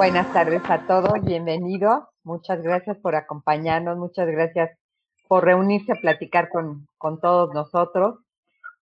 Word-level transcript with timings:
Buenas 0.00 0.32
tardes 0.32 0.62
a 0.70 0.86
todos, 0.86 1.22
bienvenidos. 1.26 2.04
Muchas 2.24 2.62
gracias 2.62 2.96
por 2.96 3.14
acompañarnos, 3.14 3.98
muchas 3.98 4.26
gracias 4.28 4.70
por 5.28 5.44
reunirse 5.44 5.92
a 5.92 6.00
platicar 6.00 6.48
con, 6.48 6.86
con 6.96 7.20
todos 7.20 7.52
nosotros. 7.52 8.18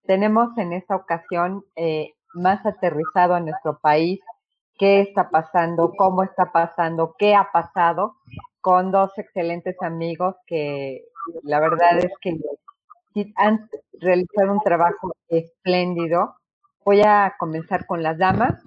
Tenemos 0.04 0.56
en 0.58 0.72
esta 0.72 0.94
ocasión 0.94 1.64
eh, 1.74 2.12
más 2.34 2.64
aterrizado 2.64 3.34
a 3.34 3.40
nuestro 3.40 3.80
país 3.80 4.20
qué 4.78 5.00
está 5.00 5.28
pasando, 5.28 5.92
cómo 5.98 6.22
está 6.22 6.52
pasando, 6.52 7.16
qué 7.18 7.34
ha 7.34 7.50
pasado, 7.50 8.14
con 8.60 8.92
dos 8.92 9.10
excelentes 9.18 9.74
amigos 9.82 10.36
que 10.46 11.02
la 11.42 11.58
verdad 11.58 11.98
es 11.98 12.12
que 12.20 12.38
han 13.34 13.68
realizado 13.94 14.52
un 14.52 14.60
trabajo 14.60 15.12
espléndido. 15.26 16.36
Voy 16.84 17.02
a 17.04 17.34
comenzar 17.40 17.86
con 17.86 18.04
las 18.04 18.18
damas, 18.18 18.62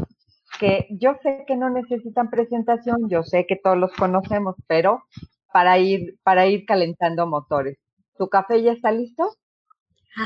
que 0.61 0.85
yo 0.91 1.15
sé 1.23 1.43
que 1.47 1.55
no 1.55 1.71
necesitan 1.71 2.29
presentación, 2.29 3.09
yo 3.09 3.23
sé 3.23 3.47
que 3.47 3.55
todos 3.55 3.79
los 3.79 3.91
conocemos, 3.93 4.55
pero 4.67 5.03
para 5.51 5.79
ir, 5.79 6.19
para 6.21 6.45
ir 6.45 6.65
calentando 6.67 7.25
motores. 7.25 7.79
¿Tu 8.15 8.29
café 8.29 8.61
ya 8.61 8.71
está 8.71 8.91
listo? 8.91 9.27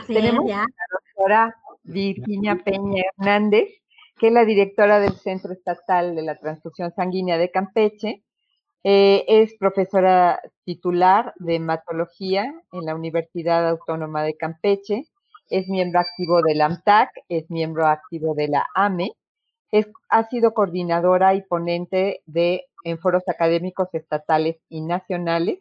Tenemos 0.08 0.52
a 0.52 0.58
la 0.58 0.66
doctora 0.92 1.56
Virginia 1.84 2.58
Peña 2.58 3.04
Hernández, 3.18 3.70
que 4.18 4.28
es 4.28 4.34
la 4.34 4.44
directora 4.44 5.00
del 5.00 5.14
Centro 5.14 5.54
Estatal 5.54 6.16
de 6.16 6.24
la 6.24 6.38
Transfusión 6.38 6.92
Sanguínea 6.94 7.38
de 7.38 7.50
Campeche. 7.50 8.26
Eh, 8.84 9.24
es 9.30 9.56
profesora 9.58 10.42
titular 10.66 11.34
de 11.38 11.56
hematología 11.56 12.54
en 12.74 12.86
la 12.86 12.94
Universidad 12.94 13.70
Autónoma 13.70 14.24
de 14.24 14.36
Campeche. 14.36 15.06
Es 15.50 15.70
miembro 15.70 16.02
activo 16.02 16.42
de 16.42 16.56
la 16.56 16.66
AMTAC, 16.66 17.10
es 17.30 17.50
miembro 17.50 17.88
activo 17.88 18.36
de 18.36 18.50
la 18.50 18.68
AME. 18.76 19.14
Es, 19.76 19.88
ha 20.08 20.30
sido 20.30 20.54
coordinadora 20.54 21.34
y 21.34 21.42
ponente 21.42 22.22
de 22.26 22.64
en 22.86 22.98
foros 22.98 23.24
académicos 23.28 23.90
estatales 23.92 24.56
y 24.70 24.80
nacionales. 24.80 25.60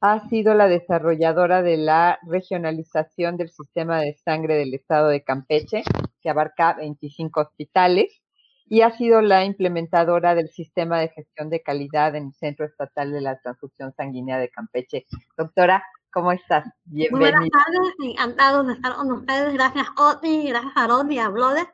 Ha 0.00 0.28
sido 0.28 0.52
la 0.54 0.66
desarrolladora 0.66 1.62
de 1.62 1.76
la 1.76 2.18
regionalización 2.26 3.36
del 3.36 3.50
sistema 3.50 4.00
de 4.00 4.16
sangre 4.24 4.56
del 4.56 4.74
estado 4.74 5.08
de 5.10 5.22
Campeche, 5.22 5.84
que 6.20 6.28
abarca 6.28 6.74
25 6.74 7.40
hospitales, 7.40 8.20
y 8.68 8.80
ha 8.80 8.90
sido 8.96 9.20
la 9.20 9.44
implementadora 9.44 10.34
del 10.34 10.48
sistema 10.48 10.98
de 10.98 11.10
gestión 11.10 11.48
de 11.48 11.62
calidad 11.62 12.16
en 12.16 12.26
el 12.26 12.34
Centro 12.34 12.66
Estatal 12.66 13.12
de 13.12 13.20
la 13.20 13.38
Transfusión 13.38 13.94
Sanguínea 13.96 14.38
de 14.38 14.48
Campeche. 14.48 15.06
Doctora, 15.36 15.84
¿cómo 16.12 16.32
estás? 16.32 16.64
Bienvenida. 16.84 17.38
Muy 17.38 17.48
buenas 17.48 17.64
tardes, 17.64 18.10
encantado 18.10 18.64
de 18.64 18.72
estar 18.72 18.96
con 18.96 19.12
ustedes. 19.12 19.54
Gracias, 19.54 19.86
Oti, 19.96 20.48
gracias 20.48 20.72
a 20.74 20.88
Ron 20.88 21.12
y 21.12 21.20
a 21.20 21.28
Blodes. 21.28 21.68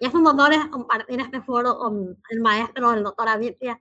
Y 0.00 0.06
es 0.06 0.14
un 0.14 0.26
honor 0.26 0.50
compartir 0.70 1.20
este 1.20 1.42
foro 1.42 1.76
con 1.76 2.16
el 2.30 2.40
maestro, 2.40 2.94
el 2.94 3.02
doctor 3.02 3.28
Avitia, 3.28 3.80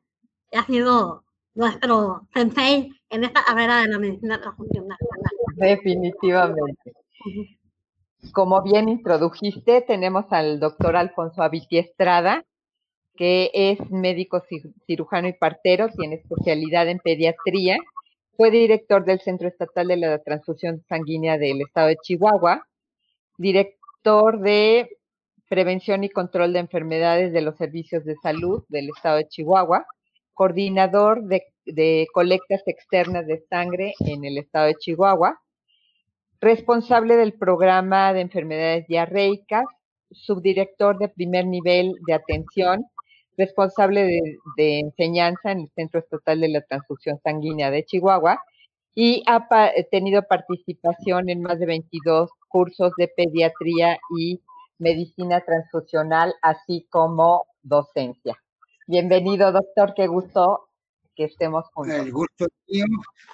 que 0.52 0.58
ha 0.58 0.66
sido 0.66 1.24
nuestro 1.56 2.28
sensei 2.34 2.92
en 3.10 3.24
esta 3.24 3.42
carrera 3.44 3.82
de 3.82 3.88
la 3.88 4.00
medicina 4.00 4.40
transfusional. 4.40 4.98
Definitivamente. 5.56 6.94
Como 8.34 8.62
bien 8.62 8.90
introdujiste, 8.90 9.82
tenemos 9.82 10.26
al 10.32 10.60
doctor 10.60 10.98
Alfonso 10.98 11.42
Aviti 11.42 11.78
Estrada, 11.78 12.44
que 13.16 13.50
es 13.54 13.90
médico 13.90 14.44
cirujano 14.86 15.30
y 15.30 15.34
partero, 15.34 15.88
tiene 15.88 16.16
especialidad 16.16 16.90
en 16.90 17.00
pediatría, 17.00 17.78
fue 18.36 18.52
director 18.52 19.06
del 19.06 19.22
Centro 19.22 19.48
Estatal 19.48 19.88
de 19.88 19.98
la 19.98 20.20
Transfusión 20.20 20.84
Sanguínea 20.90 21.38
del 21.38 21.62
Estado 21.62 21.88
de 21.88 21.98
Chihuahua, 21.98 22.66
director 23.38 24.40
de 24.42 24.99
Prevención 25.50 26.04
y 26.04 26.10
Control 26.10 26.54
de 26.54 26.60
Enfermedades 26.60 27.34
de 27.34 27.42
los 27.42 27.58
Servicios 27.58 28.06
de 28.06 28.16
Salud 28.22 28.64
del 28.70 28.90
Estado 28.96 29.18
de 29.18 29.28
Chihuahua, 29.28 29.88
coordinador 30.36 31.24
de, 31.24 32.08
colectas 32.14 32.62
externas 32.68 33.26
de 33.26 33.44
sangre 33.50 33.94
en 34.00 34.24
el 34.26 34.38
Estado 34.38 34.68
de 34.68 34.76
Chihuahua, 34.76 35.42
responsable 36.40 37.18
del 37.18 37.34
programa 37.34 38.14
de 38.14 38.22
enfermedades 38.22 38.88
diarreicas, 38.88 39.66
subdirector 40.12 41.00
de 41.00 41.10
primer 41.10 41.48
nivel 41.48 41.96
de 42.06 42.14
atención, 42.14 42.86
responsable 43.36 44.22
de, 44.56 44.80
enseñanza 44.80 45.52
en 45.52 45.62
el 45.62 45.70
Centro 45.76 46.00
Estatal 46.00 46.42
de 46.42 46.50
la 46.50 46.62
Transfusión 46.62 47.20
Sanguínea 47.24 47.72
de 47.72 47.86
Chihuahua 47.86 48.40
y 48.94 49.24
ha 49.26 49.48
tenido 49.90 50.22
participación 50.24 51.30
en 51.30 51.42
más 51.42 51.58
de 51.58 51.66
22 51.66 52.30
cursos 52.50 52.92
de 52.98 53.08
pediatría 53.08 53.98
y 54.16 54.42
medicina 54.80 55.42
transfusional, 55.42 56.34
así 56.42 56.88
como 56.90 57.46
docencia. 57.62 58.42
Bienvenido, 58.88 59.52
doctor, 59.52 59.94
qué 59.94 60.08
gusto 60.08 60.70
que 61.16 61.26
estemos 61.26 61.66
juntos. 61.74 61.96
El 61.96 62.12
gusto 62.12 62.46
es 62.46 62.52
mío, 62.68 62.86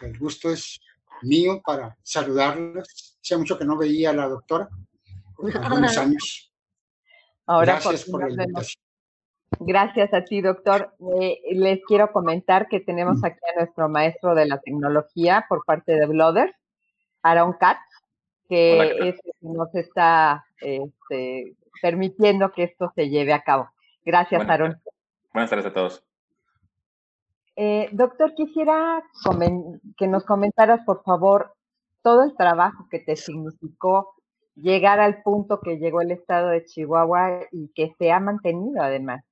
el 0.02 0.18
gusto 0.18 0.50
es 0.50 0.80
mío 1.22 1.62
para 1.64 1.96
saludarlos. 2.04 3.18
Hace 3.22 3.38
mucho 3.38 3.58
que 3.58 3.66
no 3.66 3.78
veía 3.78 4.10
a 4.10 4.14
la 4.14 4.28
doctora, 4.28 4.68
algunos 5.62 5.98
años. 5.98 6.52
Ahora 7.46 7.74
Gracias 7.74 8.06
por, 8.06 8.22
la 8.22 8.30
invitación. 8.30 8.84
Gracias 9.60 10.14
a 10.14 10.26
ti, 10.26 10.42
doctor. 10.42 10.96
Eh, 11.22 11.40
les 11.54 11.80
quiero 11.88 12.12
comentar 12.12 12.68
que 12.68 12.80
tenemos 12.80 13.24
aquí 13.24 13.40
a 13.56 13.60
nuestro 13.60 13.88
maestro 13.88 14.34
de 14.34 14.48
la 14.48 14.60
tecnología 14.60 15.46
por 15.48 15.64
parte 15.64 15.94
de 15.94 16.08
Blooder, 16.08 16.56
Aaron 17.22 17.54
Katz, 17.54 17.80
que 18.48 19.16
nos 19.42 19.74
está 19.76 20.46
este, 20.62 21.56
permitiendo 21.82 22.52
que 22.52 22.64
esto 22.64 22.92
se 22.96 23.10
lleve 23.10 23.34
a 23.34 23.44
cabo. 23.44 23.70
Gracias, 24.04 24.48
Aaron. 24.48 24.82
Buenas 25.34 25.50
tardes 25.50 25.66
a 25.66 25.74
todos. 25.74 26.04
Eh, 27.56 27.90
doctor, 27.92 28.36
quisiera 28.36 29.02
que 29.98 30.08
nos 30.08 30.26
comentaras, 30.26 30.82
por 30.86 31.04
favor, 31.04 31.56
todo 32.02 32.24
el 32.24 32.36
trabajo 32.36 32.88
que 32.90 33.00
te 33.00 33.16
significó 33.16 34.16
llegar 34.56 35.00
al 35.00 35.22
punto 35.24 35.60
que 35.62 35.78
llegó 35.78 36.02
el 36.02 36.12
estado 36.12 36.50
de 36.50 36.66
Chihuahua 36.66 37.48
y 37.52 37.72
que 37.74 37.94
se 37.98 38.12
ha 38.12 38.20
mantenido 38.20 38.82
además. 38.82 39.24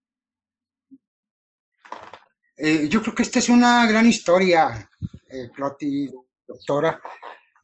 Eh, 2.58 2.88
yo 2.88 3.02
creo 3.02 3.16
que 3.16 3.24
esta 3.24 3.40
es 3.40 3.50
una 3.50 3.86
gran 3.88 4.06
historia, 4.06 4.90
eh, 5.30 5.50
Cloti, 5.54 6.10
doctora. 6.48 7.02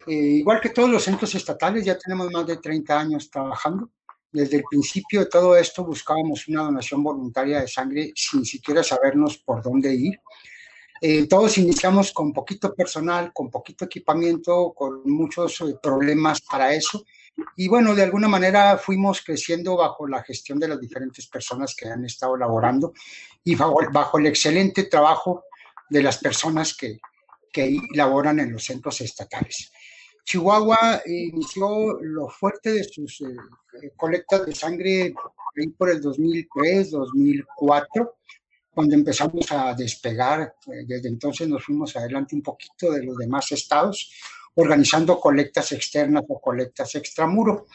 Eh, 0.08 0.14
igual 0.14 0.62
que 0.62 0.70
todos 0.70 0.90
los 0.90 1.04
centros 1.04 1.34
estatales, 1.36 1.86
ya 1.86 1.98
tenemos 1.98 2.32
más 2.32 2.48
de 2.48 2.58
30 2.58 3.00
años 3.00 3.30
trabajando. 3.30 3.90
Desde 4.32 4.58
el 4.58 4.64
principio 4.70 5.22
de 5.22 5.26
todo 5.26 5.58
esto 5.58 5.84
buscábamos 5.84 6.48
una 6.48 6.64
donación 6.64 7.04
voluntaria 7.04 7.62
de 7.62 7.68
sangre 7.68 8.12
sin 8.16 8.46
siquiera 8.46 8.84
sabernos 8.84 9.38
por 9.40 9.62
dónde 9.64 9.94
ir. 9.94 10.20
Eh, 11.02 11.28
todos 11.28 11.58
iniciamos 11.58 12.12
con 12.12 12.34
poquito 12.34 12.74
personal, 12.76 13.32
con 13.34 13.50
poquito 13.50 13.86
equipamiento, 13.86 14.74
con 14.76 15.02
muchos 15.06 15.62
eh, 15.62 15.76
problemas 15.82 16.42
para 16.42 16.74
eso. 16.74 17.06
Y 17.56 17.70
bueno, 17.70 17.96
de 17.96 18.04
alguna 18.04 18.28
manera 18.28 18.78
fuimos 18.78 19.22
creciendo 19.22 19.78
bajo 19.78 20.08
la 20.08 20.22
gestión 20.24 20.60
de 20.60 20.68
las 20.68 20.80
diferentes 20.80 21.26
personas 21.28 21.74
que 21.74 21.88
han 21.88 22.04
estado 22.06 22.36
laborando 22.36 22.94
y 23.44 23.56
bajo, 23.56 24.20
el 24.20 24.28
excelente 24.28 24.84
trabajo 24.84 25.46
de 25.90 26.04
las 26.04 26.18
personas 26.18 26.76
que, 26.76 27.00
que 27.52 27.80
laboran 27.94 28.40
en 28.42 28.52
los 28.52 28.66
centros 28.66 29.00
estatales. 29.02 29.72
Chihuahua 30.30 31.02
inició 31.08 32.00
lo 32.02 32.30
fuerte 32.30 32.72
de 32.72 32.84
sus 32.84 33.22
eh, 33.22 33.92
colectas 33.98 34.46
de 34.46 34.54
sangre 34.54 35.12
por 35.76 35.90
el 35.90 36.00
2003, 36.00 36.92
2004 36.92 38.16
cuando 38.72 38.94
empezamos 38.94 39.52
a 39.52 39.74
despegar, 39.74 40.54
eh, 40.68 40.86
desde 40.86 41.10
entonces 41.10 41.48
nos 41.48 41.66
fuimos 41.66 41.96
adelante 41.96 42.36
un 42.36 42.44
poquito 42.44 42.92
de 42.92 43.04
los 43.04 43.18
demás 43.18 43.52
estados, 43.52 44.14
organizando 44.54 45.20
colectas 45.20 45.72
externas 45.72 46.24
o 46.28 46.40
colectas 46.40 46.94
extramuro. 46.94 47.66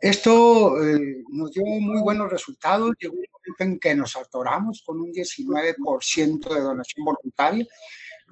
Esto 0.00 0.82
eh, 0.82 1.22
nos 1.28 1.52
dio 1.52 1.62
muy 1.64 2.00
buenos 2.00 2.30
resultados, 2.30 2.92
llegó 2.98 3.16
un 3.16 3.26
momento 3.30 3.64
en 3.64 3.78
que 3.78 3.94
nos 3.94 4.16
atoramos 4.16 4.82
con 4.82 4.98
un 4.98 5.12
19% 5.12 6.54
de 6.54 6.60
donación 6.60 7.04
voluntaria, 7.04 7.66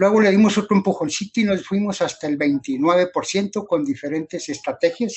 luego 0.00 0.19
le 0.23 0.31
dimos 0.31 0.56
otro 0.56 0.75
empujoncito 0.75 1.41
y 1.41 1.44
nos 1.44 1.62
fuimos 1.62 2.00
hasta 2.00 2.26
el 2.26 2.38
29% 2.38 3.67
con 3.67 3.85
diferentes 3.85 4.49
estrategias, 4.49 5.12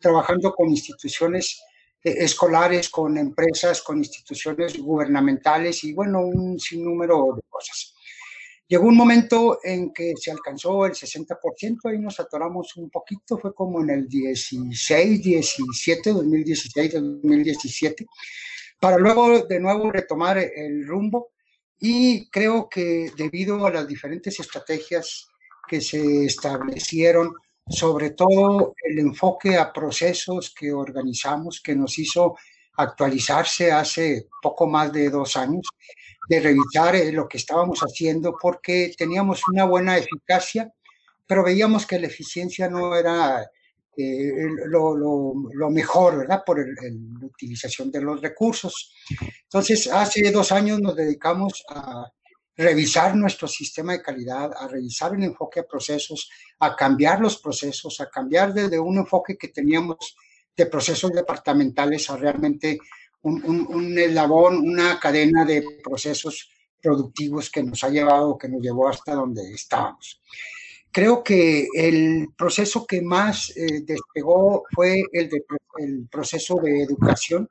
trabajando 0.00 0.52
con 0.52 0.68
instituciones 0.68 1.62
eh, 2.02 2.12
escolares, 2.24 2.88
con 2.88 3.16
empresas, 3.18 3.82
con 3.82 3.98
instituciones 3.98 4.76
gubernamentales 4.78 5.84
y 5.84 5.92
bueno, 5.92 6.22
un 6.22 6.58
sinnúmero 6.58 7.36
de 7.36 7.42
cosas. 7.48 7.94
Llegó 8.66 8.88
un 8.88 8.96
momento 8.96 9.60
en 9.62 9.92
que 9.92 10.14
se 10.16 10.32
alcanzó 10.32 10.86
el 10.86 10.94
60% 10.94 11.94
y 11.94 11.98
nos 12.00 12.18
atoramos 12.18 12.76
un 12.78 12.90
poquito, 12.90 13.38
fue 13.38 13.54
como 13.54 13.80
en 13.80 13.90
el 13.90 14.08
16, 14.08 15.22
17, 15.22 16.10
2016, 16.10 16.94
2017, 16.94 18.04
para 18.80 18.98
luego 18.98 19.46
de 19.46 19.60
nuevo 19.60 19.92
retomar 19.92 20.36
el 20.38 20.84
rumbo 20.84 21.28
y 21.78 22.28
creo 22.30 22.68
que 22.68 23.10
debido 23.16 23.66
a 23.66 23.70
las 23.70 23.86
diferentes 23.86 24.38
estrategias 24.40 25.28
que 25.68 25.80
se 25.80 26.24
establecieron 26.24 27.34
sobre 27.68 28.10
todo 28.10 28.74
el 28.82 28.98
enfoque 28.98 29.56
a 29.56 29.72
procesos 29.72 30.54
que 30.54 30.72
organizamos, 30.72 31.60
que 31.60 31.74
nos 31.74 31.98
hizo 31.98 32.36
actualizarse 32.76 33.72
hace 33.72 34.28
poco 34.40 34.66
más 34.66 34.92
de 34.92 35.10
dos 35.10 35.36
años. 35.36 35.66
de 36.28 36.40
revisar 36.40 36.96
eh, 36.96 37.12
lo 37.12 37.28
que 37.28 37.38
estábamos 37.38 37.80
haciendo 37.82 38.36
porque 38.40 38.92
teníamos 38.98 39.42
una 39.48 39.64
buena 39.64 39.96
eficacia, 39.96 40.72
pero 41.24 41.44
veíamos 41.44 41.86
que 41.86 42.00
la 42.00 42.08
eficiencia 42.08 42.68
no 42.68 42.96
era 42.96 43.48
eh, 43.96 44.32
lo, 44.66 44.96
lo, 44.96 45.70
mejor, 45.70 46.18
¿verdad? 46.18 46.42
Por 46.44 46.58
la 46.58 47.26
utilización 47.26 47.90
de 47.90 48.02
los 48.02 48.20
recursos. 48.20 48.94
Entonces, 49.44 49.86
hace 49.88 50.30
dos 50.30 50.52
años 50.52 50.80
nos 50.80 50.94
dedicamos 50.96 51.64
a 51.68 52.04
revisar 52.56 53.16
nuestro 53.16 53.48
sistema 53.48 53.92
de 53.92 54.02
calidad, 54.02 54.50
a 54.56 54.68
revisar 54.68 55.14
el 55.14 55.24
enfoque 55.24 55.60
a 55.60 55.66
procesos, 55.66 56.30
a 56.60 56.74
cambiar 56.74 57.20
los 57.20 57.38
procesos, 57.38 58.00
a 58.00 58.08
cambiar 58.08 58.52
desde 58.52 58.78
un 58.78 58.98
enfoque 58.98 59.36
que 59.36 59.48
teníamos 59.48 60.16
de 60.56 60.66
procesos 60.66 61.12
departamentales 61.12 62.08
a 62.10 62.16
realmente 62.16 62.78
un, 63.22 63.44
un, 63.44 63.66
un 63.68 63.98
eslabón, 63.98 64.58
una 64.58 64.98
cadena 64.98 65.44
de 65.44 65.64
procesos 65.82 66.50
productivos 66.80 67.50
que 67.50 67.62
nos 67.62 67.82
ha 67.84 67.88
llevado, 67.88 68.38
que 68.38 68.48
nos 68.48 68.62
llevó 68.62 68.88
hasta 68.88 69.14
donde 69.14 69.52
estábamos. 69.52 70.20
Creo 70.96 71.22
que 71.22 71.68
el 71.74 72.28
proceso 72.38 72.86
que 72.86 73.02
más 73.02 73.54
eh, 73.54 73.82
despegó 73.84 74.64
fue 74.74 75.02
el, 75.12 75.28
de, 75.28 75.44
el 75.76 76.08
proceso 76.10 76.58
de 76.62 76.84
educación, 76.84 77.46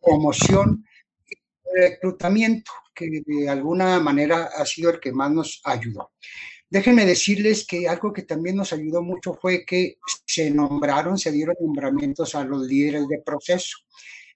promoción 0.00 0.86
y 1.26 1.80
reclutamiento, 1.80 2.70
que 2.94 3.22
de 3.26 3.48
alguna 3.48 3.98
manera 3.98 4.50
ha 4.56 4.64
sido 4.64 4.90
el 4.90 5.00
que 5.00 5.10
más 5.10 5.32
nos 5.32 5.60
ayudó. 5.64 6.12
Déjenme 6.70 7.04
decirles 7.04 7.66
que 7.66 7.88
algo 7.88 8.12
que 8.12 8.22
también 8.22 8.54
nos 8.54 8.72
ayudó 8.72 9.02
mucho 9.02 9.34
fue 9.34 9.64
que 9.66 9.98
se 10.24 10.48
nombraron, 10.52 11.18
se 11.18 11.32
dieron 11.32 11.56
nombramientos 11.60 12.36
a 12.36 12.44
los 12.44 12.68
líderes 12.68 13.08
de 13.08 13.18
proceso. 13.18 13.78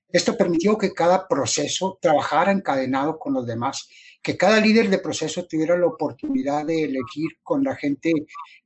Esto 0.09 0.37
permitió 0.37 0.77
que 0.77 0.93
cada 0.93 1.29
proceso 1.29 2.01
trabajara 2.03 2.51
encadenado 2.51 3.17
con 3.17 3.33
los 3.33 3.47
demás, 3.47 3.89
que 4.23 4.37
cada 4.37 4.61
líder 4.61 4.91
de 4.91 4.99
proceso 4.99 5.47
tuviera 5.47 5.77
la 5.79 5.87
oportunidad 5.87 6.67
de 6.67 6.85
elegir 6.85 7.39
con 7.43 7.65
la 7.65 7.75
gente 7.77 8.13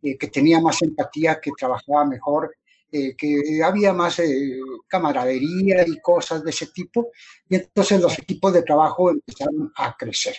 eh, 0.02 0.18
que 0.18 0.28
tenía 0.28 0.60
más 0.60 0.82
empatía, 0.82 1.40
que 1.40 1.52
trabajaba 1.56 2.04
mejor, 2.04 2.56
eh, 2.90 3.14
que 3.16 3.62
había 3.64 3.92
más 3.92 4.18
eh, 4.20 4.58
camaradería 4.88 5.86
y 5.86 6.00
cosas 6.00 6.42
de 6.44 6.50
ese 6.50 6.66
tipo. 6.68 7.10
Y 7.48 7.56
entonces 7.56 8.00
los 8.00 8.18
equipos 8.18 8.52
de 8.52 8.62
trabajo 8.62 9.10
empezaron 9.10 9.72
a 9.76 9.96
crecer 9.96 10.36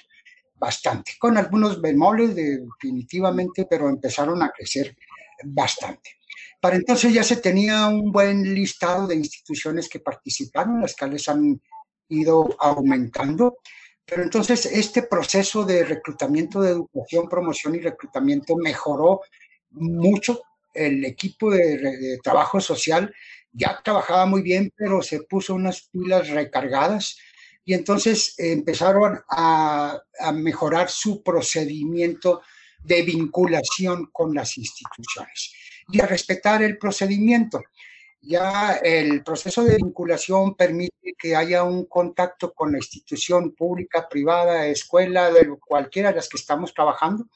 bastante, 0.55 1.13
con 1.19 1.37
algunos 1.37 1.81
bemoles 1.81 2.33
definitivamente, 2.35 3.67
pero 3.69 3.89
empezaron 3.89 4.41
a 4.41 4.51
crecer 4.51 4.95
bastante. 5.43 6.11
Para 6.61 6.77
entonces 6.77 7.13
ya 7.13 7.23
se 7.23 7.37
tenía 7.37 7.87
un 7.87 8.11
buen 8.11 8.41
listado 8.55 9.05
de 9.05 9.15
instituciones 9.15 9.89
que 9.89 9.99
participaron, 9.99 10.81
las 10.81 10.95
cuales 10.95 11.27
han 11.29 11.61
ido 12.09 12.55
aumentando. 12.59 13.57
Pero 14.05 14.21
entonces 14.21 14.65
este 14.67 15.03
proceso 15.03 15.65
de 15.65 15.83
reclutamiento 15.83 16.61
de 16.61 16.71
educación, 16.71 17.27
promoción 17.27 17.75
y 17.75 17.79
reclutamiento 17.79 18.55
mejoró 18.55 19.21
mucho. 19.71 20.41
El 20.73 21.05
equipo 21.05 21.51
de, 21.51 22.19
trabajo 22.21 22.59
social 22.59 23.13
ya 23.51 23.79
trabajaba 23.83 24.25
muy 24.25 24.41
bien, 24.41 24.71
pero 24.75 25.01
se 25.01 25.21
puso 25.21 25.55
unas 25.55 25.87
pilas 25.89 26.29
recargadas 26.29 27.17
y 27.63 27.73
entonces 27.73 28.35
empezaron 28.37 29.21
a, 29.29 29.99
mejorar 30.33 30.89
su 30.89 31.23
procedimiento 31.23 32.41
de 32.83 33.01
vinculación 33.01 34.09
con 34.11 34.33
las 34.35 34.57
instituciones 34.57 35.53
y 35.91 35.99
a 35.99 36.05
respetar 36.05 36.61
el 36.61 36.77
procedimiento. 36.77 37.61
Ya 38.25 38.79
el 38.83 39.23
proceso 39.23 39.63
de 39.63 39.75
vinculación 39.75 40.55
permite 40.55 41.13
que 41.17 41.35
haya 41.35 41.63
un 41.63 41.85
contacto 41.85 42.53
con 42.53 42.71
la 42.71 42.79
institución 42.79 43.51
pública, 43.51 44.09
privada, 44.09 44.65
escuela, 44.65 45.31
de 45.31 45.47
cualquiera 45.59 46.09
de 46.09 46.15
las 46.15 46.27
que 46.27 46.37
estamos 46.37 46.73
trabajando, 46.73 47.27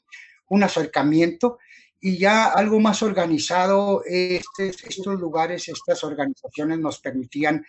un 0.48 0.64
acercamiento 0.64 1.58
y 2.00 2.18
ya 2.18 2.46
algo 2.46 2.80
más 2.80 3.04
organizado. 3.04 4.02
estos 4.04 5.20
lugares, 5.20 5.68
estas 5.68 6.02
organizaciones 6.02 6.80
nos 6.80 6.98
permitían 6.98 7.64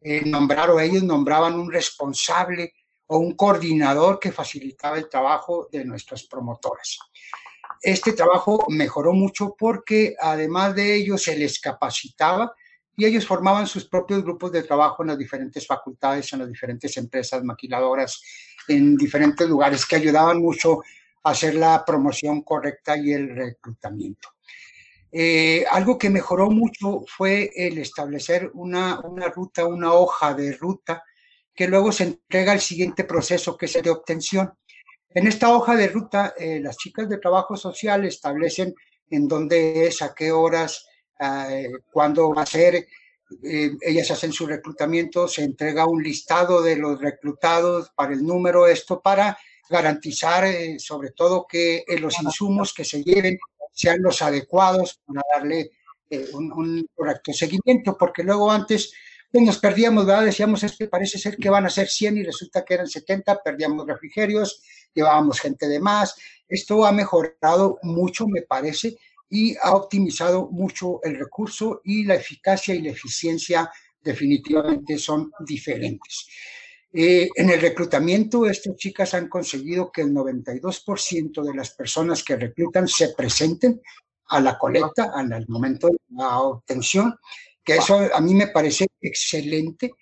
eh, 0.00 0.22
nombrar 0.24 0.70
o 0.70 0.78
ellos 0.78 1.02
nombraban 1.02 1.54
un 1.54 1.72
responsable 1.72 2.74
o 3.06 3.18
un 3.18 3.34
coordinador 3.34 4.20
que 4.20 4.30
facilitaba 4.30 4.98
el 4.98 5.08
trabajo 5.08 5.68
de 5.72 5.84
nuestros 5.84 6.24
promotores. 6.24 6.98
Este 7.86 8.14
trabajo 8.14 8.66
mejoró 8.68 9.12
mucho 9.12 9.54
porque 9.56 10.16
además 10.20 10.74
de 10.74 10.96
ello 10.96 11.16
se 11.16 11.38
les 11.38 11.60
capacitaba 11.60 12.52
y 12.96 13.04
ellos 13.04 13.24
formaban 13.24 13.68
sus 13.68 13.88
propios 13.88 14.24
grupos 14.24 14.50
de 14.50 14.64
trabajo 14.64 15.04
en 15.04 15.10
las 15.10 15.18
diferentes 15.18 15.64
facultades, 15.64 16.32
en 16.32 16.40
las 16.40 16.48
diferentes 16.48 16.96
empresas 16.96 17.44
maquiladoras, 17.44 18.20
en 18.66 18.96
diferentes 18.96 19.48
lugares 19.48 19.86
que 19.86 19.94
ayudaban 19.94 20.42
mucho 20.42 20.80
a 21.22 21.30
hacer 21.30 21.54
la 21.54 21.84
promoción 21.84 22.42
correcta 22.42 22.96
y 22.96 23.12
el 23.12 23.36
reclutamiento. 23.36 24.30
Eh, 25.12 25.64
algo 25.70 25.96
que 25.96 26.10
mejoró 26.10 26.50
mucho 26.50 27.04
fue 27.06 27.52
el 27.54 27.78
establecer 27.78 28.50
una, 28.54 28.98
una 28.98 29.28
ruta, 29.28 29.64
una 29.64 29.92
hoja 29.92 30.34
de 30.34 30.54
ruta, 30.54 31.04
que 31.54 31.68
luego 31.68 31.92
se 31.92 32.02
entrega 32.02 32.50
al 32.50 32.60
siguiente 32.60 33.04
proceso, 33.04 33.56
que 33.56 33.66
es 33.66 33.76
el 33.76 33.82
de 33.82 33.90
obtención. 33.90 34.52
En 35.10 35.26
esta 35.26 35.54
hoja 35.54 35.76
de 35.76 35.88
ruta, 35.88 36.34
eh, 36.36 36.60
las 36.60 36.76
chicas 36.76 37.08
de 37.08 37.18
trabajo 37.18 37.56
social 37.56 38.04
establecen 38.04 38.74
en 39.08 39.28
dónde 39.28 39.86
es, 39.86 40.02
a 40.02 40.14
qué 40.14 40.32
horas, 40.32 40.86
eh, 41.18 41.70
cuándo 41.90 42.34
va 42.34 42.42
a 42.42 42.46
ser. 42.46 42.86
Eh, 43.42 43.70
ellas 43.80 44.10
hacen 44.10 44.32
su 44.32 44.46
reclutamiento, 44.46 45.26
se 45.26 45.44
entrega 45.44 45.86
un 45.86 46.02
listado 46.02 46.60
de 46.62 46.76
los 46.76 47.00
reclutados 47.00 47.90
para 47.96 48.12
el 48.12 48.24
número, 48.24 48.66
esto 48.66 49.00
para 49.00 49.38
garantizar 49.68 50.46
sobre 50.78 51.10
todo 51.10 51.46
que 51.48 51.84
los 51.98 52.22
insumos 52.22 52.72
que 52.72 52.84
se 52.84 53.02
lleven 53.02 53.36
sean 53.72 54.00
los 54.00 54.22
adecuados 54.22 55.00
para 55.04 55.22
darle 55.34 55.70
un, 56.34 56.86
correcto 56.94 57.32
seguimiento, 57.32 57.96
porque 57.98 58.22
luego 58.22 58.48
antes 58.48 58.92
nos 59.32 59.58
perdíamos. 59.58 60.06
Decíamos, 60.06 60.64
que 60.78 60.88
parece 60.88 61.18
ser 61.18 61.36
que 61.36 61.50
van 61.50 61.66
a 61.66 61.70
ser 61.70 61.88
100 61.88 62.18
y 62.18 62.22
resulta 62.22 62.64
que 62.64 62.74
eran 62.74 62.86
70, 62.86 63.42
perdíamos 63.42 63.86
refrigerios, 63.86 64.62
llevábamos 64.94 65.40
gente 65.40 65.68
de 65.68 65.80
más. 65.80 66.16
Esto 66.48 66.86
ha 66.86 66.92
mejorado 66.92 67.78
mucho, 67.82 68.26
me 68.26 68.42
parece, 68.42 68.96
y 69.28 69.56
ha 69.56 69.74
optimizado 69.74 70.48
mucho 70.50 71.00
el 71.02 71.18
recurso 71.18 71.80
y 71.84 72.04
la 72.04 72.14
eficacia 72.14 72.74
y 72.74 72.82
la 72.82 72.90
eficiencia 72.90 73.70
definitivamente 74.00 74.98
son 74.98 75.32
diferentes. 75.40 76.28
Eh, 76.92 77.28
en 77.34 77.50
el 77.50 77.60
reclutamiento, 77.60 78.46
estas 78.46 78.76
chicas 78.76 79.12
han 79.14 79.28
conseguido 79.28 79.90
que 79.90 80.02
el 80.02 80.14
92% 80.14 81.42
de 81.42 81.54
las 81.54 81.70
personas 81.70 82.22
que 82.22 82.36
reclutan 82.36 82.88
se 82.88 83.10
presenten 83.10 83.82
a 84.28 84.40
la 84.40 84.56
colecta, 84.56 85.12
al 85.14 85.46
momento 85.48 85.88
de 85.88 85.98
la 86.10 86.38
obtención, 86.40 87.14
que 87.66 87.76
eso 87.76 88.08
a 88.14 88.20
mí 88.20 88.32
me 88.32 88.46
parece 88.46 88.86
excelente, 89.00 89.92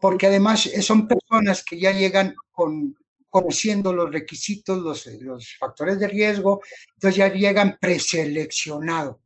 porque 0.00 0.28
además 0.28 0.70
son 0.80 1.08
personas 1.08 1.64
que 1.64 1.78
ya 1.78 1.90
llegan 1.90 2.34
con 2.52 2.96
conociendo 3.28 3.92
los 3.92 4.10
requisitos, 4.10 4.78
los, 4.78 5.06
los 5.20 5.56
factores 5.58 5.98
de 5.98 6.08
riesgo, 6.08 6.62
entonces 6.94 7.16
ya 7.16 7.28
llegan 7.28 7.76
preseleccionados, 7.78 9.16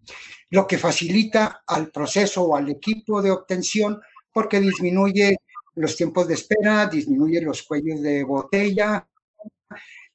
lo 0.50 0.66
que 0.66 0.76
facilita 0.76 1.62
al 1.66 1.90
proceso 1.90 2.42
o 2.42 2.56
al 2.56 2.68
equipo 2.68 3.22
de 3.22 3.30
obtención 3.30 4.00
porque 4.32 4.60
disminuye 4.60 5.36
los 5.76 5.96
tiempos 5.96 6.26
de 6.26 6.34
espera, 6.34 6.86
disminuye 6.86 7.40
los 7.40 7.62
cuellos 7.62 8.02
de 8.02 8.24
botella, 8.24 9.06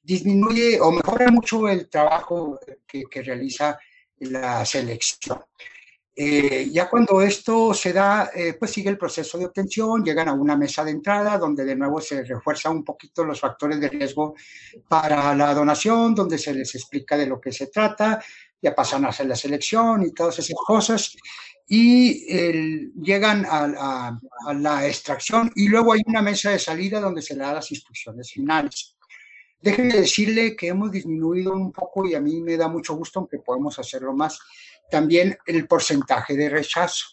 disminuye 0.02 0.80
o 0.80 0.90
mejora 0.90 1.30
mucho 1.30 1.68
el 1.68 1.88
trabajo 1.88 2.60
que, 2.86 3.04
que 3.04 3.22
realiza 3.22 3.78
la 4.18 4.64
selección. 4.64 5.40
Eh, 6.20 6.68
ya 6.72 6.90
cuando 6.90 7.22
esto 7.22 7.72
se 7.72 7.92
da, 7.92 8.32
eh, 8.34 8.54
pues 8.58 8.72
sigue 8.72 8.90
el 8.90 8.98
proceso 8.98 9.38
de 9.38 9.46
obtención, 9.46 10.02
llegan 10.02 10.28
a 10.28 10.32
una 10.32 10.56
mesa 10.56 10.84
de 10.84 10.90
entrada 10.90 11.38
donde 11.38 11.64
de 11.64 11.76
nuevo 11.76 12.00
se 12.00 12.24
refuerza 12.24 12.70
un 12.70 12.82
poquito 12.82 13.22
los 13.22 13.38
factores 13.38 13.78
de 13.78 13.88
riesgo 13.88 14.34
para 14.88 15.32
la 15.36 15.54
donación, 15.54 16.16
donde 16.16 16.36
se 16.36 16.52
les 16.52 16.74
explica 16.74 17.16
de 17.16 17.26
lo 17.26 17.40
que 17.40 17.52
se 17.52 17.68
trata, 17.68 18.20
ya 18.60 18.74
pasan 18.74 19.04
a 19.04 19.10
hacer 19.10 19.26
la 19.26 19.36
selección 19.36 20.02
y 20.02 20.12
todas 20.12 20.36
esas 20.40 20.56
cosas, 20.66 21.16
y 21.68 22.26
llegan 23.00 23.46
a, 23.48 24.18
a, 24.44 24.54
la 24.54 24.88
extracción 24.88 25.52
y 25.54 25.68
luego 25.68 25.92
hay 25.92 26.00
una 26.04 26.22
mesa 26.22 26.50
de 26.50 26.58
salida 26.58 26.98
donde 26.98 27.22
se 27.22 27.34
le 27.34 27.42
da 27.42 27.52
las 27.52 27.70
instrucciones 27.70 28.32
finales. 28.32 28.96
Déjenme 29.60 29.94
decirle 29.94 30.56
que 30.56 30.68
hemos 30.68 30.90
disminuido 30.90 31.52
un 31.52 31.72
poco 31.72 32.06
y 32.06 32.14
a 32.14 32.20
mí 32.20 32.40
me 32.40 32.56
da 32.56 32.66
mucho 32.68 32.94
gusto, 32.94 33.20
aunque 33.20 33.38
podemos 33.38 33.78
hacerlo 33.78 34.12
más, 34.14 34.40
también 34.90 35.38
el 35.46 35.66
porcentaje 35.66 36.36
de 36.36 36.48
rechazo. 36.48 37.06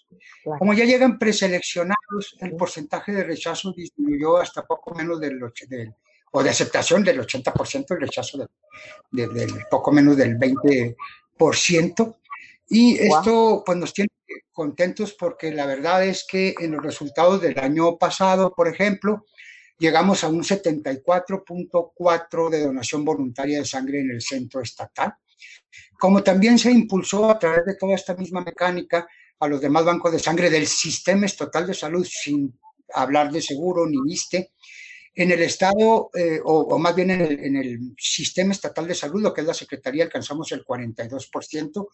Como 0.43 0.73
ya 0.73 0.85
llegan 0.85 1.17
preseleccionados, 1.17 2.37
el 2.39 2.55
porcentaje 2.55 3.11
de 3.11 3.23
rechazo 3.23 3.73
disminuyó 3.75 4.37
hasta 4.37 4.65
poco 4.65 4.93
menos 4.93 5.19
del, 5.19 5.39
del 5.67 5.93
o 6.31 6.43
de 6.43 6.49
aceptación 6.49 7.03
del 7.03 7.19
80%, 7.21 7.85
el 7.91 8.01
rechazo 8.01 8.47
del, 9.11 9.53
poco 9.69 9.91
menos 9.91 10.17
del 10.17 10.37
20%. 10.37 12.17
Y 12.67 12.97
esto 12.97 13.61
pues 13.65 13.77
nos 13.77 13.93
tiene 13.93 14.09
contentos 14.51 15.13
porque 15.13 15.53
la 15.53 15.65
verdad 15.65 16.05
es 16.05 16.25
que 16.29 16.53
en 16.59 16.73
los 16.73 16.83
resultados 16.83 17.41
del 17.41 17.57
año 17.59 17.97
pasado, 17.97 18.53
por 18.53 18.67
ejemplo, 18.67 19.25
llegamos 19.77 20.25
a 20.25 20.27
un 20.27 20.43
74.4 20.43 22.49
de 22.49 22.63
donación 22.63 23.05
voluntaria 23.05 23.59
de 23.59 23.65
sangre 23.65 24.01
en 24.01 24.11
el 24.11 24.21
centro 24.21 24.59
estatal. 24.61 25.15
Como 25.99 26.23
también 26.23 26.59
se 26.59 26.71
impulsó 26.71 27.29
a 27.29 27.39
través 27.39 27.65
de 27.65 27.75
toda 27.75 27.95
esta 27.95 28.15
misma 28.15 28.41
mecánica 28.41 29.07
a 29.39 29.47
los 29.47 29.61
demás 29.61 29.85
bancos 29.85 30.11
de 30.11 30.19
sangre 30.19 30.49
del 30.49 30.67
sistema 30.67 31.25
estatal 31.25 31.67
de 31.67 31.73
salud, 31.73 32.05
sin 32.09 32.57
hablar 32.93 33.31
de 33.31 33.41
seguro 33.41 33.85
ni 33.85 33.97
viste, 34.01 34.53
en 35.13 35.31
el 35.31 35.41
Estado, 35.41 36.09
eh, 36.13 36.41
o, 36.43 36.77
más 36.77 36.93
bien 36.93 37.11
en 37.11 37.21
el, 37.21 37.39
en 37.39 37.55
el, 37.55 37.79
sistema 37.97 38.51
estatal 38.51 38.85
de 38.85 38.95
salud, 38.95 39.21
lo 39.21 39.33
que 39.33 39.41
es 39.41 39.47
la 39.47 39.53
Secretaría, 39.53 40.03
alcanzamos 40.03 40.51
el 40.51 40.65
42% 40.65 41.87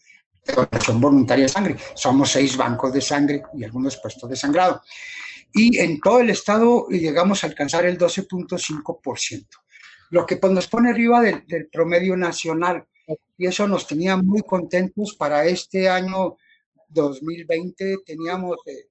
de 0.43 0.53
donación 0.53 1.00
voluntaria 1.00 1.45
de 1.45 1.50
sangre. 1.50 1.75
Somos 1.93 2.31
seis 2.31 2.57
bancos 2.57 2.91
de 2.91 3.01
sangre 3.01 3.43
y 3.55 3.63
algunos 3.63 3.98
puestos 3.98 4.27
de 4.27 4.36
sangrado 4.36 4.81
y 5.53 5.79
en 5.79 6.00
todo 6.00 6.19
el 6.19 6.29
estado 6.29 6.88
llegamos 6.89 7.43
a 7.43 7.48
alcanzar 7.48 7.86
el 7.86 7.98
12.5%, 7.98 9.48
lo 10.12 10.25
que 10.25 10.38
pues, 10.38 10.53
nos 10.53 10.67
pone 10.67 10.89
arriba 10.89 11.21
del, 11.21 11.67
promedio 11.71 12.15
nacional 12.15 12.86
y 13.38 13.48
eso 13.48 13.68
nos 13.68 13.88
tenía 13.88 14.18
muy 14.18 14.41
contentos 14.41 15.15
para 15.15 15.46
este 15.46 15.89
año 15.89 16.38
2020. 16.89 17.98
Teníamos 18.06 18.58
eh, 18.65 18.88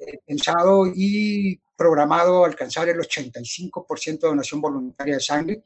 eh, 0.00 0.18
pensado 0.26 0.86
y 0.86 1.58
programado 1.76 2.44
alcanzar 2.44 2.88
el 2.88 2.98
85% 2.98 4.20
de 4.20 4.28
donación 4.28 4.60
voluntaria 4.60 5.14
de 5.14 5.20
sangre. 5.20 5.62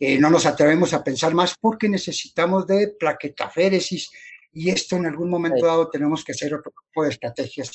Eh, 0.00 0.18
no 0.18 0.30
nos 0.30 0.46
atrevemos 0.46 0.94
a 0.94 1.02
pensar 1.02 1.34
más 1.34 1.54
porque 1.60 1.88
necesitamos 1.88 2.66
de 2.66 2.88
plaquetaféresis 2.98 4.10
y 4.52 4.70
esto 4.70 4.96
en 4.96 5.06
algún 5.06 5.28
momento 5.28 5.66
dado 5.66 5.90
tenemos 5.90 6.24
que 6.24 6.32
hacer 6.32 6.54
otro 6.54 6.72
tipo 6.86 7.02
de 7.02 7.10
estrategias 7.10 7.72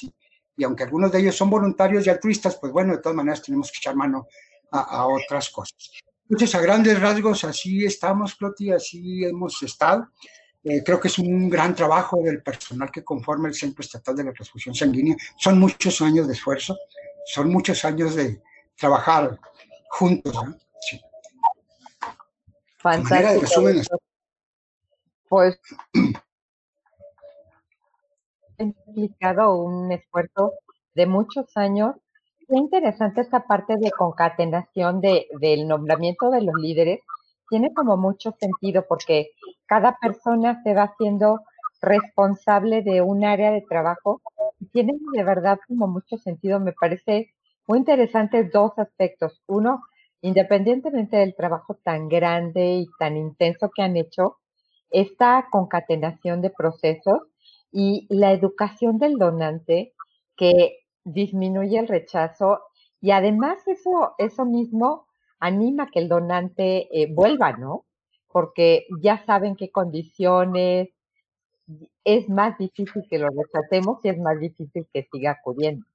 y 0.55 0.63
aunque 0.63 0.83
algunos 0.83 1.11
de 1.11 1.19
ellos 1.19 1.35
son 1.35 1.49
voluntarios 1.49 2.05
y 2.05 2.09
altruistas, 2.09 2.57
pues 2.57 2.71
bueno, 2.71 2.93
de 2.93 3.01
todas 3.01 3.15
maneras 3.15 3.41
tenemos 3.41 3.71
que 3.71 3.79
echar 3.79 3.95
mano 3.95 4.27
a, 4.71 5.07
otras 5.07 5.49
cosas. 5.49 5.91
Entonces, 6.29 6.55
a 6.55 6.61
grandes 6.61 6.99
rasgos, 6.99 7.43
así 7.43 7.85
estamos, 7.85 8.35
Cloti, 8.35 8.71
así 8.71 9.23
hemos 9.23 9.61
estado. 9.61 10.07
Eh, 10.63 10.81
creo 10.83 10.99
que 10.99 11.09
es 11.09 11.19
un 11.19 11.49
gran 11.49 11.75
trabajo 11.75 12.21
del 12.23 12.41
personal 12.41 12.89
que 12.89 13.03
conforma 13.03 13.49
el 13.49 13.53
Centro 13.53 13.81
Estatal 13.81 14.15
de 14.15 14.23
la 14.23 14.33
Transfusión 14.33 14.73
Sanguínea. 14.73 15.15
Son 15.37 15.59
muchos 15.59 16.01
años 16.01 16.25
de 16.27 16.33
esfuerzo, 16.33 16.77
son 17.25 17.51
muchos 17.51 17.83
años 17.83 18.15
de 18.15 18.41
trabajar 18.77 19.37
juntos. 19.89 20.33
Sí. 20.79 21.01
Fantástico. 22.77 23.99
Pues 25.27 25.59
implicado 28.57 29.55
un 29.55 29.91
esfuerzo 29.91 30.53
de 30.93 31.05
muchos 31.05 31.57
años. 31.57 31.95
Qué 32.53 32.59
interesante 32.59 33.21
esta 33.21 33.47
parte 33.47 33.77
de 33.77 33.89
concatenación 33.89 35.01
de, 35.01 35.25
del 35.39 35.67
nombramiento 35.67 36.29
de 36.29 36.43
los 36.43 36.53
líderes. 36.53 36.99
Tiene 37.49 37.73
como 37.73 37.97
mucho 37.97 38.31
sentido 38.39 38.85
porque 38.87 39.31
cada 39.65 39.97
persona 39.99 40.61
se 40.61 40.75
va 40.75 40.83
haciendo 40.83 41.39
responsable 41.81 42.83
de 42.83 43.01
un 43.01 43.25
área 43.25 43.49
de 43.49 43.65
trabajo 43.67 44.21
y 44.59 44.67
tiene 44.67 44.93
de 45.13 45.23
verdad 45.23 45.57
como 45.67 45.87
mucho 45.87 46.17
sentido. 46.17 46.59
Me 46.59 46.73
parece 46.73 47.33
muy 47.65 47.79
interesante 47.79 48.43
dos 48.43 48.77
aspectos. 48.77 49.41
Uno, 49.47 49.81
independientemente 50.21 51.17
del 51.17 51.33
trabajo 51.33 51.79
tan 51.83 52.07
grande 52.07 52.73
y 52.75 52.87
tan 52.99 53.17
intenso 53.17 53.71
que 53.75 53.81
han 53.81 53.97
hecho, 53.97 54.37
esta 54.91 55.47
concatenación 55.49 56.43
de 56.43 56.51
procesos 56.51 57.23
y 57.71 58.05
la 58.11 58.31
educación 58.31 58.99
del 58.99 59.17
donante 59.17 59.93
que 60.37 60.82
disminuye 61.03 61.79
el 61.79 61.87
rechazo 61.87 62.61
y 63.01 63.11
además 63.11 63.67
eso, 63.67 64.15
eso 64.17 64.45
mismo 64.45 65.07
anima 65.39 65.89
que 65.91 65.99
el 65.99 66.09
donante 66.09 66.87
eh, 66.91 67.13
vuelva, 67.13 67.53
¿no? 67.53 67.85
Porque 68.29 68.87
ya 69.01 69.23
saben 69.25 69.55
qué 69.55 69.71
condiciones, 69.71 70.89
es 72.03 72.29
más 72.29 72.57
difícil 72.57 73.03
que 73.09 73.19
lo 73.19 73.27
rechacemos 73.29 73.99
y 74.03 74.09
es 74.09 74.19
más 74.19 74.39
difícil 74.39 74.87
que 74.93 75.07
siga 75.11 75.31
acudiendo. 75.31 75.85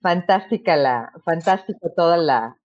Fantástica 0.00 0.76
la, 0.76 1.12
fantástico 1.24 1.92
toda 1.96 2.16
la, 2.16 2.56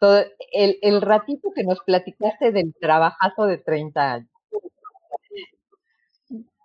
todo 0.00 0.24
el, 0.52 0.78
el 0.82 1.02
ratito 1.02 1.50
que 1.54 1.64
nos 1.64 1.80
platicaste 1.84 2.52
del 2.52 2.74
trabajazo 2.80 3.46
de 3.46 3.58
30 3.58 4.12
años. 4.12 4.31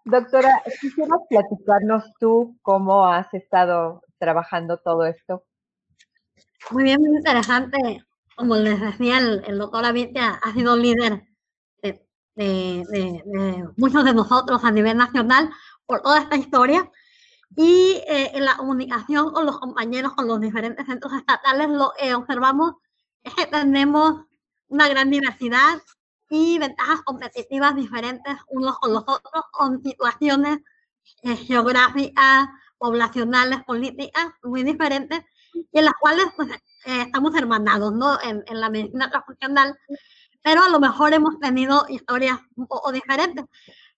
Doctora, 0.09 0.63
quisieras 0.79 1.19
platicarnos 1.29 2.13
tú 2.17 2.57
cómo 2.61 3.05
has 3.05 3.33
estado 3.33 4.01
trabajando 4.17 4.77
todo 4.77 5.05
esto. 5.05 5.43
Muy 6.71 6.85
bien, 6.85 7.01
muy 7.01 7.17
interesante. 7.17 8.05
Como 8.37 8.55
les 8.55 8.79
decía, 8.79 9.17
el, 9.17 9.57
doctor 9.57 9.83
Avitia 9.83 10.39
ha 10.41 10.53
sido 10.53 10.77
líder 10.77 11.23
de, 12.35 13.73
muchos 13.75 14.05
de 14.05 14.13
nosotros 14.13 14.63
a 14.63 14.71
nivel 14.71 14.95
nacional 14.95 15.49
por 15.85 16.01
toda 16.01 16.21
esta 16.21 16.37
historia. 16.37 16.89
Y 17.57 18.01
eh, 18.07 18.31
en 18.33 18.45
la 18.45 18.55
comunicación 18.55 19.33
con 19.33 19.45
los 19.45 19.59
compañeros, 19.59 20.13
con 20.13 20.27
los 20.27 20.39
diferentes 20.39 20.85
centros 20.85 21.11
estatales, 21.13 21.67
lo 21.67 21.91
que 21.99 22.13
observamos 22.15 22.75
es 23.23 23.33
que 23.33 23.45
tenemos 23.45 24.25
una 24.69 24.87
gran 24.87 25.09
diversidad 25.09 25.81
y 26.29 26.59
ventajas 26.59 27.01
competitivas 27.03 27.75
diferentes 27.75 28.35
unos 28.49 28.77
con 28.79 28.93
los 28.93 29.03
otros, 29.07 29.43
con 29.51 29.81
situaciones 29.83 30.59
eh, 31.23 31.35
geográficas, 31.35 32.47
poblacionales, 32.77 33.63
políticas 33.63 34.27
muy 34.43 34.63
diferentes, 34.63 35.21
y 35.53 35.79
en 35.79 35.85
las 35.85 35.93
cuales 35.99 36.25
pues, 36.35 36.49
eh, 36.85 37.03
estamos 37.05 37.35
hermanados 37.35 37.93
¿no? 37.93 38.21
En, 38.21 38.43
en, 38.47 38.61
la 38.61 38.69
medicina 38.69 39.09
transfuncional, 39.09 39.77
pero 40.43 40.63
a 40.63 40.69
lo 40.69 40.79
mejor 40.79 41.13
hemos 41.13 41.39
tenido 41.39 41.85
historias 41.89 42.39
un 42.55 42.67
poco 42.67 42.91
diferentes. 42.91 43.45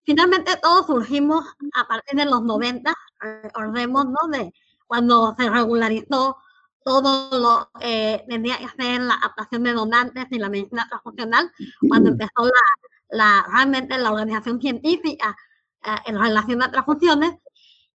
Finalmente 0.03 0.55
todos 0.61 0.87
surgimos 0.87 1.45
a 1.75 1.87
partir 1.87 2.17
de 2.17 2.25
los 2.25 2.41
90, 2.43 2.93
recordemos, 3.19 4.05
¿no? 4.05 4.27
De 4.31 4.53
cuando 4.87 5.35
se 5.37 5.49
regularizó 5.49 6.37
todo 6.89 7.29
lo 7.39 7.69
eh, 7.81 8.25
que 8.27 8.51
hacer 8.51 8.99
la 8.99 9.13
adaptación 9.13 9.61
de 9.61 9.73
donantes 9.73 10.25
y 10.31 10.39
la 10.39 10.49
medicina 10.49 10.87
transfuncional, 10.89 11.51
cuando 11.87 12.09
empezó 12.09 12.45
la, 12.45 12.51
la, 13.11 13.45
realmente 13.53 13.95
la 13.99 14.11
organización 14.11 14.59
científica 14.59 15.37
eh, 15.83 15.95
en 16.07 16.19
relación 16.19 16.63
a 16.63 16.71
transfusiones. 16.71 17.35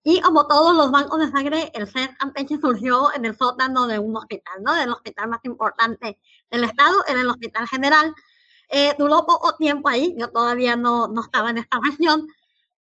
Y 0.04 0.22
como 0.22 0.46
todos 0.46 0.76
los 0.76 0.92
bancos 0.92 1.20
de 1.22 1.32
sangre, 1.32 1.72
el 1.74 1.88
CER 1.88 2.16
Campeche 2.18 2.60
surgió 2.62 3.12
en 3.16 3.26
el 3.26 3.36
sótano 3.36 3.88
de 3.88 3.98
un 3.98 4.16
hospital, 4.16 4.62
¿no? 4.62 4.76
Del 4.76 4.92
hospital 4.92 5.28
más 5.28 5.40
importante 5.44 6.20
del 6.52 6.64
estado, 6.66 7.04
en 7.08 7.18
el 7.18 7.28
Hospital 7.28 7.68
General. 7.68 8.14
Eh, 8.70 8.94
duró 9.00 9.26
poco 9.26 9.56
tiempo 9.56 9.90
ahí, 9.90 10.14
yo 10.20 10.30
todavía 10.30 10.76
no, 10.76 11.08
no 11.08 11.22
estaba 11.22 11.50
en 11.50 11.58
esta 11.58 11.80
región. 11.84 12.28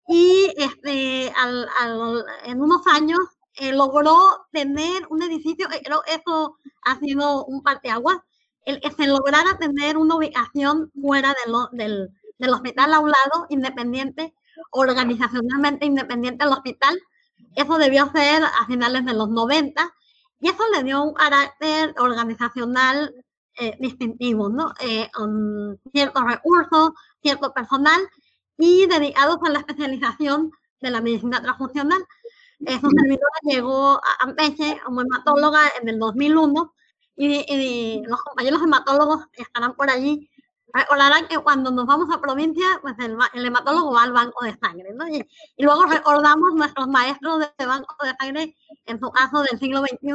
Y 0.08 0.56
este, 0.58 1.32
al, 1.38 1.70
al, 1.80 2.26
en 2.46 2.62
unos 2.64 2.88
años 2.88 3.20
eh, 3.56 3.74
logró 3.74 4.46
tener 4.52 5.06
un 5.10 5.24
edificio, 5.24 5.68
eh, 5.72 5.82
creo 5.84 6.02
que 6.04 6.16
eso 6.16 6.58
ha 6.84 7.00
sido 7.00 7.46
un 7.46 7.62
parteaguas, 7.64 8.18
el 8.66 8.80
que 8.80 8.92
se 8.92 9.08
lograra 9.08 9.58
tener 9.58 9.98
una 9.98 10.16
ubicación 10.16 10.92
fuera 11.02 11.30
de 11.30 11.52
lo, 11.52 11.68
del, 11.72 12.10
del 12.38 12.54
hospital 12.54 12.94
a 12.94 13.00
un 13.00 13.10
lado, 13.10 13.48
independiente, 13.50 14.34
organizacionalmente 14.72 15.86
independiente 15.86 16.46
del 16.46 16.54
hospital. 16.54 17.00
Eso 17.56 17.78
debió 17.78 18.12
ser 18.12 18.44
a 18.44 18.66
finales 18.68 19.06
de 19.06 19.14
los 19.14 19.30
90 19.30 19.94
y 20.40 20.50
eso 20.50 20.64
le 20.74 20.84
dio 20.84 21.02
un 21.04 21.14
carácter 21.14 21.96
organizacional 21.98 23.14
eh, 23.56 23.76
distintivo, 23.80 24.50
¿no? 24.50 24.74
con 25.14 25.80
ciertos 25.92 26.24
recursos, 26.24 26.92
cierto 27.22 27.54
personal 27.54 28.00
y 28.58 28.86
dedicados 28.88 29.38
a 29.44 29.50
la 29.50 29.60
especialización 29.60 30.52
de 30.82 30.92
la 30.92 31.02
medicina 31.02 31.42
transfuncional. 31.42 32.06
Esa 32.66 32.90
servidora 32.90 33.40
llegó 33.44 33.94
a 33.94 34.18
Campeche 34.20 34.82
como 34.84 35.02
hematóloga 35.02 35.62
en 35.82 35.90
el 35.90 36.00
2001 36.00 36.74
y, 37.16 38.02
los 38.06 38.22
compañeros 38.22 38.62
hematólogos 38.62 39.26
estarán 39.34 39.76
por 39.76 39.90
allí 39.90 40.30
recordarán 40.74 41.28
que 41.28 41.38
cuando 41.40 41.72
nos 41.72 41.88
vamos 41.88 42.14
a 42.14 42.22
provincia, 42.22 42.66
pues 42.82 42.94
el, 43.00 43.46
hematólogo 43.46 43.92
va 43.92 44.04
al 44.04 44.14
banco 44.14 44.44
de 44.44 44.56
sangre, 44.58 44.94
¿no? 44.94 45.08
Y, 45.08 45.26
luego 45.58 45.86
recordamos 45.86 46.54
nuestros 46.54 46.88
maestros 46.88 47.40
de 47.58 47.66
banco 47.66 47.96
de 48.04 48.14
sangre, 48.20 48.56
en 48.86 49.00
su 49.00 49.10
caso 49.12 49.42
del 49.42 49.60
siglo 49.60 49.80
XXI, 49.82 50.14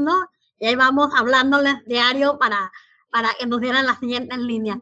y 0.61 0.67
ahí 0.67 0.77
vamos 0.77 1.13
hablándoles 1.17 1.85
diario 1.87 2.39
para, 2.39 2.71
para 3.11 3.31
que 3.39 3.47
nos 3.47 3.61
dieran 3.61 3.87
las 3.87 3.99
siguientes 3.99 4.39
líneas. 4.39 4.79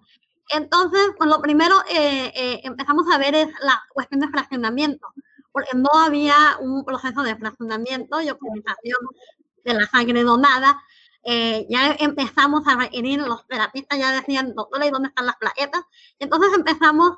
Entonces, 0.50 1.12
pues 1.16 1.30
lo 1.30 1.40
primero 1.40 1.76
eh, 1.88 2.32
eh, 2.34 2.60
empezamos 2.64 3.06
a 3.10 3.16
ver 3.16 3.34
es 3.34 3.48
la 3.62 3.82
cuestión 3.94 4.20
de 4.20 4.28
fraccionamiento 4.28 5.08
porque 5.52 5.76
no 5.76 5.88
había 5.94 6.56
un 6.60 6.84
proceso 6.84 7.22
de 7.22 7.36
fraccionamiento 7.36 8.20
y 8.20 8.30
optimización 8.30 8.98
de 9.64 9.74
la 9.74 9.86
sangre 9.86 10.22
donada. 10.22 10.82
Eh, 11.24 11.66
ya 11.70 11.92
empezamos 12.00 12.66
a 12.66 12.76
requerir, 12.76 13.20
los 13.20 13.46
terapistas 13.46 13.98
ya 13.98 14.12
decían, 14.12 14.54
doctora, 14.54 14.86
¿y 14.86 14.90
dónde 14.90 15.08
están 15.08 15.26
las 15.26 15.36
plaquetas? 15.36 15.82
Entonces 16.18 16.50
empezamos 16.54 17.12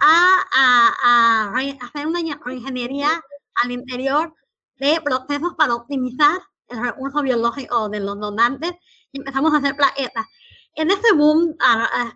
a, 0.00 0.38
a, 0.52 1.52
a 1.54 1.86
hacer 1.86 2.06
una 2.06 2.20
ingeniería 2.20 3.08
al 3.56 3.72
interior 3.72 4.34
de 4.76 5.00
procesos 5.00 5.54
para 5.56 5.74
optimizar 5.74 6.38
el 6.68 6.80
recurso 6.82 7.22
biológico 7.22 7.88
de 7.88 8.00
los 8.00 8.20
donantes 8.20 8.72
y 9.12 9.18
empezamos 9.18 9.52
a 9.54 9.58
hacer 9.58 9.76
plaquetas. 9.76 10.26
En 10.74 10.90
ese 10.90 11.12
boom, 11.14 11.56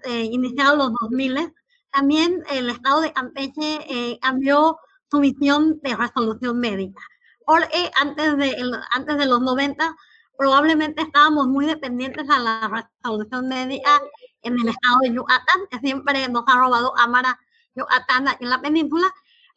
eh, 0.05 0.25
iniciado 0.31 0.77
los 0.77 0.93
2000, 1.01 1.53
también 1.91 2.43
el 2.51 2.71
estado 2.71 3.01
de 3.01 3.13
Campeche 3.13 3.81
eh, 3.89 4.19
cambió 4.21 4.79
su 5.13 5.21
visión 5.21 5.79
de 5.83 5.95
resolución 5.95 6.59
médica. 6.59 7.03
Porque 7.45 7.91
antes 8.01 8.37
de, 8.39 8.57
antes 8.93 9.19
de 9.19 9.27
los 9.27 9.43
90 9.43 9.95
probablemente 10.39 11.03
estábamos 11.03 11.49
muy 11.49 11.67
dependientes 11.67 12.29
a 12.31 12.39
la 12.39 12.87
resolución 13.03 13.47
médica 13.47 14.01
en 14.43 14.55
el 14.55 14.69
estado 14.69 14.99
de 15.03 15.15
Yucatán, 15.15 15.61
que 15.71 15.79
siempre 15.81 16.27
nos 16.29 16.45
ha 16.47 16.57
robado 16.57 16.95
Cámara 16.95 17.39
Yucatán 17.75 18.27
en 18.41 18.49
la 18.49 18.61
península, 18.63 19.07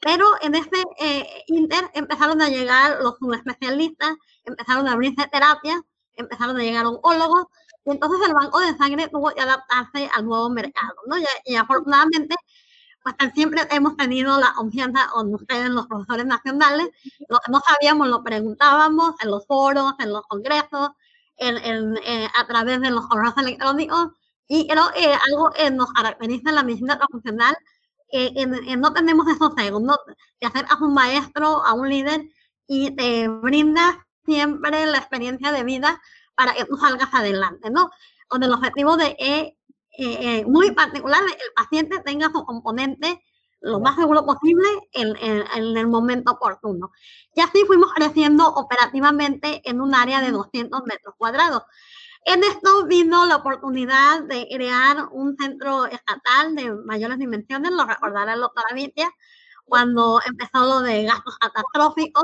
pero 0.01 0.25
en 0.41 0.55
ese 0.55 0.83
eh, 0.99 1.43
inter 1.47 1.89
empezaron 1.93 2.41
a 2.41 2.49
llegar 2.49 2.99
los 3.01 3.17
subespecialistas, 3.17 4.13
empezaron 4.43 4.87
a 4.87 4.91
abrirse 4.91 5.25
terapias, 5.31 5.79
empezaron 6.17 6.57
a 6.57 6.63
llegar 6.63 6.85
oncólogos, 6.85 7.45
y 7.85 7.91
entonces 7.91 8.27
el 8.27 8.33
banco 8.33 8.59
de 8.59 8.75
sangre 8.77 9.07
tuvo 9.07 9.31
que 9.31 9.41
adaptarse 9.41 10.09
al 10.13 10.25
nuevo 10.25 10.49
mercado, 10.49 10.95
¿no? 11.07 11.15
Y, 11.45 11.55
afortunadamente, 11.55 12.35
pues 13.05 13.33
siempre 13.35 13.61
hemos 13.69 13.95
tenido 13.97 14.39
la 14.39 14.53
confianza 14.55 15.07
con 15.13 15.31
ustedes, 15.31 15.69
los 15.69 15.85
profesores 15.85 16.25
nacionales, 16.25 16.87
lo 17.29 17.37
que 17.37 17.51
no 17.51 17.59
sabíamos 17.59 18.07
lo 18.07 18.23
preguntábamos 18.23 19.13
en 19.21 19.29
los 19.29 19.45
foros, 19.45 19.93
en 19.99 20.11
los 20.11 20.23
congresos, 20.23 20.89
en, 21.37 21.97
eh, 22.03 22.27
a 22.35 22.47
través 22.47 22.81
de 22.81 22.89
los 22.89 23.05
correos 23.07 23.37
electrónicos, 23.37 24.07
y 24.47 24.67
creo 24.67 24.89
que 24.95 25.13
algo 25.29 25.51
que 25.51 25.69
nos 25.69 25.91
caracteriza 25.93 26.49
en 26.49 26.55
la 26.55 26.63
medicina 26.63 26.97
profesional 26.97 27.55
eh, 28.11 28.75
no 28.77 28.91
tenemos 28.93 29.27
esos 29.27 29.53
segundos 29.55 29.97
de 30.41 30.47
hacer 30.47 30.65
a 30.67 30.83
un 30.83 30.93
maestro, 30.95 31.63
a 31.63 31.73
un 31.73 31.87
líder 31.87 32.23
y 32.67 32.95
te 32.95 33.27
brinda 33.27 34.07
siempre 34.25 34.85
la 34.87 34.97
experiencia 34.97 35.51
de 35.51 35.63
vida 35.63 36.01
para 36.33 36.53
que 36.53 36.65
tú 36.65 36.75
salgas 36.77 37.13
adelante, 37.13 37.69
¿no? 37.69 37.91
Con 38.27 38.41
el 38.41 38.51
objetivo 38.51 38.97
de 38.97 39.15
que 39.15 39.57
eh, 39.97 40.45
muy 40.45 40.71
particular 40.71 41.21
el 41.23 41.53
paciente 41.55 41.99
tenga 41.99 42.29
su 42.31 42.43
componente 42.45 43.21
lo 43.61 43.79
más 43.79 43.95
seguro 43.95 44.25
posible 44.25 44.67
en, 44.93 45.15
en, 45.17 45.77
el 45.77 45.87
momento 45.87 46.33
oportuno. 46.33 46.91
Y 47.33 47.41
así 47.41 47.65
fuimos 47.65 47.91
creciendo 47.93 48.47
operativamente 48.47 49.61
en 49.63 49.81
un 49.81 49.95
área 49.95 50.21
de 50.21 50.31
200 50.31 50.83
metros 50.85 51.15
cuadrados. 51.17 51.63
En 52.25 52.43
esto 52.43 52.85
vino 52.85 53.25
la 53.25 53.37
oportunidad 53.37 54.23
de 54.23 54.47
crear 54.51 55.07
un 55.11 55.35
centro 55.37 55.85
estatal 55.85 56.55
de 56.55 56.73
mayores 56.73 57.17
dimensiones, 57.17 57.71
lo 57.71 57.85
recordará 57.85 58.33
el 58.33 58.41
doctor 58.41 58.63
Avitia, 58.69 59.09
cuando 59.65 60.19
empezó 60.25 60.65
lo 60.65 60.81
de 60.81 61.03
gastos 61.03 61.37
catastróficos, 61.37 62.23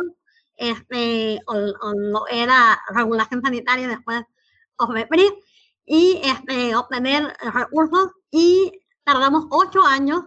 este, 0.57 1.39
o, 1.47 1.55
lo 1.55 2.27
era 2.27 2.79
regulación 2.93 3.41
sanitaria 3.41 3.87
después 3.87 4.23
OFEPRIS, 4.77 5.33
y 5.85 6.21
este, 6.23 6.75
obtener 6.75 7.35
recursos 7.53 8.11
y 8.29 8.71
tardamos 9.03 9.45
ocho 9.49 9.83
años 9.83 10.23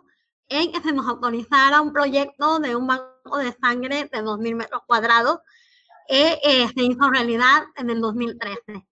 en 0.49 0.73
que 0.73 0.81
se 0.81 0.93
nos 0.93 1.07
autorizara 1.07 1.81
un 1.81 1.93
proyecto 1.93 2.59
de 2.59 2.77
un 2.77 2.87
banco 2.87 3.39
de 3.39 3.57
sangre 3.61 4.09
de 4.13 4.23
2.000 4.23 4.55
metros 4.57 4.83
cuadrados 4.87 5.39
que 6.07 6.39
eh, 6.43 6.69
se 6.75 6.83
hizo 6.83 7.11
realidad 7.11 7.65
en 7.77 7.91
el 7.91 8.01
2013. 8.01 8.87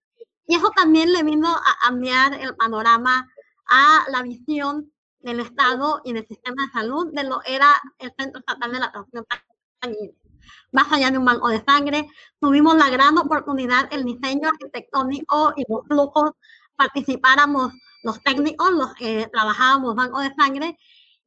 Y 0.47 0.57
eso 0.57 0.71
también 0.75 1.13
le 1.13 1.23
vino 1.23 1.49
a 1.49 1.77
cambiar 1.83 2.35
el 2.35 2.57
panorama 2.57 3.31
a 3.67 4.05
la 4.11 4.23
visión 4.23 4.93
del 5.21 5.41
Estado 5.41 6.01
y 6.05 6.13
del 6.13 6.27
sistema 6.27 6.67
de 6.67 6.73
salud 6.73 7.13
de 7.13 7.25
lo 7.25 7.41
era 7.45 7.69
el 7.99 8.13
Centro 8.19 8.41
Estatal 8.41 8.73
de 8.73 8.81
la 8.81 8.91
Transfusión 8.91 9.25
Sanguínea. 9.81 10.22
Más 10.73 10.91
allá 10.93 11.11
de 11.11 11.19
un 11.19 11.25
banco 11.25 11.49
de 11.49 11.63
sangre, 11.65 12.09
tuvimos 12.41 12.77
la 12.77 12.91
gran 12.91 13.19
oportunidad, 13.19 13.89
el 13.93 14.05
diseño 14.05 14.49
arquitectónico 14.49 15.53
y 15.57 15.65
los 15.69 15.87
flujos, 15.87 16.33
participáramos 16.77 17.73
los 18.03 18.23
técnicos, 18.23 18.71
los 18.73 18.95
que 18.95 19.29
trabajábamos 19.33 19.95
banco 19.95 20.21
de 20.21 20.35
sangre, 20.35 20.79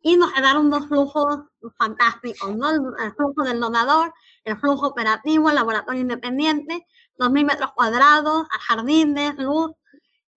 y 0.02 0.18
nos 0.18 0.32
quedaron 0.34 0.70
dos 0.70 0.88
flujos 0.88 1.40
fantásticos. 1.78 2.50
El, 2.50 3.14
flujo 3.16 3.44
del 3.44 3.60
donador, 3.60 4.14
el 4.44 4.58
flujo 4.60 4.88
operativo, 4.88 5.50
el 5.50 5.56
laboratorio 5.56 6.02
independiente, 6.02 6.86
2.000 7.18 7.46
metros 7.46 7.72
cuadrados, 7.74 8.46
jardines, 8.68 9.36
luz, 9.38 9.72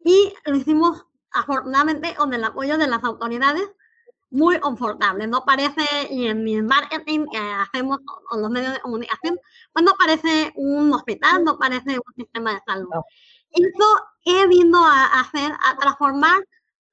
y 0.04 0.32
lo 0.46 0.56
hicimos 0.56 1.04
afortunadamente 1.32 2.14
con 2.14 2.32
el 2.32 2.44
apoyo 2.44 2.78
de 2.78 2.86
las 2.86 3.04
autoridades 3.04 3.68
muy 4.30 4.58
confortable. 4.60 5.26
No 5.26 5.44
parece, 5.44 5.82
y 6.10 6.26
en 6.26 6.44
mi 6.44 6.60
marketing 6.62 7.26
que 7.30 7.38
hacemos 7.38 7.98
con 8.04 8.42
los 8.42 8.50
medios 8.50 8.74
de 8.74 8.80
comunicación, 8.80 9.38
pues 9.72 9.84
no 9.84 9.92
parece 9.98 10.52
un 10.56 10.92
hospital, 10.92 11.44
no 11.44 11.58
parece 11.58 11.98
un 11.98 12.14
sistema 12.16 12.54
de 12.54 12.60
salud. 12.66 12.88
Eso 13.52 13.86
he 14.24 14.46
vino 14.48 14.84
a 14.84 15.20
hacer, 15.20 15.52
a 15.52 15.76
transformar 15.78 16.40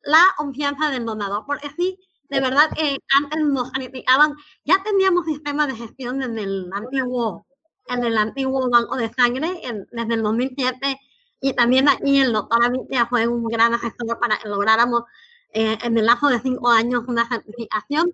la 0.04 0.24
confianza 0.38 0.90
del 0.92 1.06
donador, 1.06 1.44
porque 1.46 1.70
sí, 1.78 2.00
de 2.30 2.40
verdad, 2.40 2.70
que 2.76 2.98
antes 3.18 3.44
nos 3.46 3.72
criticaban, 3.72 4.36
ya 4.64 4.82
teníamos 4.84 5.26
sistemas 5.26 5.68
de 5.68 5.76
gestión 5.76 6.22
en 6.24 6.38
el 6.40 6.70
antiguo 6.74 7.46
en 7.88 8.04
el 8.04 8.18
antiguo 8.18 8.70
banco 8.70 8.96
de 8.96 9.14
sangre 9.14 9.62
desde 9.92 10.14
el 10.16 10.24
2007 10.24 11.00
y 11.42 11.54
también 11.54 11.88
aquí 11.88 12.20
el 12.20 12.34
doctor 12.34 12.64
Avitia 12.64 13.06
fue 13.06 13.28
un 13.28 13.44
gran 13.46 13.74
asesor 13.74 14.20
para 14.20 14.38
que 14.40 14.50
lográramos 14.50 15.04
eh, 15.54 15.78
en 15.84 15.98
el 15.98 16.06
lazo 16.06 16.28
de 16.28 16.40
cinco 16.40 16.70
años 16.70 17.04
una 17.08 17.28
certificación. 17.28 18.14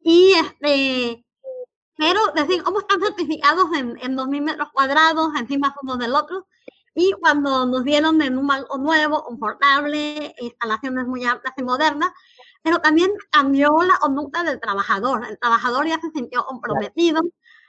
Y 0.00 0.32
este, 0.32 1.24
pero 1.96 2.20
decir, 2.34 2.62
cómo 2.62 2.80
están 2.80 3.00
certificados 3.00 3.66
en, 3.76 3.98
en 4.02 4.16
2.000 4.16 4.42
metros 4.42 4.68
cuadrados, 4.72 5.30
encima 5.38 5.74
uno 5.82 5.96
del 5.96 6.14
otro. 6.14 6.46
Y 6.94 7.12
cuando 7.20 7.66
nos 7.66 7.84
dieron 7.84 8.22
en 8.22 8.38
un 8.38 8.46
banco 8.46 8.78
nuevo, 8.78 9.22
confortable, 9.24 10.34
instalaciones 10.40 11.06
muy 11.06 11.24
altas 11.24 11.52
y 11.56 11.62
modernas, 11.62 12.10
pero 12.62 12.80
también 12.80 13.10
cambió 13.30 13.82
la 13.82 13.98
conducta 13.98 14.42
del 14.44 14.60
trabajador. 14.60 15.26
El 15.28 15.38
trabajador 15.38 15.86
ya 15.86 16.00
se 16.00 16.10
sintió 16.10 16.44
comprometido, 16.46 17.22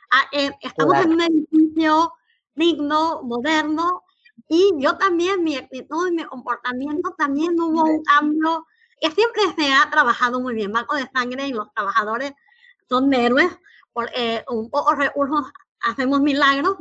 Ah, 0.09 0.25
eh, 0.31 0.51
estamos 0.61 0.95
en 1.03 1.11
un 1.11 1.21
edificio 1.21 2.13
digno, 2.55 3.21
moderno, 3.23 4.03
y 4.47 4.71
yo 4.77 4.97
también, 4.97 5.43
mi 5.43 5.57
actitud 5.57 6.07
y 6.07 6.11
mi 6.11 6.23
comportamiento 6.23 7.13
también 7.17 7.59
hubo 7.59 7.83
un 7.83 8.03
cambio 8.03 8.65
que 8.99 9.11
siempre 9.11 9.41
se 9.57 9.73
ha 9.73 9.89
trabajado 9.89 10.39
muy 10.39 10.53
bien. 10.53 10.71
Banco 10.71 10.95
de 10.95 11.09
sangre 11.13 11.47
y 11.47 11.53
los 11.53 11.71
trabajadores 11.73 12.33
son 12.89 13.13
héroes, 13.13 13.49
porque 13.93 14.43
un 14.49 14.69
poco 14.69 14.95
recursos 14.95 15.51
hacemos 15.81 16.21
milagros, 16.21 16.77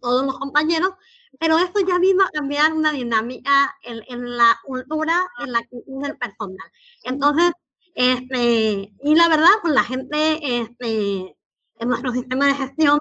todos 0.00 0.24
los 0.26 0.38
compañeros, 0.38 0.90
pero 1.38 1.58
esto 1.58 1.80
ya 1.80 1.98
vino 1.98 2.24
a 2.24 2.30
cambiar 2.30 2.72
una 2.72 2.92
dinámica 2.92 3.74
en, 3.82 4.02
en 4.08 4.36
la 4.36 4.58
cultura, 4.64 5.28
en 5.40 5.52
la 5.52 5.58
actitud 5.60 6.02
del 6.02 6.16
personal. 6.16 6.70
Entonces, 7.04 7.52
este, 7.94 8.92
y 9.02 9.14
la 9.14 9.28
verdad, 9.28 9.50
pues 9.62 9.72
la 9.72 9.82
gente 9.82 10.38
este, 10.60 11.36
en 11.78 11.88
nuestro 11.88 12.12
sistema 12.12 12.46
de 12.46 12.54
gestión, 12.54 12.98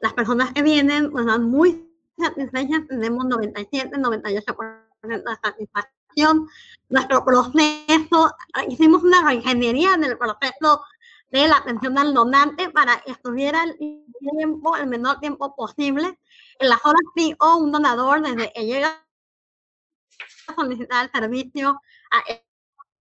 las 0.00 0.12
personas 0.14 0.52
que 0.52 0.62
vienen 0.62 1.10
pues, 1.10 1.24
van 1.24 1.44
muy 1.44 1.88
satisfechas, 2.18 2.86
tenemos 2.88 3.24
97, 3.24 3.96
98% 3.96 4.82
de 5.02 5.22
satisfacción. 5.42 6.48
Nuestro 6.88 7.24
proceso, 7.24 7.81
hicimos 8.68 9.02
una 9.02 9.24
reingeniería 9.24 9.94
en 9.94 10.04
el 10.04 10.18
proceso 10.18 10.82
de 11.30 11.48
la 11.48 11.56
atención 11.56 11.98
al 11.98 12.12
donante 12.12 12.70
para 12.70 13.00
que 13.00 13.12
estuviera 13.12 13.64
el 13.64 13.76
tiempo, 14.20 14.76
el 14.76 14.86
menor 14.86 15.18
tiempo 15.20 15.54
posible. 15.56 16.18
En 16.58 16.68
las 16.68 16.84
horas 16.84 17.02
sí 17.16 17.34
o 17.40 17.56
un 17.56 17.72
donador 17.72 18.20
desde 18.22 18.52
que 18.52 18.66
llega 18.66 19.02
a 20.48 20.54
solicitar 20.54 21.06
el 21.06 21.10
servicio, 21.10 21.80
a 22.10 22.22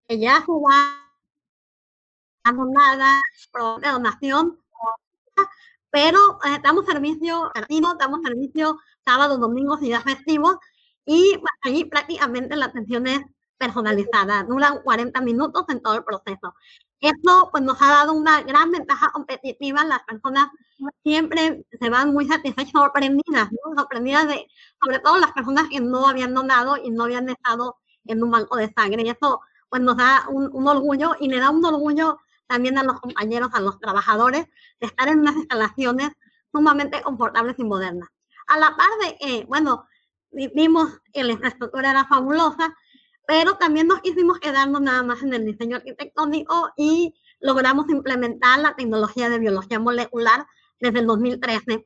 que 0.07 0.19
ya 0.19 0.37
se 0.45 0.51
a 2.43 2.51
nada, 2.51 3.21
de 3.81 3.89
donación, 3.89 4.59
pero 5.91 6.39
eh, 6.45 6.59
damos 6.63 6.85
servicio 6.85 7.51
latino, 7.53 7.95
damos 7.95 8.21
servicio 8.23 8.79
sábado, 9.05 9.37
domingos 9.37 9.81
y 9.81 9.87
días 9.87 10.03
festivos 10.03 10.55
y 11.05 11.37
pues, 11.37 11.53
allí 11.63 11.85
prácticamente 11.85 12.55
la 12.55 12.67
atención 12.67 13.07
es 13.07 13.21
personalizada, 13.61 14.43
duran 14.43 14.81
40 14.81 15.21
minutos 15.21 15.65
en 15.69 15.81
todo 15.83 15.93
el 15.93 16.03
proceso. 16.03 16.55
Esto 16.99 17.49
pues, 17.51 17.63
nos 17.63 17.79
ha 17.79 17.89
dado 17.89 18.13
una 18.13 18.41
gran 18.41 18.71
ventaja 18.71 19.11
competitiva, 19.11 19.85
las 19.85 20.01
personas 20.03 20.49
siempre 21.03 21.63
se 21.79 21.89
van 21.91 22.11
muy 22.11 22.27
satisfechas, 22.27 22.71
sorprendidas, 22.71 23.49
sorprendidas 23.75 24.27
de, 24.27 24.47
sobre 24.83 24.99
todo 24.99 25.19
las 25.19 25.31
personas 25.31 25.69
que 25.69 25.79
no 25.79 26.07
habían 26.07 26.33
donado 26.33 26.75
y 26.77 26.89
no 26.89 27.03
habían 27.03 27.29
estado 27.29 27.77
en 28.05 28.23
un 28.23 28.31
banco 28.31 28.57
de 28.57 28.73
sangre. 28.75 29.03
Y 29.03 29.09
eso 29.09 29.41
pues 29.69 29.81
nos 29.83 29.95
da 29.95 30.25
un, 30.29 30.49
un 30.51 30.67
orgullo 30.67 31.15
y 31.19 31.27
le 31.27 31.39
da 31.39 31.51
un 31.51 31.63
orgullo 31.63 32.19
también 32.47 32.79
a 32.79 32.83
los 32.83 32.99
compañeros, 32.99 33.51
a 33.53 33.61
los 33.61 33.79
trabajadores, 33.79 34.47
de 34.79 34.87
estar 34.87 35.07
en 35.07 35.19
unas 35.19 35.35
instalaciones 35.35 36.09
sumamente 36.51 37.01
confortables 37.03 37.55
y 37.59 37.63
modernas. 37.63 38.09
A 38.47 38.57
la 38.57 38.75
par 38.75 38.89
de 39.03 39.17
que, 39.17 39.45
bueno, 39.45 39.85
vimos 40.31 40.99
que 41.13 41.23
la 41.23 41.33
infraestructura 41.33 41.91
era 41.91 42.05
fabulosa, 42.05 42.73
pero 43.31 43.55
también 43.55 43.87
nos 43.87 44.01
quisimos 44.01 44.39
quedarnos 44.39 44.81
nada 44.81 45.03
más 45.03 45.23
en 45.23 45.33
el 45.33 45.45
diseño 45.45 45.77
arquitectónico 45.77 46.73
y 46.75 47.15
logramos 47.39 47.89
implementar 47.89 48.59
la 48.59 48.75
tecnología 48.75 49.29
de 49.29 49.39
biología 49.39 49.79
molecular 49.79 50.45
desde 50.81 50.99
el 50.99 51.07
2013. 51.07 51.85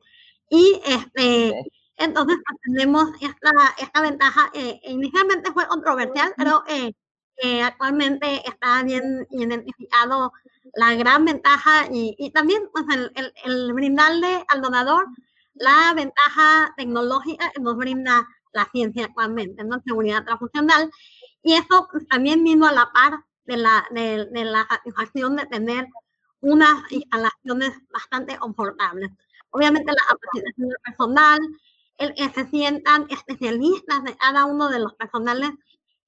Y 0.50 0.80
este, 0.84 1.54
Entonces, 1.98 2.38
pues, 2.44 2.60
tenemos 2.64 3.10
esta, 3.20 3.52
esta 3.78 4.00
ventaja. 4.00 4.50
Eh, 4.54 4.80
inicialmente 4.88 5.52
fue 5.52 5.68
controversial, 5.68 6.34
pero 6.36 6.64
eh, 6.66 6.92
eh, 7.36 7.62
actualmente 7.62 8.42
está 8.44 8.82
bien 8.82 9.24
identificado 9.30 10.32
la 10.74 10.94
gran 10.94 11.24
ventaja 11.26 11.86
y, 11.92 12.16
y 12.18 12.32
también 12.32 12.68
pues, 12.72 12.86
el, 12.92 13.12
el, 13.14 13.32
el, 13.44 13.72
brindarle 13.72 14.44
al 14.48 14.62
donador 14.62 15.06
la 15.54 15.92
ventaja 15.94 16.74
tecnológica 16.76 17.52
que 17.54 17.62
nos 17.62 17.76
brinda 17.76 18.26
la 18.56 18.64
ciencia 18.72 19.04
actualmente, 19.04 19.62
¿no? 19.62 19.80
Seguridad 19.86 20.24
transfusional. 20.24 20.90
Y 21.46 21.54
eso 21.54 21.86
pues, 21.92 22.08
también 22.08 22.42
vino 22.42 22.66
a 22.66 22.72
la 22.72 22.90
par 22.92 23.24
de 23.44 23.56
la, 23.56 23.86
de, 23.92 24.24
de 24.24 24.44
la 24.44 24.66
satisfacción 24.66 25.36
de 25.36 25.46
tener 25.46 25.86
unas 26.40 26.90
instalaciones 26.90 27.70
bastante 27.88 28.36
confortables. 28.36 29.12
Obviamente 29.50 29.92
la 29.92 30.08
capacitación 30.08 30.68
del 30.70 30.78
personal, 30.84 31.38
el 31.98 32.14
que 32.14 32.28
se 32.30 32.50
sientan 32.50 33.06
especialistas 33.10 34.02
de 34.02 34.16
cada 34.16 34.44
uno 34.44 34.68
de 34.68 34.80
los 34.80 34.94
personales 34.94 35.50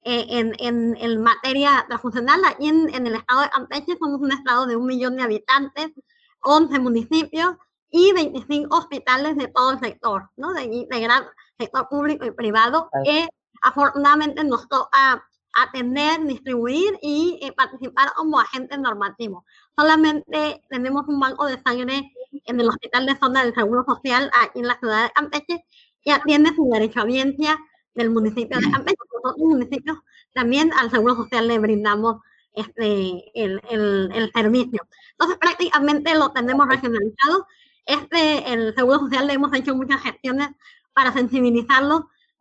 eh, 0.03 0.27
en, 0.29 0.55
en, 0.59 0.97
en, 0.97 1.23
materia 1.23 1.85
transfuncional. 1.87 2.45
Aquí 2.45 2.67
en, 2.69 2.93
en, 2.93 3.07
el 3.07 3.15
estado 3.15 3.43
de 3.43 3.51
Campeche 3.51 3.97
somos 3.97 4.21
un 4.21 4.33
estado 4.33 4.67
de 4.67 4.75
un 4.75 4.87
millón 4.87 5.15
de 5.15 5.23
habitantes, 5.23 5.93
11 6.41 6.81
municipios 6.81 7.55
y 7.91 8.13
25 8.13 8.77
hospitales 8.77 9.37
de 9.37 9.47
todo 9.47 9.71
el 9.71 9.79
sector, 9.79 10.31
¿no? 10.37 10.53
De, 10.53 10.87
de 10.91 11.01
gran 11.01 11.23
sector 11.57 11.89
público 11.89 12.27
y 12.27 12.33
privado, 12.33 12.91
que 13.05 13.29
afortunadamente 13.63 14.45
nos 14.45 14.69
toca 14.69 15.25
atender, 15.55 16.25
distribuir 16.25 16.99
y 17.03 17.39
eh, 17.43 17.53
participar 17.53 18.13
como 18.15 18.41
agentes 18.41 18.79
normativos. 18.79 19.45
Solamente 19.77 20.63
tenemos 20.69 21.07
un 21.09 21.21
banco 21.21 21.47
de 21.47 21.61
sangre 21.63 22.13
en 22.45 22.61
el 22.61 22.69
Hospital 22.69 23.07
de 23.07 23.17
Zona 23.17 23.45
del 23.45 23.55
Seguro 23.55 23.85
Social 23.87 24.31
aquí 24.41 24.61
en 24.61 24.69
la 24.69 24.79
ciudad 24.79 25.05
de 25.05 25.13
Campeche 25.13 25.65
y 26.05 26.11
atiende 26.11 26.55
su 26.55 26.69
derecho 26.71 27.01
a 27.01 27.03
audiencia 27.03 27.59
del 27.95 28.11
municipio 28.11 28.59
de 28.59 28.71
Campeche. 28.71 28.97
Nosotros 29.13 29.39
municipios 29.39 29.99
también 30.35 30.73
al 30.75 30.91
Seguro 30.91 31.17
Social 31.17 31.49
le 31.49 31.59
brindamos 31.59 32.21
este, 32.53 33.25
el, 33.35 33.61
el, 33.71 34.11
el 34.15 34.33
servicio. 34.33 34.87
Entonces 35.13 35.39
prácticamente 35.39 36.15
lo 36.15 36.31
tenemos 36.31 36.69
regionalizado. 36.69 37.47
Este, 37.87 38.53
el 38.53 38.75
Seguro 38.75 39.01
Social 39.01 39.27
le 39.27 39.33
hemos 39.33 39.53
hecho 39.55 39.75
muchas 39.75 40.03
gestiones 40.03 40.51
para 40.93 41.13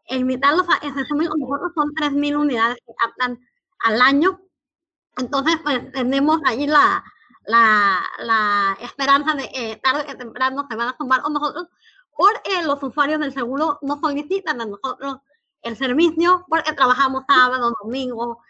sensibilizarlos 0.07 0.09
e 0.09 0.17
invitarlos 0.17 0.67
a 0.69 0.77
ese 0.77 1.13
nosotros 1.37 1.71
son 1.75 1.93
3.000 1.95 2.37
unidades 2.37 2.77
que 2.85 2.93
captan 2.95 3.39
al 3.79 4.01
año. 4.01 4.39
Entonces, 5.17 5.57
pues 5.63 5.91
tenemos 5.91 6.39
ahí 6.45 6.67
la, 6.67 7.03
la, 7.45 8.03
la 8.19 8.77
esperanza 8.81 9.33
de 9.33 9.49
que 9.49 9.79
tarde 9.83 10.05
o 10.11 10.17
temprano 10.17 10.67
se 10.69 10.75
van 10.75 10.89
a 10.89 10.97
sumar 10.97 11.21
con 11.21 11.33
nosotros 11.33 11.67
porque 12.15 12.63
los 12.63 12.81
usuarios 12.81 13.19
del 13.19 13.33
seguro 13.33 13.77
no 13.81 13.99
solicitan 13.99 14.59
a 14.59 14.65
nosotros 14.65 15.17
el 15.61 15.77
servicio 15.77 16.45
porque 16.49 16.73
trabajamos 16.73 17.23
sábado, 17.27 17.73
domingo, 17.83 18.41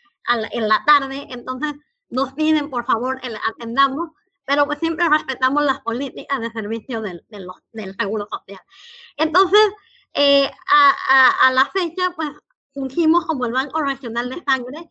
en 0.52 0.68
la 0.68 0.84
tarde, 0.86 1.28
entonces 1.30 1.74
nos 2.10 2.34
piden 2.34 2.70
por 2.70 2.86
favor 2.86 3.20
el 3.24 3.38
atendamos, 3.50 4.12
pero 4.46 4.66
pues 4.66 4.80
siempre 4.80 5.08
respetamos 5.10 5.64
las 5.64 5.82
políticas 5.82 6.40
de 6.40 6.52
servicio 6.52 7.02
del, 7.02 7.26
del, 7.30 7.48
del 7.74 7.96
seguro 7.98 8.28
social. 8.30 8.62
Entonces, 9.18 9.60
eh, 10.14 10.50
a, 10.70 10.96
a, 11.10 11.48
a, 11.48 11.52
la 11.52 11.66
fecha, 11.68 12.12
pues 12.16 12.30
fungimos 12.74 13.26
como 13.26 13.46
el 13.46 13.54
Banco 13.54 13.82
Regional 13.82 14.30
de 14.30 14.44
Sangre, 14.44 14.90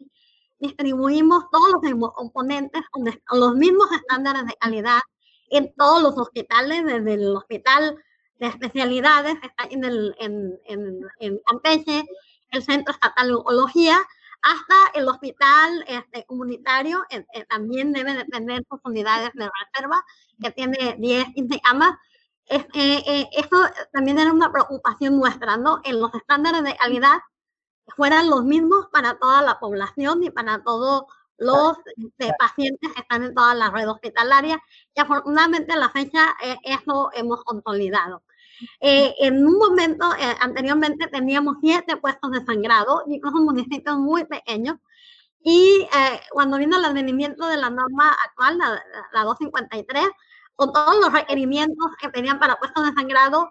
distribuimos 0.58 1.44
todos 1.50 1.82
los 1.82 2.12
componentes 2.12 2.82
con 2.90 3.04
los 3.40 3.54
mismos 3.54 3.88
estándares 3.92 4.46
de 4.46 4.54
calidad 4.54 5.00
en 5.50 5.72
todos 5.76 6.02
los 6.02 6.16
hospitales, 6.18 6.84
desde 6.84 7.14
el 7.14 7.36
hospital 7.36 7.96
de 8.38 8.46
especialidades, 8.46 9.36
en, 9.70 9.84
el, 9.84 10.14
en, 10.18 10.58
en, 10.66 11.00
en 11.20 11.40
Campeche, 11.46 12.04
el 12.50 12.62
Centro 12.62 12.92
Estatal 12.92 13.28
de 13.28 13.34
Oncología, 13.34 13.98
hasta 14.42 14.98
el 14.98 15.08
hospital 15.08 15.84
este, 15.88 16.24
comunitario, 16.24 17.04
eh, 17.10 17.24
eh, 17.34 17.44
también 17.48 17.92
debe 17.92 18.14
de 18.14 18.24
tener 18.24 18.62
sus 18.70 18.80
unidades 18.84 19.30
de 19.34 19.50
reserva, 19.50 20.04
que 20.40 20.50
tiene 20.52 20.96
10, 20.98 21.34
15 21.34 21.60
camas. 21.60 21.96
Eh, 22.48 22.66
eh, 22.74 23.28
eso 23.32 23.56
también 23.92 24.18
era 24.18 24.32
una 24.32 24.52
preocupación 24.52 25.18
nuestra, 25.18 25.56
¿no? 25.56 25.80
En 25.84 26.00
los 26.00 26.14
estándares 26.14 26.62
de 26.62 26.76
calidad 26.76 27.18
fueran 27.96 28.30
los 28.30 28.44
mismos 28.44 28.86
para 28.92 29.18
toda 29.18 29.42
la 29.42 29.58
población 29.58 30.22
y 30.22 30.30
para 30.30 30.62
todos 30.62 31.04
los 31.38 31.76
este, 31.96 32.32
pacientes 32.38 32.92
que 32.94 33.00
están 33.00 33.22
en 33.24 33.34
toda 33.34 33.54
la 33.54 33.70
red 33.70 33.88
hospitalaria 33.88 34.60
y 34.94 35.00
afortunadamente 35.00 35.72
a 35.72 35.76
la 35.76 35.90
fecha 35.90 36.34
eh, 36.42 36.56
eso 36.64 37.10
hemos 37.14 37.44
consolidado. 37.44 38.22
Eh, 38.80 39.14
en 39.18 39.46
un 39.46 39.58
momento, 39.58 40.06
eh, 40.14 40.34
anteriormente 40.40 41.08
teníamos 41.08 41.56
siete 41.60 41.96
puestos 41.96 42.30
de 42.30 42.44
sangrado, 42.44 43.02
incluso 43.06 43.38
municipios 43.38 43.98
muy 43.98 44.24
pequeños, 44.24 44.76
y 45.42 45.86
eh, 45.94 46.20
cuando 46.32 46.58
vino 46.58 46.78
el 46.78 46.84
advenimiento 46.84 47.46
de 47.46 47.56
la 47.56 47.70
norma 47.70 48.16
actual, 48.26 48.58
la, 48.58 48.82
la 49.12 49.24
253, 49.24 50.06
con 50.56 50.72
todos 50.72 50.96
los 51.00 51.12
requerimientos 51.12 51.86
que 52.00 52.08
tenían 52.08 52.38
para 52.38 52.56
puestos 52.56 52.84
de 52.84 52.92
sangrado, 52.92 53.50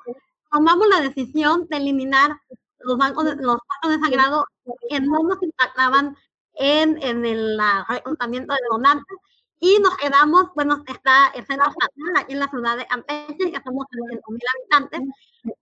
tomamos 0.52 0.88
la 0.88 1.02
decisión 1.02 1.68
de 1.70 1.78
eliminar 1.78 2.40
los 2.80 2.98
bancos, 2.98 3.26
de, 3.26 3.36
los 3.36 3.58
puestos 3.68 3.92
de 3.92 4.00
sangrado 4.04 4.46
que 4.90 5.00
no 5.00 5.24
nos 5.24 5.42
impactaban 5.42 6.16
en, 6.56 7.02
en 7.02 7.26
el 7.26 7.60
reclutamiento 7.88 8.54
de 8.54 8.60
donantes 8.70 9.18
y 9.60 9.80
nos 9.80 9.96
quedamos, 9.98 10.54
bueno, 10.54 10.84
está 10.86 11.28
el 11.34 11.46
centro 11.46 11.70
estatal 11.70 12.18
aquí 12.18 12.34
en 12.34 12.40
la 12.40 12.50
ciudad 12.50 12.78
de 12.78 12.86
Campeche, 12.86 13.52
que 13.52 13.62
somos 13.64 13.86
300.000 13.88 14.40
habitantes, 14.54 15.02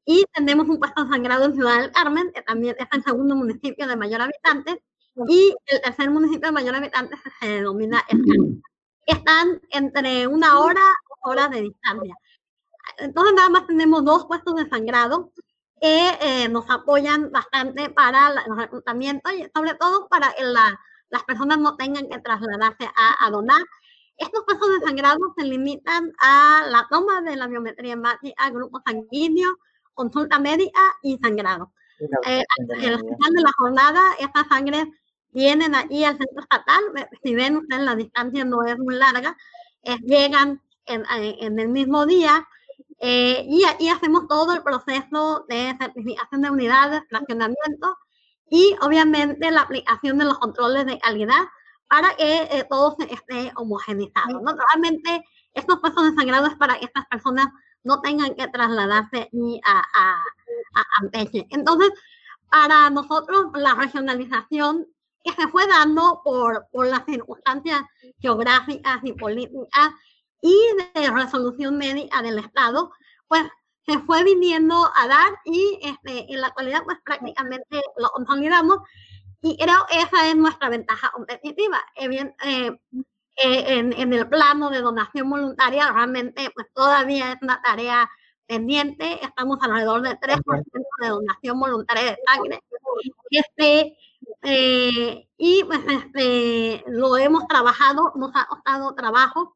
y 0.06 0.26
tenemos 0.34 0.68
un 0.68 0.80
puesto 0.80 1.08
sangrado 1.08 1.46
en 1.46 1.54
Ciudad 1.54 1.80
del 1.80 1.92
Carmen, 1.92 2.32
que 2.34 2.42
también 2.42 2.76
es 2.78 2.88
el 2.92 3.04
segundo 3.04 3.36
municipio 3.36 3.88
de 3.88 3.96
mayor 3.96 4.22
habitantes, 4.22 4.80
y 5.28 5.56
el 5.68 5.82
tercer 5.82 6.10
municipio 6.10 6.48
de 6.48 6.52
mayor 6.52 6.76
habitantes 6.76 7.20
se 7.40 7.48
denomina 7.48 8.00
Escalera. 8.08 8.62
Están 9.06 9.62
entre 9.70 10.28
una 10.28 10.60
hora 10.60 10.82
horas 11.24 11.50
de 11.52 11.62
distancia. 11.62 12.16
Entonces 12.98 13.34
nada 13.34 13.50
más 13.50 13.68
tenemos 13.68 14.04
dos 14.06 14.26
puestos 14.26 14.56
de 14.56 14.70
sangrado 14.70 15.32
que 15.82 16.10
eh, 16.22 16.50
nos 16.50 16.70
apoyan 16.70 17.32
bastante 17.32 17.90
para 17.90 18.30
la, 18.30 18.42
el 18.42 18.58
reclutamiento 18.58 19.32
y 19.32 19.50
sobre 19.54 19.76
todo 19.76 20.08
para 20.08 20.34
que 20.34 20.44
la, 20.44 20.80
las 21.10 21.24
personas 21.24 21.60
no 21.60 21.76
tengan 21.76 22.08
que 22.10 22.20
trasladarse 22.20 22.86
a, 22.96 23.26
a 23.26 23.30
donar 23.32 23.62
estos 24.18 24.44
casos 24.46 24.68
de 24.70 24.86
sangrado 24.86 25.34
se 25.38 25.46
limitan 25.46 26.12
a 26.20 26.66
la 26.70 26.88
toma 26.90 27.22
de 27.22 27.36
la 27.36 27.48
biometría 27.48 27.94
hemática, 27.94 28.50
grupo 28.52 28.82
sanguíneo, 28.86 29.58
consulta 29.94 30.40
médica 30.40 30.82
y 31.02 31.18
sangrado. 31.18 31.74
Eh, 32.26 32.44
al 32.60 33.00
final 33.00 33.34
de 33.34 33.42
la 33.42 33.52
jornada, 33.58 34.02
estas 34.20 34.48
sangres 34.48 34.86
vienen 35.32 35.74
allí 35.74 36.04
al 36.04 36.18
centro 36.18 36.42
estatal. 36.42 36.84
Si 37.24 37.34
ven 37.34 37.58
ustedes, 37.58 37.84
la 37.84 37.96
distancia 37.96 38.46
no 38.46 38.64
es 38.64 38.78
muy 38.78 38.96
larga. 38.96 39.36
Eh, 39.84 39.98
llegan 40.04 40.62
en, 40.86 41.04
en, 41.10 41.60
el 41.60 41.69
mismo 41.69 42.06
día 42.06 42.48
eh, 43.00 43.46
y 43.50 43.65
aquí 43.65 43.89
hacemos 43.89 44.28
todo 44.28 44.54
el 44.54 44.63
proceso 44.63 45.46
de 45.50 45.76
certificación 45.80 46.41
de 46.41 46.50
unidades, 46.50 47.04
fraccionamiento 47.10 47.98
y 48.50 48.76
obviamente 48.82 49.52
la 49.52 49.62
aplicación 49.62 50.17
de 50.17 50.26
los 50.26 50.39
controles 50.39 50.86
de 50.86 51.00
calidad 51.00 51.43
para 51.89 52.15
que 52.15 52.43
eh, 52.43 52.65
todo 52.69 52.96
esté 53.10 53.52
homogenizado. 53.56 54.39
¿no? 54.41 54.56
Realmente 54.56 55.24
estos 55.54 55.80
puestos 55.80 56.06
de 56.06 56.15
sangrado 56.15 56.48
es 56.48 56.56
para 56.56 56.80
que 56.80 56.86
estas 56.86 57.06
personas 57.08 57.48
no 57.84 58.02
tengan 58.02 58.36
que 58.36 58.48
trasladarse 58.48 59.30
ni 59.32 59.60
a, 59.65 59.80
a, 59.80 60.24
a 60.76 60.84
Campeche. 61.00 61.46
Entonces, 61.50 61.91
para 62.50 62.89
nosotros 62.89 63.48
la 63.56 63.74
regionalización 63.76 64.88
que 65.24 65.34
se 65.34 65.48
fue 65.48 65.65
dando 65.67 66.22
por, 66.24 66.67
por 66.72 66.88
las 66.88 67.06
circunstancias 67.06 67.82
geográficas 68.19 69.00
y 69.04 69.13
políticas 69.13 69.91
y 70.44 70.56
de 70.94 71.10
resolución 71.10 71.78
médica 71.78 72.22
del 72.22 72.38
Estado, 72.38 72.92
pues 73.28 73.44
se 73.86 73.98
fue 74.00 74.24
viniendo 74.24 74.76
a 74.76 75.08
dar 75.08 75.34
y 75.46 75.80
este, 75.82 76.32
en 76.32 76.42
la 76.42 76.48
actualidad 76.48 76.84
pues 76.84 76.98
prácticamente 77.04 77.82
lo 77.98 78.10
consolidamos 78.10 78.80
y 79.42 79.58
creo 79.58 79.86
que 79.90 80.00
esa 80.00 80.28
es 80.28 80.36
nuestra 80.36 80.70
ventaja 80.70 81.12
competitiva. 81.12 81.82
Bien, 82.10 82.36
eh, 82.46 82.72
eh, 83.38 83.66
en, 83.68 83.94
en, 83.94 84.14
el 84.14 84.28
plano 84.30 84.70
de 84.70 84.82
donación 84.82 85.30
voluntaria, 85.30 85.92
realmente 85.92 86.50
pues 86.54 86.68
todavía 86.74 87.34
es 87.34 87.38
una 87.42 87.62
tarea 87.62 88.10
pendiente. 88.46 89.20
Estamos 89.24 89.58
alrededor 89.62 90.02
del 90.02 90.18
3% 90.20 90.64
de 91.02 91.08
donación 91.08 91.60
voluntaria 91.60 92.04
de 92.04 92.18
sangre. 92.26 92.64
Este, 93.32 93.98
eh, 94.44 95.28
y 95.38 95.64
pues 95.64 95.80
este, 95.88 96.84
lo 96.88 97.18
hemos 97.18 97.48
trabajado, 97.48 98.14
nos 98.16 98.32
ha 98.36 98.46
costado 98.46 98.94
trabajo 98.96 99.56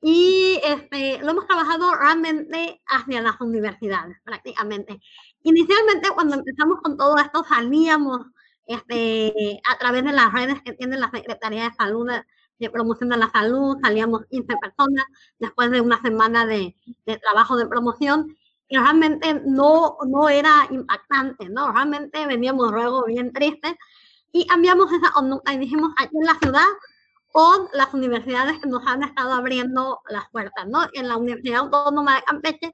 y 0.00 0.60
este, 0.64 1.18
lo 1.18 1.30
hemos 1.30 1.46
trabajado 1.46 1.94
realmente 1.94 2.80
hacia 2.86 3.20
las 3.20 3.40
universidades, 3.40 4.16
prácticamente. 4.24 5.00
Inicialmente, 5.42 6.10
cuando 6.14 6.36
empezamos 6.36 6.80
con 6.82 6.96
todo 6.96 7.16
esto, 7.18 7.44
salíamos 7.44 8.26
este, 8.66 9.60
a 9.68 9.78
través 9.78 10.04
de 10.04 10.12
las 10.12 10.32
redes 10.32 10.62
que 10.62 10.74
tiene 10.74 10.98
la 10.98 11.10
Secretaría 11.10 11.64
de 11.64 11.74
Salud, 11.74 12.08
de, 12.58 12.70
promoción 12.70 13.08
de 13.08 13.16
la 13.16 13.30
salud, 13.30 13.76
salíamos 13.82 14.26
15 14.26 14.56
personas 14.60 15.04
después 15.38 15.70
de 15.70 15.80
una 15.80 16.00
semana 16.02 16.46
de, 16.46 16.76
de 17.06 17.16
trabajo 17.18 17.56
de 17.56 17.66
promoción 17.66 18.36
y 18.68 18.76
realmente 18.76 19.40
no, 19.46 19.96
no 20.06 20.28
era 20.28 20.66
impactante, 20.70 21.48
¿no? 21.48 21.72
Realmente 21.72 22.26
veníamos 22.26 22.70
luego 22.70 23.04
bien 23.04 23.32
tristes 23.32 23.74
y 24.32 24.46
cambiamos 24.46 24.92
esa 24.92 25.10
conducta 25.12 25.54
y 25.54 25.58
dijimos 25.58 25.92
aquí 25.98 26.16
en 26.16 26.26
la 26.26 26.34
ciudad 26.34 26.66
con 27.32 27.68
las 27.72 27.92
universidades 27.94 28.58
que 28.58 28.68
nos 28.68 28.86
han 28.86 29.02
estado 29.02 29.32
abriendo 29.32 30.00
las 30.08 30.28
puertas, 30.30 30.66
¿no? 30.66 30.86
En 30.92 31.08
la 31.08 31.16
Universidad 31.16 31.60
Autónoma 31.60 32.16
de 32.16 32.22
Campeche, 32.22 32.72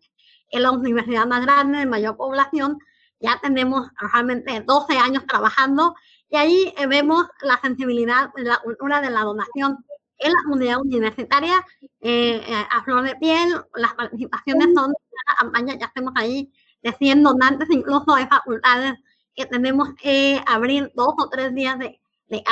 en 0.50 0.62
la 0.62 0.70
universidad 0.70 1.26
más 1.26 1.44
grande, 1.44 1.78
de 1.78 1.86
mayor 1.86 2.16
población, 2.16 2.78
ya 3.20 3.40
tenemos 3.42 3.88
realmente 3.96 4.60
12 4.60 4.98
años 4.98 5.24
trabajando 5.26 5.94
y 6.28 6.36
ahí 6.36 6.74
eh, 6.76 6.86
vemos 6.86 7.26
la 7.42 7.58
sensibilidad 7.60 8.30
la 8.36 8.58
cultura 8.58 9.00
de 9.00 9.10
la 9.10 9.22
donación 9.22 9.84
en 10.18 10.32
la 10.32 10.42
comunidad 10.44 10.80
universitaria 10.80 11.64
eh, 12.00 12.42
eh, 12.46 12.66
a 12.70 12.82
flor 12.84 13.02
de 13.02 13.16
piel, 13.16 13.54
las 13.74 13.94
participaciones 13.94 14.68
son 14.74 14.92
la 15.26 15.34
campaña 15.36 15.76
que 15.78 15.84
hacemos 15.84 16.12
ahí 16.16 16.52
de 16.82 16.92
100 16.92 17.22
donantes, 17.22 17.68
incluso 17.70 18.14
de 18.14 18.26
facultades 18.26 18.94
que 19.34 19.46
tenemos 19.46 19.88
que 19.94 20.42
abrir 20.46 20.92
dos 20.94 21.14
o 21.18 21.28
tres 21.28 21.54
días 21.54 21.78
de, 21.78 22.00
de 22.28 22.44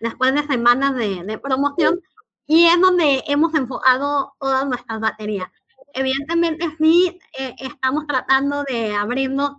después 0.00 0.34
de 0.34 0.46
semanas 0.46 0.94
de, 0.94 1.24
de, 1.24 1.38
promoción 1.38 2.00
y 2.46 2.66
es 2.66 2.80
donde 2.80 3.24
hemos 3.26 3.54
enfocado 3.54 4.34
todas 4.38 4.66
nuestras 4.66 5.00
baterías. 5.00 5.50
Evidentemente 5.94 6.76
sí 6.78 7.18
eh, 7.38 7.54
estamos 7.58 8.06
tratando 8.06 8.64
de 8.64 8.94
abrirnos 8.94 9.52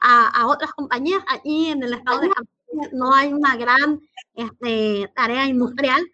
a, 0.00 0.28
a, 0.28 0.46
otras 0.46 0.72
compañías. 0.72 1.22
Aquí 1.28 1.68
en 1.68 1.82
el 1.82 1.94
estado 1.94 2.20
de 2.20 2.30
Campeche 2.30 2.96
no 2.96 3.14
hay 3.14 3.32
una 3.32 3.56
gran 3.56 4.00
este, 4.34 5.10
tarea 5.14 5.46
industrial, 5.46 6.04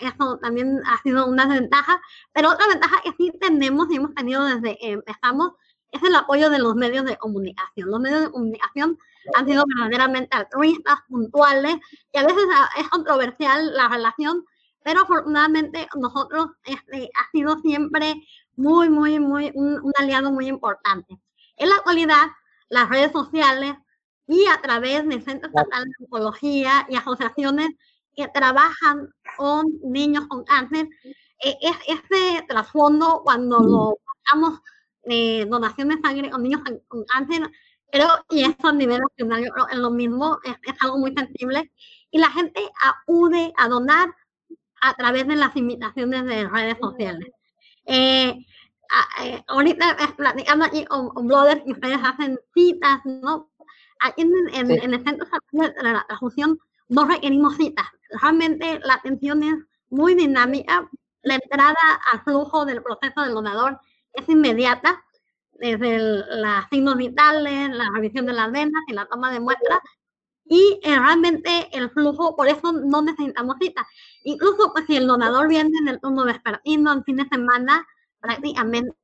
eso 0.00 0.38
también 0.38 0.80
ha 0.86 1.00
sido 1.02 1.26
una 1.26 1.46
desventaja, 1.46 2.00
pero 2.32 2.50
otra 2.50 2.66
ventaja 2.68 3.00
que 3.02 3.12
sí 3.16 3.32
tenemos 3.40 3.86
y 3.90 3.96
hemos 3.96 4.14
tenido 4.14 4.44
desde 4.44 4.76
que 4.78 4.92
empezamos 4.92 5.52
es 5.92 6.02
el 6.02 6.14
apoyo 6.14 6.50
de 6.50 6.58
los 6.58 6.74
medios 6.74 7.04
de 7.04 7.16
comunicación. 7.16 7.90
Los 7.90 8.00
medios 8.00 8.22
de 8.22 8.30
comunicación 8.30 8.98
han 9.34 9.46
sido 9.46 9.64
verdaderamente 9.66 10.36
altruistas, 10.36 10.98
puntuales, 11.08 11.76
y 12.12 12.18
a 12.18 12.26
veces 12.26 12.44
es 12.78 12.88
controversial 12.88 13.74
la 13.74 13.88
relación, 13.88 14.44
pero 14.82 15.02
afortunadamente 15.02 15.88
nosotros 15.96 16.48
este, 16.64 17.10
ha 17.14 17.30
sido 17.30 17.58
siempre 17.58 18.14
muy, 18.56 18.88
muy, 18.88 19.18
muy, 19.18 19.50
un, 19.54 19.80
un 19.82 19.92
aliado 19.98 20.30
muy 20.30 20.48
importante. 20.48 21.18
En 21.56 21.68
la 21.68 21.76
actualidad, 21.76 22.26
las 22.68 22.88
redes 22.88 23.12
sociales 23.12 23.74
y 24.26 24.46
a 24.46 24.60
través 24.60 25.06
del 25.08 25.22
Centro 25.22 25.48
Estatal 25.48 25.84
de 25.84 26.04
Oncología 26.04 26.86
y 26.88 26.96
asociaciones 26.96 27.70
que 28.14 28.28
trabajan 28.28 29.08
con 29.36 29.66
niños 29.82 30.26
con 30.26 30.44
cáncer, 30.44 30.88
eh, 31.44 31.56
es 31.60 31.76
ese 31.86 32.42
trasfondo 32.48 33.22
cuando 33.24 33.60
lo 33.60 33.98
hagamos 34.26 34.60
eh, 35.08 35.46
donación 35.46 35.88
de 35.88 36.00
sangre 36.00 36.30
con 36.30 36.42
niños 36.42 36.62
con 36.88 37.04
cáncer, 37.04 37.50
creo, 37.90 38.08
y 38.30 38.42
eso 38.42 38.56
a 38.68 38.72
nivel 38.72 39.00
nacional, 39.00 39.44
yo 39.44 39.52
creo 39.52 39.68
es 39.68 39.78
lo 39.78 39.90
mismo, 39.90 40.38
es, 40.44 40.54
es, 40.62 40.74
algo 40.82 40.98
muy 40.98 41.14
sensible, 41.14 41.70
y 42.10 42.18
la 42.18 42.30
gente 42.30 42.60
acude 42.82 43.52
a 43.56 43.68
donar 43.68 44.14
a 44.80 44.94
través 44.94 45.26
de 45.26 45.36
las 45.36 45.56
invitaciones 45.56 46.24
de 46.24 46.48
redes 46.48 46.76
sociales. 46.80 47.28
Eh, 47.86 48.34
eh, 49.22 49.42
ahorita 49.48 49.96
platicando 50.16 50.64
aquí 50.64 50.84
con, 50.84 51.08
con 51.10 51.26
bloggers 51.26 51.62
y 51.66 51.72
ustedes 51.72 51.98
hacen 52.02 52.38
citas, 52.54 53.00
¿no? 53.04 53.50
Aquí 54.00 54.22
en, 54.22 54.32
en, 54.54 54.66
sí. 54.68 54.78
en 54.82 54.94
el 54.94 55.04
centro 55.04 55.26
de 55.52 55.72
la 55.82 56.04
transfusión 56.06 56.58
no 56.88 57.04
requerimos 57.04 57.56
citas. 57.56 57.86
Realmente 58.22 58.80
la 58.84 58.94
atención 58.94 59.42
es 59.42 59.56
muy 59.90 60.14
dinámica. 60.14 60.88
La 61.22 61.34
entrada 61.34 61.76
al 62.12 62.22
flujo 62.22 62.64
del 62.64 62.82
proceso 62.82 63.20
del 63.22 63.34
donador 63.34 63.78
es 64.12 64.28
inmediata, 64.28 65.02
desde 65.52 65.98
las 65.98 66.68
signos 66.70 66.96
vitales, 66.96 67.70
la 67.70 67.90
revisión 67.94 68.26
de 68.26 68.32
las 68.32 68.50
venas 68.52 68.82
y 68.86 68.92
la 68.92 69.06
toma 69.06 69.32
de 69.32 69.40
muestras. 69.40 69.80
Y 70.44 70.80
eh, 70.82 70.98
realmente 70.98 71.68
el 71.72 71.90
flujo, 71.90 72.34
por 72.34 72.48
eso 72.48 72.72
no 72.72 73.02
necesitamos 73.02 73.56
citas. 73.60 73.86
Incluso 74.24 74.72
pues, 74.72 74.86
si 74.86 74.96
el 74.96 75.06
donador 75.06 75.48
viene 75.48 75.70
en 75.80 75.88
el 75.88 76.00
turno 76.00 76.24
vespertino, 76.24 76.92
en 76.92 77.04
fin 77.04 77.16
de 77.16 77.28
semana, 77.28 77.86
prácticamente 78.20 78.96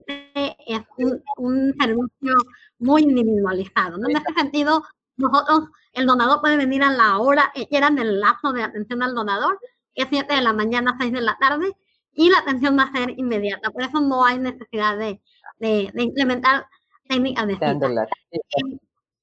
es 0.66 0.80
un, 0.96 1.22
un 1.36 1.74
servicio 1.78 2.34
muy 2.78 3.02
individualizado. 3.02 3.98
¿no? 3.98 4.08
En 4.08 4.16
ese 4.16 4.32
sentido, 4.34 4.82
nosotros, 5.16 5.68
el 5.92 6.06
donador 6.06 6.40
puede 6.40 6.56
venir 6.56 6.82
a 6.82 6.90
la 6.90 7.18
hora 7.18 7.52
que 7.54 7.66
quieran 7.68 7.94
del 7.94 8.20
lapso 8.20 8.52
de 8.52 8.62
atención 8.62 9.02
al 9.02 9.14
donador, 9.14 9.58
que 9.94 10.02
es 10.02 10.08
7 10.10 10.34
de 10.34 10.40
la 10.40 10.52
mañana 10.52 10.92
a 10.92 10.98
6 10.98 11.12
de 11.12 11.20
la 11.20 11.36
tarde, 11.38 11.76
y 12.14 12.30
la 12.30 12.38
atención 12.38 12.78
va 12.78 12.84
a 12.84 12.92
ser 12.92 13.10
inmediata. 13.18 13.70
Por 13.70 13.82
eso 13.82 14.00
no 14.00 14.24
hay 14.24 14.38
necesidad 14.38 14.96
de, 14.98 15.20
de, 15.58 15.90
de 15.92 16.02
implementar 16.02 16.66
técnicas 17.08 17.46
de 17.46 17.54
cita. 17.54 18.06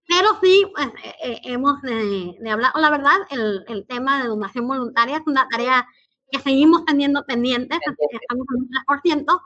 Pero 0.08 0.27
sí, 0.41 0.65
pues, 0.75 0.88
eh, 1.23 1.39
hemos 1.45 1.82
de, 1.82 2.36
de, 2.38 2.49
hablar, 2.49 2.71
la 2.75 2.89
verdad, 2.89 3.15
el, 3.30 3.63
el, 3.67 3.88
tema 3.88 4.21
de 4.21 4.27
donación 4.27 4.67
voluntaria 4.67 5.17
es 5.17 5.23
una 5.25 5.47
tarea 5.47 5.88
que 6.30 6.39
seguimos 6.39 6.84
teniendo 6.86 7.23
pendiente, 7.25 7.77
estamos 7.77 8.45
en 8.54 8.62
un 8.62 8.69
3%, 8.69 9.41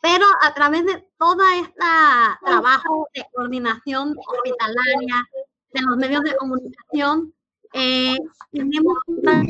pero 0.00 0.26
a 0.42 0.54
través 0.54 0.84
de 0.84 1.08
todo 1.18 1.42
este 1.60 1.84
trabajo 2.44 3.08
de 3.14 3.24
coordinación 3.32 4.14
hospitalaria, 4.16 5.28
de 5.72 5.82
los 5.82 5.96
medios 5.96 6.22
de 6.22 6.36
comunicación, 6.36 7.34
eh, 7.72 8.16
tenemos 8.52 8.96
una 9.06 9.42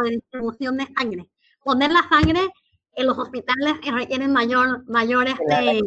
redistribución 0.00 0.78
de 0.78 0.86
sangre. 0.96 1.28
Poner 1.64 1.90
la 1.90 2.06
sangre 2.08 2.52
en 2.96 3.06
los 3.06 3.18
hospitales 3.18 3.80
que 3.80 3.90
requieren 3.90 4.32
mayor, 4.32 4.84
mayores 4.86 5.34
este, 5.40 5.80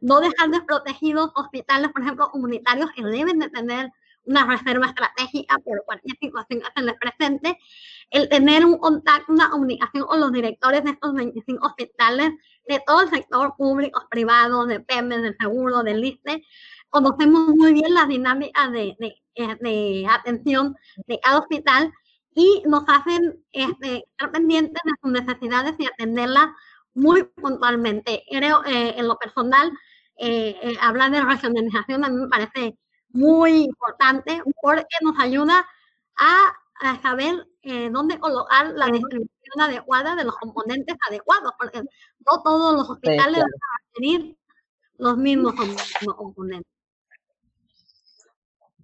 no 0.00 0.20
dejar 0.20 0.50
desprotegidos 0.50 1.30
hospitales, 1.34 1.90
por 1.92 2.02
ejemplo, 2.02 2.30
comunitarios 2.30 2.90
que 2.92 3.04
deben 3.04 3.38
de 3.38 3.50
tener 3.50 3.92
una 4.24 4.44
reserva 4.44 4.86
estratégica 4.86 5.58
por 5.58 5.84
cualquier 5.84 6.16
situación 6.18 6.60
que 6.60 6.66
se 6.74 6.82
les 6.82 6.94
presente, 6.98 7.58
el 8.10 8.28
tener 8.28 8.64
un 8.64 8.76
contacto, 8.78 9.32
una 9.32 9.50
comunicación 9.50 10.04
con 10.04 10.20
los 10.20 10.32
directores 10.32 10.82
de 10.84 10.90
estos 10.90 11.14
25 11.14 11.64
hospitales, 11.64 12.32
de 12.68 12.82
todo 12.84 13.02
el 13.02 13.10
sector 13.10 13.54
público, 13.56 14.04
privado, 14.10 14.66
de 14.66 14.80
PEMES, 14.80 15.22
del 15.22 15.36
seguro, 15.38 15.84
del 15.84 16.04
ISTE, 16.04 16.42
conocemos 16.90 17.48
muy 17.48 17.72
bien 17.72 17.94
las 17.94 18.08
dinámicas 18.08 18.72
de, 18.72 18.96
de, 18.98 19.22
eh, 19.36 19.56
de, 19.60 20.06
atención 20.08 20.74
de 21.06 21.20
cada 21.20 21.38
hospital 21.38 21.92
y 22.36 22.62
nos 22.66 22.84
hacen 22.86 23.42
este, 23.50 24.04
estar 24.10 24.30
pendientes 24.30 24.80
de 24.84 24.92
sus 25.02 25.10
necesidades 25.10 25.74
y 25.78 25.86
atenderlas 25.86 26.48
muy 26.92 27.24
puntualmente. 27.24 28.24
Creo, 28.30 28.62
eh, 28.66 28.94
en 28.98 29.08
lo 29.08 29.16
personal, 29.16 29.72
eh, 30.18 30.54
eh, 30.62 30.76
hablar 30.80 31.10
de 31.10 31.22
regionalización 31.22 32.04
a 32.04 32.10
mí 32.10 32.16
me 32.16 32.28
parece 32.28 32.78
muy 33.08 33.64
importante 33.64 34.42
porque 34.60 34.96
nos 35.00 35.18
ayuda 35.18 35.66
a, 36.18 36.52
a 36.80 37.02
saber 37.02 37.48
eh, 37.62 37.88
dónde 37.90 38.18
colocar 38.18 38.72
la 38.74 38.86
distribución 38.86 39.60
adecuada 39.60 40.14
de 40.14 40.24
los 40.24 40.36
componentes 40.36 40.94
adecuados, 41.08 41.52
porque 41.58 41.80
no 41.80 42.42
todos 42.44 42.76
los 42.76 42.90
hospitales 42.90 43.36
sí, 43.36 43.40
claro. 43.40 43.46
van 43.60 43.80
a 43.80 43.92
tener 43.94 44.36
los 44.98 45.16
mismos 45.16 45.54
componentes. 46.16 46.75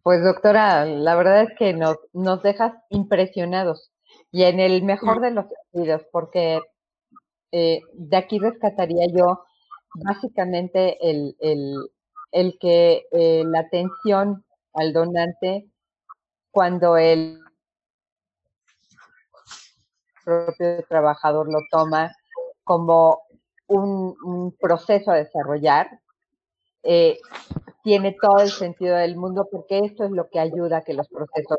Pues 0.03 0.23
doctora, 0.25 0.85
la 0.85 1.15
verdad 1.15 1.43
es 1.43 1.51
que 1.59 1.73
nos, 1.73 1.97
nos 2.13 2.43
dejas 2.43 2.73
impresionados. 2.91 3.93
Y 4.31 4.45
en 4.45 4.61
el 4.61 4.83
mejor 4.83 5.21
de 5.21 5.31
los 5.31 5.47
sentidos, 5.73 6.03
porque 6.11 6.61
eh, 7.53 7.81
de 7.93 8.17
aquí 8.17 8.39
rescataría 8.39 9.07
yo 9.07 9.45
básicamente 9.95 10.99
el, 11.09 11.37
el, 11.41 11.77
el 12.33 12.59
que 12.59 13.07
eh, 13.13 13.45
la 13.47 13.61
atención 13.61 14.45
al 14.75 14.93
donante 14.93 15.71
cuando 16.51 16.97
el 16.97 17.39
propio 20.25 20.85
trabajador 20.89 21.51
lo 21.51 21.59
toma 21.71 22.15
como 22.65 23.23
un, 23.67 24.55
proceso 24.61 25.11
a 25.11 25.17
desarrollar, 25.17 25.89
eh, 26.83 27.19
tiene 27.83 28.17
todo 28.21 28.39
el 28.39 28.51
sentido 28.51 28.97
del 28.97 29.17
mundo 29.17 29.49
porque 29.51 29.81
esto 29.81 30.05
es 30.05 30.11
lo 30.11 30.29
que 30.29 30.39
ayuda 30.39 30.79
a 30.79 30.83
que 30.83 30.95
los 30.95 31.09
procesos 31.09 31.59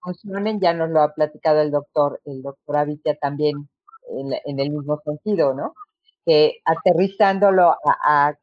funcionen. 0.00 0.60
Ya 0.60 0.72
nos 0.72 0.90
lo 0.90 1.00
ha 1.02 1.14
platicado 1.14 1.60
el 1.60 1.70
doctor, 1.70 2.20
el 2.24 2.42
doctor 2.42 2.76
Avitia 2.76 3.16
también 3.16 3.68
en, 4.08 4.58
el 4.58 4.70
mismo 4.70 5.00
sentido, 5.04 5.54
¿no? 5.54 5.74
Que 6.24 6.60
aterrizándolo 6.64 7.76
a, 7.84 8.34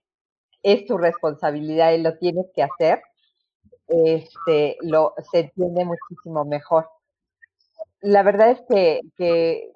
es 0.64 0.86
tu 0.86 0.98
responsabilidad 0.98 1.94
y 1.94 2.02
lo 2.02 2.18
tienes 2.18 2.48
que 2.54 2.64
hacer, 2.64 3.02
este, 3.88 4.78
lo, 4.82 5.14
se 5.32 5.42
entiende 5.42 5.86
muchísimo 5.86 6.46
mejor. 6.46 6.90
La 8.02 8.24
verdad 8.24 8.52
es 8.52 8.62
que, 8.70 9.02
que 9.18 9.72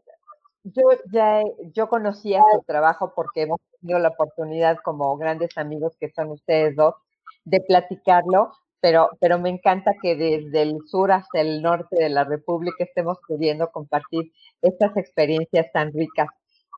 yo 0.63 0.83
ya 1.11 1.41
yo 1.73 1.89
conocía 1.89 2.43
su 2.53 2.63
trabajo 2.63 3.13
porque 3.15 3.43
hemos 3.43 3.59
tenido 3.79 3.99
la 3.99 4.09
oportunidad 4.09 4.77
como 4.83 5.17
grandes 5.17 5.57
amigos 5.57 5.95
que 5.99 6.11
son 6.11 6.31
ustedes 6.31 6.75
dos 6.75 6.95
de 7.45 7.61
platicarlo, 7.61 8.51
pero, 8.81 9.09
pero 9.19 9.39
me 9.39 9.49
encanta 9.49 9.93
que 10.01 10.15
desde 10.15 10.61
el 10.61 10.77
sur 10.87 11.11
hasta 11.11 11.41
el 11.41 11.61
norte 11.61 11.95
de 11.97 12.09
la 12.09 12.23
República 12.23 12.83
estemos 12.83 13.17
pudiendo 13.27 13.71
compartir 13.71 14.31
estas 14.61 14.95
experiencias 14.97 15.71
tan 15.73 15.91
ricas. 15.93 16.27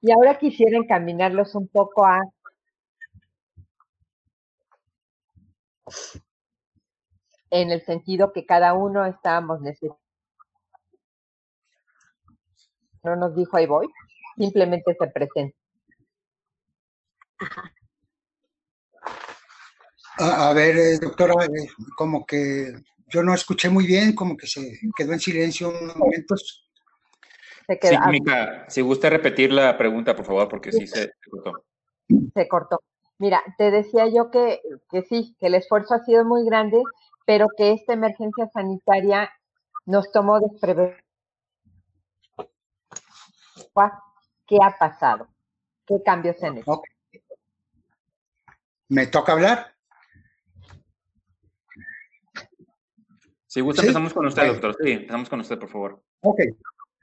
Y 0.02 0.12
ahora 0.12 0.40
quisiera 0.40 0.78
encaminarlos 0.78 1.56
un 1.56 1.68
poco 1.68 2.06
a 2.06 2.20
en 7.52 7.70
el 7.72 7.82
sentido 7.84 8.32
que 8.34 8.46
cada 8.46 8.74
uno 8.74 9.06
estábamos 9.06 9.62
necesitando. 9.62 10.00
No 13.04 13.16
nos 13.16 13.36
dijo 13.36 13.58
ahí 13.58 13.66
voy, 13.68 13.88
simplemente 14.38 14.96
se 14.98 15.08
presenta. 15.08 15.58
A, 20.18 20.54
ver, 20.54 20.78
eh, 20.78 21.00
doctora, 21.00 21.46
eh, 21.46 21.68
como 21.96 22.26
que 22.26 22.74
yo 23.08 23.24
no 23.24 23.34
escuché 23.34 23.70
muy 23.70 23.86
bien, 23.86 24.14
como 24.14 24.38
que 24.38 24.48
se 24.48 24.80
quedó 24.96 25.14
en 25.14 25.20
silencio 25.20 25.70
unos 25.70 25.96
momentos. 25.96 26.68
Se 27.68 27.80
sí, 27.82 27.96
Mica, 28.10 28.66
si 28.68 28.82
gusta 28.82 29.10
repetir 29.10 29.52
la 29.52 29.78
pregunta, 29.78 30.16
por 30.16 30.26
favor, 30.26 30.48
porque 30.50 30.72
sí 30.72 30.88
se, 30.88 31.14
cortó. 31.30 31.64
Se 32.34 32.48
cortó. 32.48 32.82
Mira, 33.18 33.42
te 33.58 33.72
decía 33.72 34.08
yo 34.08 34.32
que, 34.32 34.62
que 34.90 35.04
sí, 35.04 35.36
que 35.40 35.48
el 35.48 35.56
esfuerzo 35.56 35.94
ha 35.94 36.04
sido 36.04 36.26
muy 36.26 36.46
grande, 36.46 36.82
pero 37.26 37.48
que 37.56 37.72
esta 37.72 37.94
emergencia 37.94 38.50
sanitaria 38.52 39.32
nos 39.86 40.12
tomó 40.12 40.40
desprevenidos. 40.40 41.02
¿Qué 44.48 44.58
ha 44.62 44.78
pasado? 44.78 45.28
¿Qué 45.86 46.02
cambios 46.04 46.38
se 46.38 46.48
han 46.48 46.58
hecho? 46.58 46.82
¿Me 48.90 49.08
toca 49.08 49.32
hablar? 49.32 49.71
Si 53.52 53.60
gusta, 53.60 53.82
empezamos 53.82 54.14
con 54.14 54.26
usted, 54.26 54.48
doctor. 54.48 54.78
Sí, 54.82 54.92
empezamos 54.92 55.28
con 55.28 55.42
usted, 55.42 55.60
por 55.60 55.70
favor. 55.70 56.02
Ok. 56.22 56.40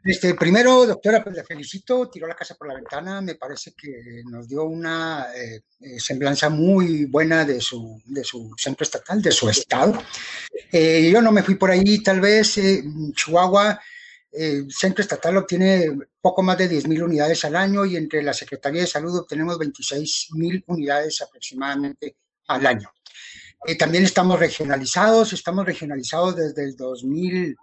Este, 0.03 0.35
primero, 0.35 0.87
doctora, 0.87 1.23
pues 1.23 1.37
le 1.37 1.45
felicito, 1.45 2.09
tiró 2.09 2.27
la 2.27 2.35
casa 2.35 2.55
por 2.55 2.69
la 2.69 2.75
ventana, 2.77 3.21
me 3.21 3.35
parece 3.35 3.75
que 3.77 4.23
nos 4.25 4.49
dio 4.49 4.65
una 4.65 5.27
eh, 5.37 5.61
eh, 5.81 6.01
semblanza 6.01 6.49
muy 6.49 7.05
buena 7.05 7.45
de 7.45 7.61
su, 7.61 8.01
de 8.07 8.25
su 8.25 8.51
centro 8.57 8.85
estatal, 8.85 9.21
de 9.21 9.31
su 9.31 9.51
estado. 9.51 10.03
Eh, 10.73 11.11
yo 11.13 11.21
no 11.21 11.33
me 11.33 11.43
fui 11.43 11.57
por 11.57 11.71
ahí, 11.71 12.03
tal 12.03 12.23
vez 12.23 12.59
Chihuahua, 13.15 13.79
el 14.33 14.73
centro 14.73 15.03
estatal 15.03 15.37
obtiene 15.37 15.99
poco 16.19 16.43
más 16.43 16.57
de 16.57 16.71
10.000 16.71 17.03
unidades 17.03 17.45
al 17.45 17.57
año 17.57 17.85
y 17.85 17.97
entre 17.97 18.23
la 18.23 18.33
Secretaría 18.33 18.81
de 18.81 18.87
Salud 18.87 19.19
obtenemos 19.19 19.59
26.000 19.59 20.65
unidades 20.67 21.21
aproximadamente 21.21 22.17
al 22.47 22.67
año. 22.67 22.91
También 23.79 24.05
estamos 24.05 24.39
regionalizados, 24.39 25.33
estamos 25.33 25.67
regionalizados 25.67 26.37
desde 26.37 26.65
el 26.65 26.77
2000 26.77 27.57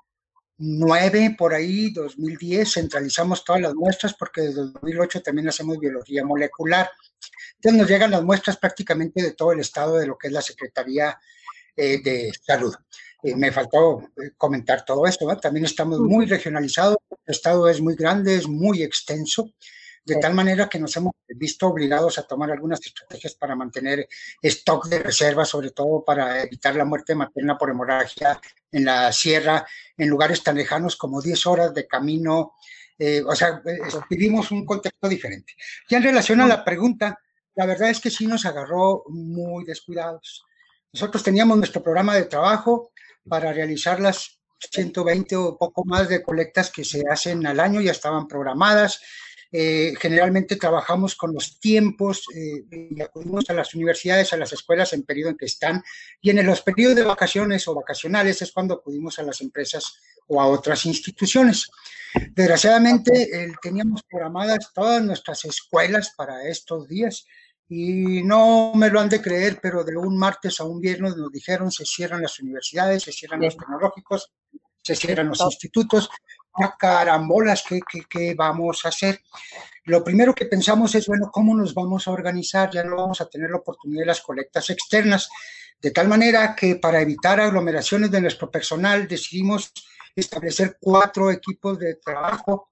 9 0.58 1.36
por 1.38 1.54
ahí, 1.54 1.92
2010, 1.92 2.74
centralizamos 2.74 3.44
todas 3.44 3.62
las 3.62 3.76
muestras 3.76 4.14
porque 4.14 4.42
desde 4.42 4.62
el 4.62 4.74
2008 4.74 5.22
también 5.22 5.50
hacemos 5.50 5.78
biología 5.80 6.24
molecular. 6.24 6.90
Entonces 7.56 7.82
nos 7.82 7.90
llegan 7.90 8.12
las 8.12 8.24
muestras 8.24 8.58
prácticamente 8.58 9.22
de 9.22 9.34
todo 9.34 9.52
el 9.52 9.60
estado 9.60 9.98
de 9.98 10.08
lo 10.08 10.18
que 10.18 10.28
es 10.28 10.34
la 10.34 10.42
Secretaría 10.42 11.20
eh, 11.76 12.02
de 12.02 12.32
Salud. 12.42 12.74
Eh, 13.24 13.36
me 13.36 13.52
faltó 13.52 14.02
eh, 14.02 14.32
comentar 14.38 14.86
todo 14.86 15.06
esto, 15.06 15.28
también 15.38 15.66
estamos 15.66 16.00
muy 16.00 16.26
regionalizados, 16.26 16.98
el 17.10 17.34
estado 17.34 17.68
es 17.68 17.82
muy 17.82 17.96
grande, 17.96 18.36
es 18.36 18.48
muy 18.48 18.84
extenso 18.84 19.52
de 20.06 20.18
tal 20.18 20.36
manera 20.36 20.70
que 20.70 20.78
nos 20.78 20.96
hemos 20.98 21.14
visto 21.28 21.68
obligados 21.68 22.20
a 22.20 22.28
tomar 22.28 22.52
algunas 22.52 22.80
estrategias 22.86 23.34
para 23.34 23.56
mantener 23.56 24.08
stock 24.42 24.86
de 24.88 25.00
reservas, 25.00 25.50
sobre 25.50 25.72
todo 25.72 26.04
para 26.06 26.44
evitar 26.44 26.76
la 26.76 26.86
muerte 26.86 27.16
materna 27.16 27.58
por 27.58 27.72
hemorragia 27.72 28.40
en 28.72 28.86
la 28.86 29.12
sierra, 29.12 29.66
en 29.98 30.08
lugares 30.08 30.44
tan 30.44 30.58
lejanos 30.58 30.96
como 30.96 31.22
10 31.22 31.48
horas 31.48 31.74
de 31.74 31.88
camino. 31.88 32.54
Eh, 33.00 33.24
o 33.26 33.36
sea, 33.36 33.62
eh, 33.66 33.80
vivimos 34.08 34.52
un 34.52 34.64
contexto 34.64 35.10
diferente. 35.10 35.54
Y 35.90 35.96
en 35.96 36.04
relación 36.04 36.40
a 36.42 36.48
la 36.48 36.64
pregunta, 36.64 37.18
la 37.56 37.66
verdad 37.66 37.90
es 37.90 38.00
que 38.00 38.12
sí 38.12 38.28
nos 38.28 38.46
agarró 38.46 39.06
muy 39.08 39.66
descuidados. 39.66 40.46
Nosotros 40.94 41.24
teníamos 41.24 41.58
nuestro 41.58 41.82
programa 41.82 42.16
de 42.16 42.26
trabajo 42.26 42.92
para 43.28 43.52
realizar 43.52 44.00
las 44.00 44.40
120 44.72 45.36
o 45.36 45.58
poco 45.58 45.84
más 45.84 46.08
de 46.08 46.22
colectas 46.22 46.72
que 46.72 46.86
se 46.86 47.04
hacen 47.10 47.46
al 47.48 47.60
año, 47.60 47.82
ya 47.82 47.92
estaban 47.92 48.28
programadas 48.28 49.02
eh, 49.58 49.94
generalmente 49.98 50.58
trabajamos 50.58 51.16
con 51.16 51.34
los 51.34 51.62
tiempos 51.62 52.26
eh, 52.36 52.66
y 52.70 53.02
acudimos 53.02 53.50
a 53.50 53.54
las 53.54 53.74
universidades, 53.74 54.34
a 54.34 54.38
las 54.38 54.52
escuelas 54.52 54.92
en 54.92 55.04
periodo 55.04 55.30
en 55.30 55.38
que 55.38 55.46
están 55.46 55.82
y 56.20 56.30
en 56.30 56.46
los 56.46 56.62
periodos 56.62 56.98
de 56.98 57.04
vacaciones 57.04 57.66
o 57.70 57.74
vacacionales 57.74 58.42
es 58.42 58.52
cuando 58.52 58.74
acudimos 58.74 59.18
a 59.18 59.24
las 59.24 59.40
empresas 59.40 59.98
o 60.28 60.42
a 60.42 60.48
otras 60.48 60.86
instituciones. 60.86 61.70
Desgraciadamente 62.32 63.56
teníamos 63.62 64.04
programadas 64.04 64.74
todas 64.74 65.02
nuestras 65.02 65.46
escuelas 65.46 66.14
para 66.18 66.46
estos 66.50 66.90
días 66.90 67.26
y 67.70 68.24
no 68.24 68.74
me 68.76 68.90
lo 68.90 69.00
han 69.00 69.08
de 69.08 69.22
creer, 69.22 69.60
pero 69.62 69.86
de 69.86 69.96
un 69.96 70.18
martes 70.18 70.60
a 70.60 70.66
un 70.66 70.82
viernes 70.82 71.16
nos 71.16 71.32
dijeron 71.32 71.72
se 71.72 71.86
cierran 71.86 72.22
las 72.22 72.42
universidades, 72.42 73.04
se 73.04 73.14
cierran 73.14 73.40
los 73.40 73.56
tecnológicos, 73.56 74.34
se 74.84 74.96
cierran 74.96 75.30
los 75.30 75.40
institutos, 75.40 76.10
a 76.56 76.76
carambolas, 76.78 77.64
¿qué, 77.68 77.80
¿qué, 78.10 78.34
vamos 78.34 78.86
a 78.86 78.90
hacer? 78.90 79.22
Lo 79.86 80.04
primero 80.04 80.34
que 80.34 80.46
pensamos 80.46 80.96
es, 80.96 81.08
bueno, 81.08 81.30
¿cómo 81.32 81.56
nos 81.56 81.74
vamos 81.74 82.08
a 82.08 82.12
organizar? 82.12 82.70
Ya 82.72 82.84
no 82.84 82.96
vamos 82.96 83.22
a 83.22 83.30
tener 83.30 83.50
la 83.50 83.58
oportunidad 83.58 84.02
de 84.02 84.08
las 84.08 84.22
colectas 84.22 84.70
externas, 84.70 85.30
de 85.82 85.92
tal 85.92 86.08
manera 86.08 86.56
que 86.56 86.76
para 86.76 87.02
evitar 87.02 87.40
aglomeraciones 87.40 88.10
de 88.10 88.22
nuestro 88.22 88.50
personal 88.50 89.08
decidimos 89.08 89.72
establecer 90.16 90.78
cuatro 90.80 91.30
equipos 91.30 91.78
de 91.78 91.96
trabajo 91.96 92.70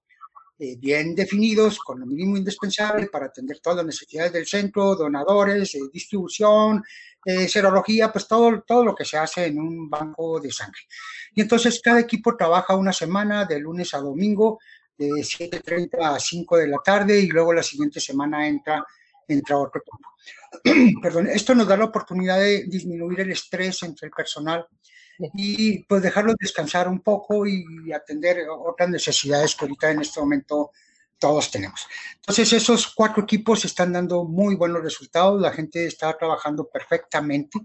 eh, 0.58 0.78
bien 0.78 1.14
definidos, 1.14 1.80
con 1.80 2.00
lo 2.00 2.06
mínimo 2.06 2.38
indispensable 2.38 3.08
para 3.08 3.26
atender 3.26 3.60
todas 3.60 3.78
las 3.78 3.88
necesidades 3.88 4.32
del 4.32 4.46
centro, 4.46 4.96
donadores, 4.96 5.76
eh, 5.76 5.80
distribución, 5.92 6.82
eh, 7.26 7.48
serología, 7.48 8.12
pues 8.12 8.28
todo, 8.28 8.62
todo 8.62 8.84
lo 8.84 8.96
que 8.96 9.06
se 9.06 9.18
hace 9.18 9.46
en 9.46 9.60
un 9.60 9.90
banco 9.90 10.40
de 10.40 10.52
sangre. 10.52 10.82
Y 11.34 11.42
entonces 11.42 11.82
cada 11.84 12.00
equipo 12.00 12.36
trabaja 12.36 12.76
una 12.76 12.94
semana 12.94 13.46
de 13.46 13.60
lunes 13.60 13.94
a 13.94 14.00
domingo, 14.00 14.60
de 14.98 15.10
7.30 15.10 16.16
a 16.16 16.20
5 16.20 16.58
de 16.58 16.68
la 16.68 16.78
tarde 16.84 17.20
y 17.20 17.28
luego 17.28 17.54
la 17.54 17.64
siguiente 17.64 18.00
semana 18.00 18.48
entra, 18.48 18.86
entra 19.28 19.58
otro 19.58 19.82
equipo. 19.82 21.00
Perdón, 21.02 21.28
esto 21.28 21.56
nos 21.56 21.68
da 21.68 21.78
la 21.78 21.86
oportunidad 21.86 22.40
de 22.40 22.66
disminuir 22.66 23.22
el 23.22 23.32
estrés 23.32 23.82
entre 23.84 24.08
el 24.08 24.12
personal 24.12 24.68
y 25.36 25.84
pues 25.84 26.02
dejarlos 26.02 26.36
descansar 26.40 26.88
un 26.88 27.00
poco 27.00 27.46
y 27.46 27.92
atender 27.94 28.46
otras 28.50 28.90
necesidades 28.90 29.56
que 29.56 29.66
ahorita 29.66 29.92
en 29.92 30.02
este 30.02 30.20
momento 30.20 30.72
todos 31.24 31.50
tenemos. 31.50 31.88
Entonces, 32.16 32.52
esos 32.52 32.94
cuatro 32.94 33.24
equipos 33.24 33.64
están 33.64 33.94
dando 33.94 34.26
muy 34.26 34.56
buenos 34.56 34.84
resultados, 34.84 35.40
la 35.40 35.54
gente 35.54 35.86
está 35.86 36.12
trabajando 36.18 36.68
perfectamente. 36.68 37.60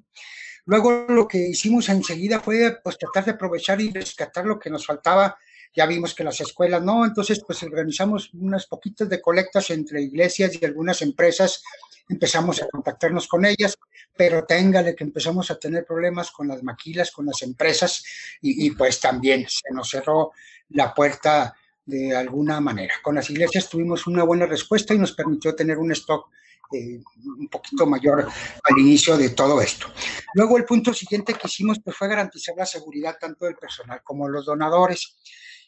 Luego 0.65 1.07
lo 1.09 1.27
que 1.27 1.39
hicimos 1.39 1.89
enseguida 1.89 2.39
fue 2.39 2.79
pues 2.85 2.97
tratar 2.97 3.25
de 3.25 3.31
aprovechar 3.33 3.81
y 3.81 3.91
rescatar 3.91 4.47
lo 4.47 4.61
que 4.61 4.71
nos 4.71 4.87
faltaba. 4.87 5.37
Ya 5.75 5.87
vimos 5.87 6.15
que 6.15 6.23
las 6.23 6.41
escuelas 6.41 6.81
no, 6.85 7.05
entonces 7.05 7.43
pues 7.45 7.61
organizamos 7.65 8.33
unas 8.35 8.67
poquitas 8.69 9.09
de 9.09 9.21
colectas 9.21 9.71
entre 9.71 10.03
iglesias 10.03 10.53
y 10.55 10.65
algunas 10.65 11.03
empresas. 11.03 11.61
Empezamos 12.09 12.63
a 12.63 12.69
contactarnos 12.69 13.27
con 13.27 13.45
ellas, 13.45 13.77
pero 14.17 14.45
téngale 14.45 14.95
que 14.95 15.03
empezamos 15.03 15.51
a 15.51 15.59
tener 15.59 15.85
problemas 15.85 16.31
con 16.31 16.47
las 16.47 16.63
maquilas, 16.63 17.11
con 17.11 17.27
las 17.27 17.43
empresas 17.43 18.05
y, 18.41 18.67
y 18.67 18.71
pues 18.71 19.01
también 19.01 19.47
se 19.49 19.75
nos 19.75 19.91
cerró 19.91 20.31
la 20.69 20.95
puerta 20.95 21.57
de 21.89 22.15
alguna 22.15 22.61
manera. 22.61 22.95
Con 23.03 23.15
las 23.15 23.31
iglesias 23.31 23.67
tuvimos 23.67 24.07
una 24.07 24.23
buena 24.23 24.45
respuesta 24.45 24.93
y 24.93 24.99
nos 24.99 25.13
permitió 25.13 25.55
tener 25.55 25.79
un 25.79 25.91
stock 25.93 26.29
eh, 26.71 27.01
un 27.25 27.49
poquito 27.49 27.87
mayor 27.87 28.29
al 28.29 28.79
inicio 28.79 29.17
de 29.17 29.31
todo 29.31 29.63
esto. 29.63 29.87
Luego 30.35 30.59
el 30.59 30.67
punto 30.67 30.93
siguiente 30.93 31.33
que 31.33 31.47
hicimos 31.47 31.79
pues, 31.83 31.97
fue 31.97 32.09
garantizar 32.09 32.55
la 32.59 32.67
seguridad 32.67 33.17
tanto 33.19 33.47
del 33.47 33.57
personal 33.57 34.03
como 34.05 34.29
los 34.29 34.45
donadores 34.45 35.17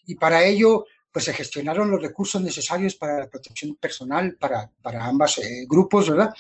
y 0.05 0.15
para 0.15 0.45
ello 0.45 0.85
pues 1.11 1.25
se 1.25 1.33
gestionaron 1.33 1.91
los 1.91 2.03
recursos 2.03 2.43
necesarios 2.43 2.97
para 2.97 3.19
la 3.19 3.31
protección 3.31 3.77
personal 3.77 4.37
para, 4.39 4.71
para 4.83 5.07
ambos 5.07 5.39
eh, 5.39 5.65
grupos, 5.67 6.11
¿verdad? 6.11 6.35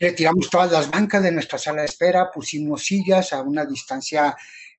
Retiramos 0.00 0.48
todas 0.48 0.72
las 0.72 0.90
bancas 0.90 1.22
de 1.22 1.32
nuestra 1.32 1.58
sala 1.58 1.82
de 1.82 1.88
espera, 1.88 2.30
pusimos 2.30 2.82
sillas 2.82 3.34
a 3.34 3.42
una 3.42 3.66
distancia 3.66 4.34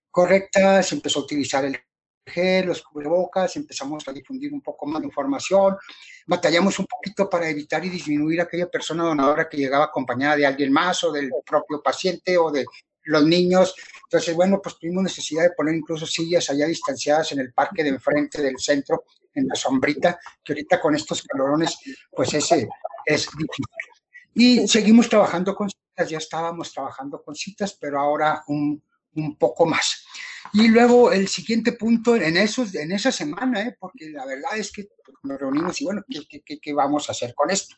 correcta, 0.09 0.81
se 0.81 0.95
empezó 0.95 1.19
a 1.19 1.23
utilizar 1.23 1.63
el 1.65 1.79
los 2.65 2.81
cubrebocas, 2.81 3.55
empezamos 3.55 4.07
a 4.07 4.13
difundir 4.13 4.53
un 4.53 4.61
poco 4.61 4.85
más 4.85 5.01
de 5.01 5.07
información, 5.07 5.75
batallamos 6.27 6.79
un 6.79 6.85
poquito 6.85 7.29
para 7.29 7.49
evitar 7.49 7.83
y 7.85 7.89
disminuir 7.89 8.41
aquella 8.41 8.69
persona 8.69 9.03
donadora 9.03 9.47
que 9.49 9.57
llegaba 9.57 9.85
acompañada 9.85 10.35
de 10.35 10.45
alguien 10.45 10.71
más 10.71 11.03
o 11.03 11.11
del 11.11 11.31
propio 11.45 11.81
paciente 11.81 12.37
o 12.37 12.51
de 12.51 12.65
los 13.03 13.23
niños. 13.25 13.75
Entonces, 14.03 14.35
bueno, 14.35 14.59
pues 14.61 14.77
tuvimos 14.77 15.03
necesidad 15.03 15.43
de 15.43 15.51
poner 15.51 15.75
incluso 15.75 16.05
sillas 16.05 16.49
allá 16.49 16.65
distanciadas 16.65 17.31
en 17.31 17.39
el 17.39 17.53
parque 17.53 17.83
de 17.83 17.89
enfrente 17.89 18.41
del 18.41 18.59
centro, 18.59 19.05
en 19.33 19.47
la 19.47 19.55
sombrita, 19.55 20.19
que 20.43 20.53
ahorita 20.53 20.79
con 20.79 20.95
estos 20.95 21.23
calorones, 21.23 21.77
pues 22.11 22.33
ese 22.33 22.67
es 23.05 23.27
difícil. 23.37 23.65
Y 24.33 24.67
seguimos 24.67 25.09
trabajando 25.09 25.55
con 25.55 25.69
citas, 25.69 26.09
ya 26.09 26.17
estábamos 26.17 26.71
trabajando 26.71 27.21
con 27.23 27.35
citas, 27.35 27.77
pero 27.79 27.99
ahora 27.99 28.43
un, 28.47 28.81
un 29.15 29.37
poco 29.37 29.65
más. 29.65 30.05
Y 30.53 30.67
luego 30.67 31.11
el 31.11 31.27
siguiente 31.27 31.73
punto 31.73 32.15
en, 32.15 32.37
esos, 32.37 32.73
en 32.75 32.91
esa 32.91 33.11
semana, 33.11 33.61
¿eh? 33.61 33.77
porque 33.79 34.09
la 34.09 34.25
verdad 34.25 34.57
es 34.57 34.71
que 34.71 34.87
nos 35.23 35.39
reunimos 35.39 35.79
y 35.81 35.85
bueno, 35.85 36.03
¿qué, 36.07 36.59
qué, 36.59 36.73
vamos 36.73 37.07
a 37.07 37.11
hacer 37.11 37.33
con 37.35 37.51
esto? 37.51 37.75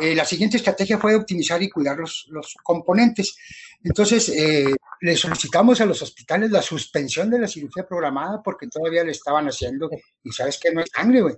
Eh, 0.00 0.14
la 0.14 0.24
siguiente 0.24 0.56
estrategia 0.56 0.98
fue 0.98 1.14
optimizar 1.14 1.62
y 1.62 1.68
cuidar 1.68 1.98
los, 1.98 2.26
los 2.30 2.54
componentes. 2.62 3.36
Entonces, 3.84 4.30
eh, 4.30 4.74
le 5.00 5.16
solicitamos 5.16 5.80
a 5.80 5.86
los 5.86 6.00
hospitales 6.00 6.50
la 6.50 6.62
suspensión 6.62 7.28
de 7.28 7.40
la 7.40 7.48
cirugía 7.48 7.86
programada 7.86 8.42
porque 8.42 8.68
todavía 8.68 9.04
le 9.04 9.12
estaban 9.12 9.46
haciendo 9.46 9.90
y 10.22 10.32
sabes 10.32 10.58
que 10.58 10.72
no 10.72 10.80
hay 10.80 10.86
sangre, 10.86 11.20
güey. 11.20 11.34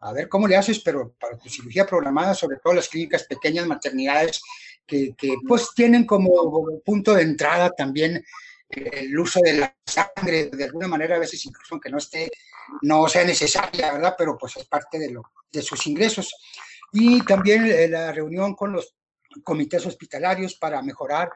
A 0.00 0.12
ver 0.12 0.28
cómo 0.28 0.46
le 0.46 0.56
haces, 0.56 0.80
pero 0.80 1.14
para 1.18 1.38
tu 1.38 1.48
cirugía 1.48 1.86
programada, 1.86 2.34
sobre 2.34 2.58
todo 2.62 2.74
las 2.74 2.88
clínicas 2.88 3.24
pequeñas, 3.24 3.66
maternidades, 3.66 4.40
que, 4.86 5.14
que 5.16 5.34
pues 5.48 5.70
tienen 5.74 6.04
como 6.04 6.80
punto 6.84 7.14
de 7.14 7.22
entrada 7.22 7.70
también 7.70 8.22
el 8.68 9.18
uso 9.18 9.40
de 9.42 9.54
la 9.54 9.76
sangre, 9.84 10.46
de 10.46 10.64
alguna 10.64 10.88
manera, 10.88 11.16
a 11.16 11.20
veces 11.20 11.44
incluso 11.46 11.74
aunque 11.74 11.90
no 11.90 11.98
esté, 11.98 12.30
no 12.82 13.08
sea 13.08 13.24
necesaria, 13.24 13.92
¿verdad? 13.92 14.14
Pero 14.18 14.36
pues 14.36 14.56
es 14.56 14.66
parte 14.66 14.98
de, 14.98 15.10
lo, 15.10 15.22
de 15.50 15.62
sus 15.62 15.86
ingresos. 15.86 16.34
Y 16.92 17.22
también 17.24 17.66
eh, 17.66 17.88
la 17.88 18.12
reunión 18.12 18.54
con 18.54 18.72
los 18.72 18.94
comités 19.42 19.84
hospitalarios 19.86 20.54
para 20.54 20.82
mejorar 20.82 21.30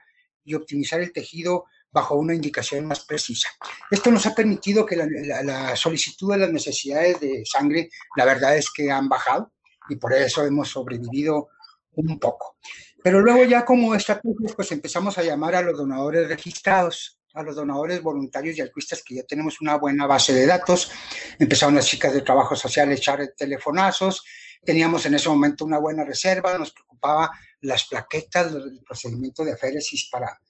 y 0.44 0.54
optimizar 0.54 1.00
el 1.00 1.12
tejido 1.12 1.66
bajo 1.92 2.14
una 2.14 2.34
indicación 2.34 2.86
más 2.86 3.04
precisa. 3.04 3.50
Esto 3.90 4.10
nos 4.10 4.26
ha 4.26 4.34
permitido 4.34 4.86
que 4.86 4.96
la, 4.96 5.76
solicitud 5.76 6.32
de 6.32 6.38
las 6.38 6.52
necesidades 6.52 7.20
de 7.20 7.44
sangre, 7.44 7.90
la 8.16 8.24
verdad 8.24 8.56
es 8.56 8.70
que 8.70 8.90
han 8.90 9.08
bajado 9.08 9.52
y 9.88 9.96
por 9.96 10.12
eso 10.12 10.44
hemos 10.44 10.68
sobrevivido 10.68 11.48
un 11.92 12.18
poco. 12.18 12.56
Pero 13.02 13.20
luego 13.20 13.44
ya 13.44 13.64
como 13.64 13.94
estrategias, 13.94 14.54
pues 14.54 14.70
empezamos 14.72 15.18
a 15.18 15.22
llamar 15.22 15.54
a 15.56 15.62
los 15.62 15.76
donadores 15.76 16.28
registrados, 16.28 17.19
a 17.34 17.42
los 17.42 17.56
donadores 17.56 18.02
voluntarios 18.02 18.56
y 18.56 18.60
altruistas 18.60 19.02
que 19.02 19.16
ya 19.16 19.22
tenemos 19.22 19.60
una 19.60 19.76
buena 19.76 20.06
base 20.06 20.32
de 20.32 20.46
datos. 20.46 20.90
Empezaron 21.38 21.74
las 21.74 21.86
chicas 21.86 22.12
de 22.12 22.22
trabajo 22.22 22.56
social 22.56 22.88
a 22.90 22.94
echar 22.94 23.34
telefonazos, 23.36 24.24
teníamos 24.64 25.06
en 25.06 25.14
ese 25.14 25.28
momento 25.28 25.64
una 25.64 25.78
buena 25.78 26.04
reserva, 26.04 26.56
nos 26.58 26.72
preocupaba 26.72 27.30
las 27.62 27.84
plaquetas, 27.84 28.52
el 28.52 28.80
procedimiento 28.86 29.44
de 29.44 29.52
aféresis 29.52 30.08
para, 30.10 30.40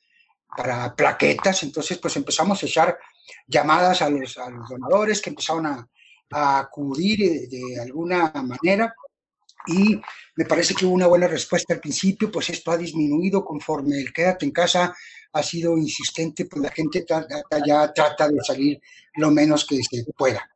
para 0.56 0.94
plaquetas. 0.94 1.62
Entonces, 1.62 1.98
pues 1.98 2.16
empezamos 2.16 2.62
a 2.62 2.66
echar 2.66 2.98
llamadas 3.46 4.02
a 4.02 4.10
los, 4.10 4.38
a 4.38 4.48
los 4.50 4.68
donadores 4.68 5.20
que 5.20 5.30
empezaron 5.30 5.66
a, 5.66 5.88
a 6.30 6.60
acudir 6.60 7.48
de, 7.48 7.80
alguna 7.80 8.32
manera 8.34 8.94
y 9.66 10.00
me 10.36 10.44
parece 10.46 10.74
que 10.74 10.86
hubo 10.86 10.94
una 10.94 11.06
buena 11.06 11.26
respuesta 11.26 11.74
al 11.74 11.80
principio, 11.80 12.30
pues 12.30 12.48
esto 12.50 12.70
ha 12.70 12.78
disminuido 12.78 13.44
conforme 13.44 14.00
el 14.00 14.12
quédate 14.12 14.46
en 14.46 14.52
casa 14.52 14.96
ha 15.32 15.42
sido 15.42 15.76
insistente, 15.76 16.46
pues 16.46 16.62
la 16.62 16.70
gente 16.70 17.04
ya 17.66 17.92
trata 17.92 18.28
de 18.28 18.42
salir 18.42 18.80
lo 19.14 19.30
menos 19.30 19.64
que 19.64 19.82
se 19.82 20.04
pueda. 20.16 20.48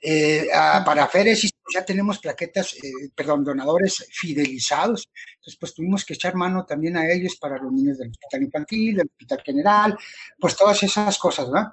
Eh, 0.00 0.48
para 0.84 1.04
aféresis 1.04 1.50
ya 1.74 1.84
tenemos 1.84 2.18
plaquetas, 2.18 2.74
eh, 2.74 3.10
perdón, 3.14 3.44
donadores 3.44 4.06
fidelizados. 4.10 5.08
Entonces, 5.34 5.56
pues 5.58 5.74
tuvimos 5.74 6.04
que 6.04 6.14
echar 6.14 6.34
mano 6.34 6.64
también 6.64 6.96
a 6.96 7.10
ellos 7.10 7.36
para 7.36 7.58
los 7.58 7.72
niños 7.72 7.98
del 7.98 8.10
hospital 8.10 8.42
infantil, 8.42 8.96
del 8.96 9.06
hospital 9.06 9.42
general, 9.44 9.98
pues 10.38 10.56
todas 10.56 10.82
esas 10.82 11.18
cosas, 11.18 11.50
¿verdad? 11.50 11.72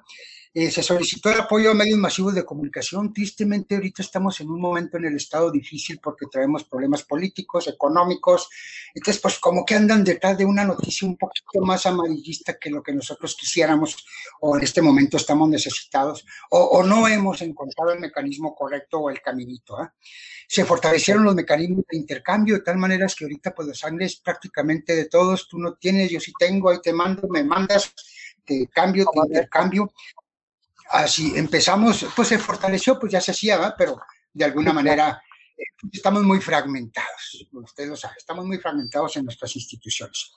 Eh, 0.58 0.70
se 0.70 0.82
solicitó 0.82 1.28
el 1.28 1.38
apoyo 1.38 1.70
a 1.70 1.74
medios 1.74 1.98
masivos 1.98 2.34
de 2.34 2.42
comunicación. 2.42 3.12
Tristemente, 3.12 3.74
ahorita 3.74 4.00
estamos 4.00 4.40
en 4.40 4.48
un 4.48 4.58
momento 4.58 4.96
en 4.96 5.04
el 5.04 5.16
Estado 5.16 5.50
difícil 5.50 6.00
porque 6.02 6.24
traemos 6.32 6.64
problemas 6.64 7.02
políticos, 7.02 7.68
económicos. 7.68 8.48
Entonces, 8.94 9.20
pues 9.20 9.38
como 9.38 9.66
que 9.66 9.74
andan 9.74 10.02
detrás 10.02 10.38
de 10.38 10.46
una 10.46 10.64
noticia 10.64 11.06
un 11.06 11.18
poquito 11.18 11.60
más 11.60 11.84
amarillista 11.84 12.56
que 12.58 12.70
lo 12.70 12.82
que 12.82 12.94
nosotros 12.94 13.36
quisiéramos 13.38 14.02
o 14.40 14.56
en 14.56 14.64
este 14.64 14.80
momento 14.80 15.18
estamos 15.18 15.46
necesitados 15.50 16.24
o, 16.48 16.82
no 16.82 17.06
hemos 17.06 17.42
encontrado 17.42 17.92
el 17.92 18.00
mecanismo 18.00 18.54
correcto 18.54 19.00
o 19.00 19.10
el 19.10 19.20
caminito. 19.20 19.78
¿eh? 19.82 19.88
Se 20.48 20.64
fortalecieron 20.64 21.22
los 21.22 21.34
mecanismos 21.34 21.84
de 21.90 21.98
intercambio 21.98 22.54
de 22.54 22.62
tal 22.62 22.78
manera 22.78 23.06
que 23.08 23.26
ahorita 23.26 23.54
pues 23.54 23.68
la 23.68 23.74
sangre 23.74 24.06
es 24.06 24.16
prácticamente 24.16 24.96
de 24.96 25.04
todos. 25.04 25.48
Tú 25.50 25.58
no 25.58 25.74
tienes, 25.74 26.10
yo 26.10 26.18
sí 26.18 26.32
tengo, 26.38 26.70
ahí 26.70 26.78
te 26.82 26.94
mando, 26.94 27.28
me 27.28 27.44
mandas, 27.44 27.92
te 28.42 28.66
cambio, 28.68 29.04
te 29.12 29.20
intercambio 29.20 29.92
así 30.90 31.32
empezamos, 31.36 32.06
pues 32.14 32.28
se 32.28 32.38
fortaleció, 32.38 32.98
pues 32.98 33.12
ya 33.12 33.20
se 33.20 33.32
hacía, 33.32 33.74
pero 33.76 34.00
de 34.32 34.44
alguna 34.44 34.72
manera 34.72 35.22
eh, 35.56 35.64
estamos 35.92 36.22
muy 36.22 36.40
fragmentados, 36.40 37.46
usted 37.52 37.88
lo 37.88 37.96
sabe, 37.96 38.14
estamos 38.18 38.44
muy 38.44 38.58
fragmentados 38.58 39.16
en 39.16 39.24
nuestras 39.24 39.54
instituciones. 39.56 40.32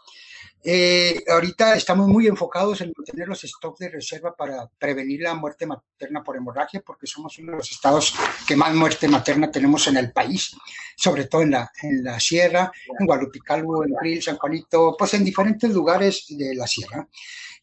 Eh, 0.62 1.24
ahorita 1.30 1.76
estamos 1.76 2.10
muy 2.10 2.28
enfocados 2.28 2.82
en 2.82 2.91
tener 3.05 3.30
los 3.30 3.41
stocks 3.41 3.80
de 3.80 3.89
reserva 3.89 4.36
para 4.36 4.70
prevenir 4.78 5.22
la 5.22 5.34
muerte 5.34 5.66
materna 5.66 6.22
por 6.22 6.36
hemorragia, 6.36 6.82
porque 6.86 7.07
somos 7.07 7.38
uno 7.39 7.53
de 7.53 7.57
los 7.60 7.72
estados 7.72 8.14
que 8.45 8.57
más 8.57 8.74
muerte 8.74 9.07
materna 9.07 9.49
tenemos 9.49 9.88
en 9.88 9.95
el 9.95 10.12
país, 10.12 10.55
sobre 10.97 11.26
todo 11.26 11.43
en 11.43 11.51
la, 11.51 11.72
en 11.82 12.03
la 12.03 12.20
sierra, 12.20 12.72
en 12.99 13.05
Guadalupicalvo, 13.05 13.86
en 13.86 13.93
Bril, 14.01 14.22
San 14.22 14.38
Juanito, 14.38 14.95
pues 14.97 15.14
en 15.14 15.24
diferentes 15.24 15.72
lugares 15.72 16.26
de 16.28 16.53
la 16.55 16.68
sierra. 16.68 17.07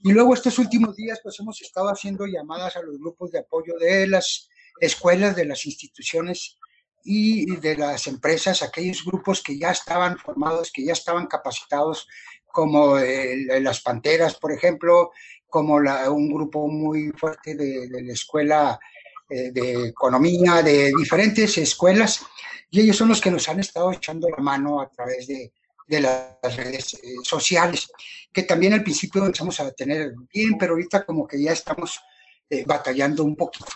Y 0.03 0.13
luego 0.13 0.33
estos 0.33 0.59
últimos 0.59 0.97
días, 0.97 1.21
pues 1.23 1.39
hemos 1.39 1.61
estado 1.61 1.89
haciendo 1.89 2.27
llamadas 2.27 2.77
a 2.77 2.83
los 2.83 2.99
grupos 2.99 3.31
de 3.31 3.41
apoyo 3.41 3.75
de 3.79 4.07
las 4.07 4.49
escuelas, 4.81 5.37
de 5.37 5.45
las 5.45 5.67
instituciones 5.67 6.59
y 7.07 7.57
de 7.57 7.77
las 7.77 8.09
empresas, 8.09 8.63
aquellos 8.63 9.05
grupos 9.05 9.43
que 9.43 9.57
ya 9.59 9.71
estaban 9.71 10.19
formados, 10.19 10.73
que 10.73 10.85
ya 10.85 10.93
estaban 10.93 11.27
capacitados, 11.27 12.09
como 12.57 12.97
las 12.97 13.83
Panteras, 13.83 14.37
por 14.37 14.51
ejemplo, 14.51 15.11
como 15.47 15.75
un 15.75 16.33
grupo 16.33 16.67
muy 16.69 17.11
fuerte 17.11 17.55
de, 17.55 17.87
la 17.91 18.15
escuela 18.15 18.81
eh, 19.29 19.51
de 19.53 19.89
economía, 19.89 20.63
de 20.63 20.91
diferentes 20.97 21.59
escuelas, 21.59 22.25
y 22.71 22.81
ellos 22.81 22.97
son 22.97 23.11
los 23.11 23.21
que 23.21 23.31
nos 23.31 23.47
han 23.51 23.61
estado 23.61 23.93
echando 23.93 24.31
la 24.31 24.43
mano 24.43 24.81
a 24.81 24.89
través 24.89 25.27
de, 25.27 25.53
de 25.87 26.01
las 26.01 26.57
redes 26.57 26.95
eh, 26.95 27.17
sociales, 27.23 27.93
que 28.33 28.45
también 28.45 28.73
al 28.73 28.83
principio 28.83 29.27
empezamos 29.27 29.61
a 29.61 29.71
tener 29.73 30.15
bien, 30.33 30.57
pero 30.57 30.73
ahorita 30.73 31.05
como 31.05 31.27
que 31.27 31.43
ya 31.43 31.53
estamos 31.53 32.01
eh, 32.49 32.65
batallando 32.67 33.23
un 33.23 33.37
poquito. 33.37 33.71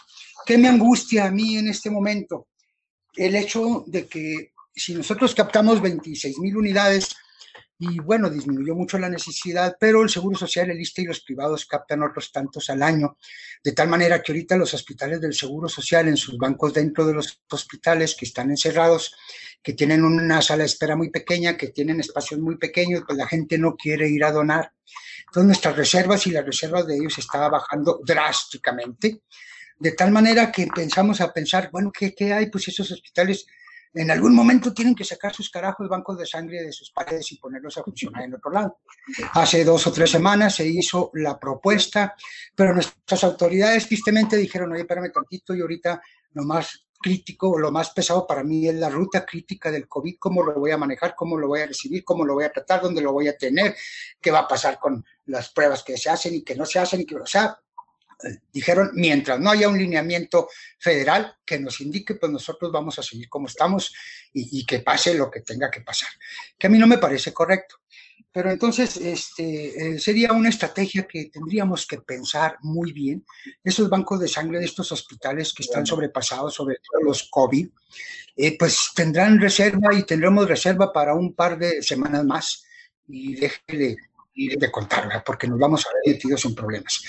¿Qué 0.47 0.57
me 0.57 0.68
angustia 0.68 1.26
a 1.26 1.31
mí 1.31 1.59
en 1.59 1.68
este 1.68 1.91
momento? 1.91 2.49
El 3.14 3.37
hecho 3.37 3.85
de 3.87 4.07
que 4.07 4.55
si 4.74 4.95
nosotros 4.95 5.35
captamos 5.35 5.83
26 5.83 6.39
mil 6.39 6.57
unidades, 6.57 7.14
y 7.83 7.99
bueno, 7.99 8.28
disminuyó 8.28 8.74
mucho 8.74 8.99
la 8.99 9.09
necesidad, 9.09 9.74
pero 9.81 10.03
el 10.03 10.11
Seguro 10.11 10.37
Social, 10.37 10.70
el 10.70 10.78
ISTE 10.78 11.01
y 11.01 11.07
los 11.07 11.20
privados 11.20 11.64
captan 11.64 12.03
otros 12.03 12.31
tantos 12.31 12.68
al 12.68 12.83
año, 12.83 13.16
de 13.64 13.72
tal 13.72 13.89
manera 13.89 14.20
que 14.20 14.33
ahorita 14.33 14.59
los 14.59 14.74
hospitales 14.74 15.18
del 15.18 15.33
Seguro 15.33 15.66
Social 15.66 16.07
en 16.07 16.18
sus 16.18 16.37
bancos 16.37 16.74
dentro 16.74 17.07
de 17.07 17.14
los 17.14 17.41
hospitales 17.51 18.14
que 18.14 18.26
están 18.26 18.51
encerrados, 18.51 19.16
que 19.62 19.72
tienen 19.72 20.05
una 20.05 20.43
sala 20.43 20.64
de 20.64 20.66
espera 20.66 20.95
muy 20.95 21.09
pequeña, 21.09 21.57
que 21.57 21.68
tienen 21.68 22.01
espacios 22.01 22.39
muy 22.39 22.59
pequeños, 22.59 23.03
pues 23.07 23.16
la 23.16 23.26
gente 23.26 23.57
no 23.57 23.74
quiere 23.76 24.11
ir 24.11 24.24
a 24.24 24.33
donar. 24.33 24.74
Entonces 25.28 25.47
nuestras 25.47 25.76
reservas 25.76 26.26
y 26.26 26.33
las 26.33 26.45
reservas 26.45 26.87
de 26.87 26.97
ellos 26.97 27.16
estaban 27.16 27.51
bajando 27.51 27.99
drásticamente, 28.05 29.22
de 29.78 29.93
tal 29.93 30.11
manera 30.11 30.53
que 30.53 30.66
pensamos 30.66 31.22
a 31.22 31.33
pensar, 31.33 31.70
bueno, 31.72 31.91
¿qué, 31.99 32.14
qué 32.14 32.35
hay? 32.35 32.51
Pues 32.51 32.68
esos 32.68 32.93
hospitales 32.93 33.47
en 33.93 34.11
algún 34.11 34.34
momento 34.34 34.72
tienen 34.72 34.95
que 34.95 35.05
sacar 35.05 35.34
sus 35.34 35.51
carajos 35.51 35.88
bancos 35.88 36.18
de 36.18 36.26
sangre 36.26 36.62
de 36.62 36.72
sus 36.72 36.91
paredes 36.91 37.32
y 37.32 37.36
ponerlos 37.38 37.76
a 37.78 37.82
funcionar 37.82 38.22
en 38.24 38.34
otro 38.34 38.51
lado. 38.51 38.78
Hace 39.32 39.64
dos 39.64 39.86
o 39.86 39.93
tres 39.93 40.11
semanas 40.11 40.55
se 40.55 40.66
hizo 40.66 41.11
la 41.14 41.38
propuesta, 41.38 42.14
pero 42.55 42.72
nuestras 42.72 43.24
autoridades 43.24 43.86
tristemente 43.86 44.36
dijeron, 44.36 44.72
oye, 44.72 44.82
espérame 44.82 45.11
tantito, 45.12 45.55
y 45.55 45.61
ahorita 45.61 46.01
lo 46.32 46.45
más 46.45 46.86
crítico, 47.01 47.59
lo 47.59 47.72
más 47.72 47.91
pesado 47.91 48.26
para 48.26 48.45
mí 48.45 48.68
es 48.68 48.74
la 48.74 48.91
ruta 48.91 49.24
crítica 49.24 49.70
del 49.70 49.88
COVID, 49.88 50.16
cómo 50.18 50.43
lo 50.45 50.55
voy 50.55 50.70
a 50.70 50.76
manejar, 50.76 51.14
cómo 51.16 51.38
lo 51.38 51.49
voy 51.49 51.61
a 51.61 51.66
recibir, 51.66 52.05
cómo 52.05 52.24
lo 52.24 52.34
voy 52.34 52.45
a 52.45 52.53
tratar, 52.53 52.82
dónde 52.82 53.01
lo 53.01 53.12
voy 53.12 53.26
a 53.26 53.36
tener, 53.36 53.74
qué 54.20 54.30
va 54.30 54.41
a 54.41 54.49
pasar 54.49 54.78
con 54.78 55.05
las 55.26 55.51
pruebas 55.51 55.82
que 55.82 55.97
se 55.97 56.11
hacen 56.11 56.34
y 56.34 56.43
que 56.43 56.55
no 56.55 56.66
se 56.66 56.78
hacen, 56.78 57.01
y 57.01 57.07
que, 57.07 57.16
o 57.16 57.26
sea, 57.26 57.59
dijeron, 58.53 58.91
mientras 58.95 59.39
no 59.41 59.51
haya 59.51 59.68
un 59.68 59.79
lineamiento 59.79 60.49
federal 60.79 61.37
que 61.45 61.59
nos 61.59 61.81
indique, 61.81 62.14
pues 62.14 62.31
nosotros 62.31 62.71
vamos 62.73 62.99
a 62.99 63.03
seguir 63.03 63.29
como 63.29 63.47
estamos 63.47 63.95
y, 64.33 64.64
que 64.64 64.81
pase 64.81 65.14
lo 65.14 65.31
que 65.31 65.41
tenga 65.41 65.71
que 65.71 65.81
pasar, 65.81 66.09
que 66.59 66.66
a 66.66 66.71
mí 66.71 66.79
no 66.79 66.87
me 66.87 66.99
parece 66.99 67.33
correcto. 67.33 67.77
Pero 68.33 68.53
entonces 68.53 68.97
este, 68.97 69.95
eh, 69.95 69.99
sería 69.99 70.33
una 70.33 70.51
estrategia 70.51 71.03
que 71.03 71.31
tendríamos 71.33 71.85
que 71.85 71.99
pensar 71.99 72.59
muy 72.62 72.93
bien. 72.93 73.27
Esos 73.64 73.91
bancos 73.91 74.21
de 74.21 74.29
sangre 74.29 74.61
de 74.61 74.66
estos 74.66 74.93
hospitales 74.93 75.53
que 75.53 75.64
están 75.64 75.85
sobrepasados, 75.85 76.55
sobre 76.55 76.77
todo 76.77 77.03
los 77.03 77.29
COVID, 77.29 77.68
eh, 78.37 78.57
pues 78.57 78.93
tendrán 78.95 79.41
reserva 79.41 79.93
y 79.95 80.05
tendremos 80.05 80.47
reserva 80.47 80.93
para 80.93 81.14
un 81.14 81.35
par 81.35 81.59
de 81.59 81.83
semanas 81.83 82.25
más. 82.25 82.64
Y 83.09 83.35
déjele 83.35 83.97
de 84.49 84.70
contar, 84.70 85.22
porque 85.24 85.47
nos 85.47 85.59
vamos 85.59 85.86
a 85.86 85.91
ver 85.95 86.14
metidos 86.14 86.45
en 86.45 86.55
problemas. 86.55 87.03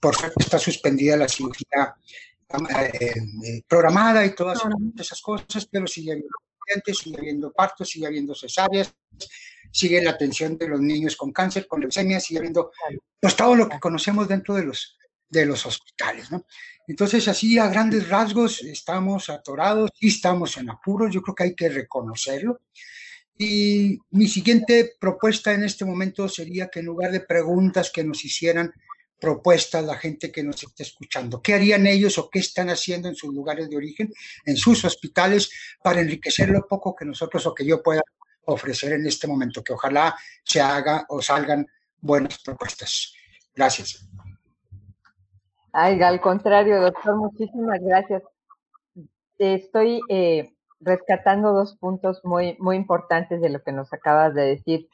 Por 0.00 0.14
suerte 0.14 0.42
está 0.42 0.58
suspendida 0.58 1.16
la 1.16 1.28
cirugía 1.28 1.94
eh, 2.70 3.14
eh, 3.44 3.62
programada 3.68 4.24
y 4.24 4.34
todas 4.34 4.60
esas 4.98 5.20
cosas, 5.20 5.66
pero 5.70 5.86
sigue 5.86 6.12
habiendo 6.12 6.36
pacientes, 6.58 6.98
sigue 6.98 7.18
habiendo 7.18 7.52
partos, 7.52 7.90
sigue 7.90 8.06
habiendo 8.06 8.34
cesáreas, 8.34 8.94
sigue 9.70 10.02
la 10.02 10.10
atención 10.10 10.56
de 10.56 10.68
los 10.68 10.80
niños 10.80 11.16
con 11.16 11.32
cáncer, 11.32 11.66
con 11.66 11.80
leucemia, 11.80 12.20
sigue 12.20 12.38
habiendo 12.38 12.72
pues 13.20 13.36
todo 13.36 13.54
lo 13.54 13.68
que 13.68 13.80
conocemos 13.80 14.28
dentro 14.28 14.54
de 14.54 14.64
los, 14.64 14.96
de 15.28 15.46
los 15.46 15.66
hospitales, 15.66 16.30
¿no? 16.30 16.46
Entonces, 16.86 17.28
así 17.28 17.58
a 17.58 17.68
grandes 17.68 18.08
rasgos, 18.08 18.62
estamos 18.62 19.28
atorados 19.28 19.90
y 20.00 20.08
estamos 20.08 20.56
en 20.56 20.70
apuros, 20.70 21.12
yo 21.12 21.20
creo 21.20 21.34
que 21.34 21.44
hay 21.44 21.54
que 21.54 21.68
reconocerlo. 21.68 22.62
Y 23.38 23.98
mi 24.10 24.26
siguiente 24.26 24.96
propuesta 25.00 25.52
en 25.52 25.62
este 25.62 25.84
momento 25.84 26.28
sería 26.28 26.68
que 26.68 26.80
en 26.80 26.86
lugar 26.86 27.12
de 27.12 27.20
preguntas 27.20 27.90
que 27.92 28.02
nos 28.02 28.24
hicieran, 28.24 28.72
propuestas 29.20 29.84
la 29.84 29.96
gente 29.96 30.30
que 30.30 30.42
nos 30.42 30.62
está 30.62 30.82
escuchando. 30.82 31.40
¿Qué 31.42 31.54
harían 31.54 31.86
ellos 31.86 32.18
o 32.18 32.28
qué 32.30 32.40
están 32.40 32.68
haciendo 32.70 33.08
en 33.08 33.14
sus 33.14 33.32
lugares 33.32 33.68
de 33.68 33.76
origen, 33.76 34.12
en 34.44 34.56
sus 34.56 34.84
hospitales, 34.84 35.50
para 35.82 36.00
enriquecer 36.00 36.48
lo 36.48 36.66
poco 36.66 36.94
que 36.94 37.04
nosotros 37.04 37.46
o 37.46 37.54
que 37.54 37.64
yo 37.64 37.82
pueda 37.82 38.02
ofrecer 38.46 38.92
en 38.92 39.06
este 39.06 39.26
momento? 39.26 39.62
Que 39.62 39.72
ojalá 39.72 40.16
se 40.44 40.60
haga 40.60 41.06
o 41.08 41.20
salgan 41.22 41.66
buenas 42.00 42.38
propuestas. 42.40 43.12
Gracias. 43.54 44.08
Ay, 45.72 46.00
al 46.02 46.20
contrario, 46.20 46.80
doctor, 46.80 47.16
muchísimas 47.16 47.80
gracias. 47.80 48.22
Estoy 49.38 50.00
eh, 50.08 50.52
rescatando 50.80 51.52
dos 51.52 51.76
puntos 51.76 52.20
muy, 52.24 52.56
muy 52.58 52.76
importantes 52.76 53.40
de 53.40 53.50
lo 53.50 53.62
que 53.62 53.72
nos 53.72 53.92
acabas 53.92 54.34
de 54.34 54.42
decir. 54.42 54.88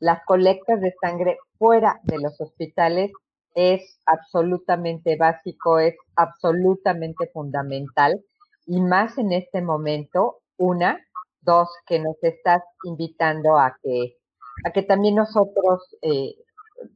Las 0.00 0.24
colectas 0.24 0.80
de 0.80 0.94
sangre 1.00 1.38
fuera 1.58 2.00
de 2.04 2.18
los 2.18 2.40
hospitales 2.40 3.12
es 3.54 4.00
absolutamente 4.06 5.16
básico, 5.16 5.78
es 5.78 5.96
absolutamente 6.16 7.28
fundamental 7.32 8.22
y 8.66 8.80
más 8.82 9.16
en 9.16 9.32
este 9.32 9.62
momento, 9.62 10.40
una, 10.58 11.00
dos, 11.40 11.70
que 11.86 11.98
nos 11.98 12.22
estás 12.22 12.62
invitando 12.84 13.58
a 13.58 13.76
que, 13.82 14.18
a 14.64 14.70
que 14.72 14.82
también 14.82 15.14
nosotros, 15.14 15.96
eh, 16.02 16.34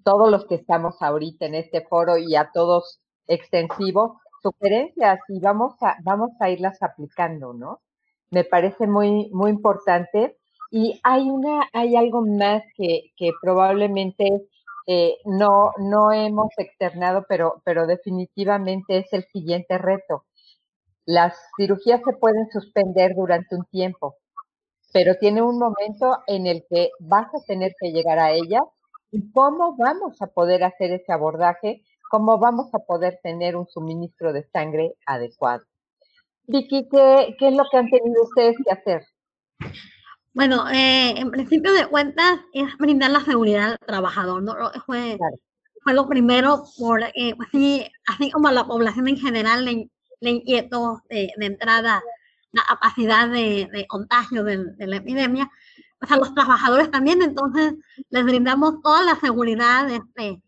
todos 0.04 0.30
los 0.30 0.44
que 0.46 0.56
estamos 0.56 1.00
ahorita 1.00 1.46
en 1.46 1.54
este 1.54 1.80
foro 1.86 2.18
y 2.18 2.36
a 2.36 2.50
todos 2.52 3.00
extensivo, 3.26 4.20
sugerencias 4.42 5.20
y 5.28 5.40
vamos 5.40 5.74
a, 5.80 5.96
vamos 6.04 6.32
a 6.40 6.50
irlas 6.50 6.82
aplicando, 6.82 7.54
¿no? 7.54 7.80
Me 8.32 8.42
parece 8.44 8.88
muy, 8.88 9.28
muy 9.32 9.50
importante. 9.52 10.36
Y 10.72 10.98
hay 11.04 11.30
una, 11.30 11.68
hay 11.72 11.96
algo 11.96 12.22
más 12.26 12.62
que, 12.76 13.12
que 13.16 13.30
probablemente 13.42 14.24
eh, 14.86 15.16
no, 15.26 15.72
no 15.78 16.12
hemos 16.12 16.48
externado, 16.56 17.26
pero, 17.28 17.62
pero 17.64 17.86
definitivamente 17.86 18.98
es 18.98 19.12
el 19.12 19.24
siguiente 19.32 19.78
reto. 19.78 20.24
Las 21.06 21.34
cirugías 21.56 22.02
se 22.04 22.14
pueden 22.14 22.48
suspender 22.50 23.14
durante 23.16 23.56
un 23.56 23.64
tiempo, 23.66 24.16
pero 24.92 25.16
tiene 25.16 25.42
un 25.42 25.58
momento 25.58 26.18
en 26.26 26.46
el 26.46 26.64
que 26.70 26.90
vas 27.00 27.28
a 27.34 27.44
tener 27.46 27.74
que 27.80 27.92
llegar 27.92 28.18
a 28.18 28.32
ellas 28.32 28.62
y 29.12 29.32
cómo 29.32 29.76
vamos 29.76 30.20
a 30.22 30.28
poder 30.28 30.64
hacer 30.64 30.92
ese 30.92 31.12
abordaje, 31.12 31.82
cómo 32.10 32.38
vamos 32.38 32.74
a 32.74 32.80
poder 32.80 33.20
tener 33.22 33.56
un 33.56 33.68
suministro 33.68 34.32
de 34.32 34.44
sangre 34.52 34.94
adecuado. 35.06 35.64
Vicky, 36.52 36.86
¿qué, 36.90 37.34
qué 37.38 37.48
es 37.48 37.54
lo 37.54 37.64
que 37.70 37.78
han 37.78 37.90
tenido 37.90 38.22
ustedes 38.22 38.56
que 38.64 38.72
hacer? 38.72 39.02
Bueno, 40.34 40.68
eh, 40.70 41.14
en 41.16 41.30
principio 41.30 41.72
de 41.72 41.86
cuentas 41.86 42.40
es 42.52 42.76
brindar 42.78 43.10
la 43.10 43.20
seguridad 43.20 43.72
al 43.72 43.78
trabajador, 43.86 44.42
¿no? 44.42 44.54
Fue, 44.86 45.18
fue 45.82 45.94
lo 45.94 46.06
primero, 46.06 46.64
por, 46.78 47.02
eh, 47.02 47.34
pues 47.36 47.48
así, 47.48 47.86
así 48.06 48.30
como 48.30 48.48
a 48.48 48.52
la 48.52 48.66
población 48.66 49.08
en 49.08 49.18
general 49.18 49.64
le, 49.64 49.90
le 50.20 50.30
inquietó 50.30 51.02
de, 51.08 51.30
de, 51.36 51.46
entrada 51.46 52.02
la 52.52 52.62
capacidad 52.68 53.28
de, 53.28 53.68
de 53.72 53.86
contagio 53.86 54.44
de, 54.44 54.58
de, 54.76 54.86
la 54.86 54.96
epidemia, 54.96 55.50
pues 55.98 56.12
a 56.12 56.16
los 56.16 56.34
trabajadores 56.34 56.90
también, 56.90 57.22
entonces 57.22 57.74
les 58.10 58.24
brindamos 58.24 58.82
toda 58.82 59.02
la 59.02 59.16
seguridad, 59.16 59.88
este, 59.90 60.42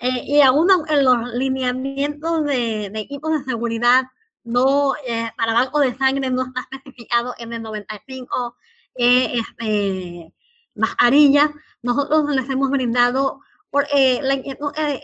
eh, 0.00 0.22
y 0.24 0.40
aún 0.40 0.68
en 0.88 1.04
los 1.04 1.34
lineamientos 1.34 2.44
de 2.44 2.86
equipos 2.94 3.32
de 3.32 3.44
seguridad, 3.44 4.04
no, 4.46 4.94
eh, 5.06 5.30
para 5.36 5.52
banco 5.52 5.80
de 5.80 5.96
sangre 5.96 6.30
no 6.30 6.46
está 6.46 6.66
especificado 6.72 7.34
en 7.38 7.52
el 7.52 7.62
95 7.62 8.56
eh, 8.94 9.40
este, 9.40 10.32
mascarillas, 10.74 11.50
nosotros 11.82 12.34
les 12.34 12.48
hemos 12.48 12.70
brindado, 12.70 13.40
por, 13.70 13.86
eh, 13.92 14.20
la 14.22 14.34
inquietud 14.34 14.72
eh, 14.76 15.00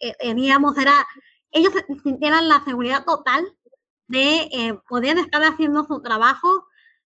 eh, 0.00 0.14
teníamos 0.20 0.76
era, 0.78 1.06
ellos 1.50 1.72
sintieran 2.02 2.48
la 2.48 2.64
seguridad 2.64 3.04
total 3.04 3.44
de 4.08 4.78
poder 4.88 5.18
estar 5.18 5.42
haciendo 5.42 5.84
su 5.84 6.00
trabajo 6.00 6.66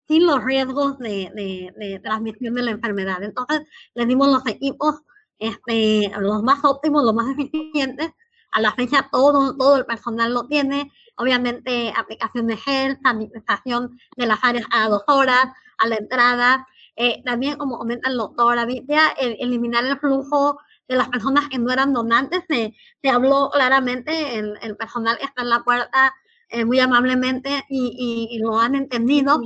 sin 0.08 0.26
los 0.26 0.44
riesgos 0.44 0.98
de, 1.00 1.32
de, 1.36 1.74
de, 1.76 2.00
transmisión 2.00 2.54
de 2.56 2.64
la 2.64 2.72
enfermedad. 2.72 3.22
Entonces, 3.24 3.62
les 3.94 4.08
dimos 4.08 4.30
los 4.30 4.46
equipos 4.48 5.02
este, 5.40 6.12
los 6.20 6.44
más 6.44 6.64
óptimos, 6.64 7.04
los 7.04 7.14
más 7.14 7.28
eficientes. 7.38 8.12
A 8.52 8.62
la 8.62 8.72
fecha 8.74 9.10
todo, 9.12 9.58
todo 9.58 9.78
el 9.78 9.86
personal 9.86 10.34
lo 10.34 10.48
tiene. 10.48 10.92
Obviamente, 11.18 11.94
aplicación 11.96 12.48
de 12.48 12.58
gel, 12.58 13.00
sanitización 13.04 14.00
de 14.18 14.26
las 14.26 14.40
áreas 14.44 14.66
a 14.72 14.90
dos 14.90 15.04
horas, 15.08 15.46
a 15.78 15.88
la 15.88 15.96
entrada. 15.96 16.68
Eh, 16.96 17.22
también, 17.26 17.58
como 17.58 17.78
comenta 17.78 18.10
el 18.10 18.18
doctor 18.18 18.58
Avitia, 18.58 19.10
el, 19.20 19.38
eliminar 19.40 19.86
el 19.86 20.00
flujo 20.00 20.60
de 20.88 20.96
las 20.96 21.10
personas 21.10 21.50
que 21.50 21.58
no 21.58 21.72
eran 21.72 21.94
donantes. 21.94 22.44
Se, 22.50 22.74
se 23.02 23.10
habló 23.10 23.50
claramente, 23.52 24.38
el, 24.38 24.58
el, 24.62 24.76
personal 24.78 25.18
está 25.22 25.42
en 25.42 25.50
la 25.50 25.64
puerta 25.64 26.14
eh, 26.50 26.64
muy 26.66 26.80
amablemente 26.80 27.64
y, 27.70 28.28
y, 28.32 28.40
lo 28.40 28.60
han 28.60 28.76
entendido. 28.76 29.42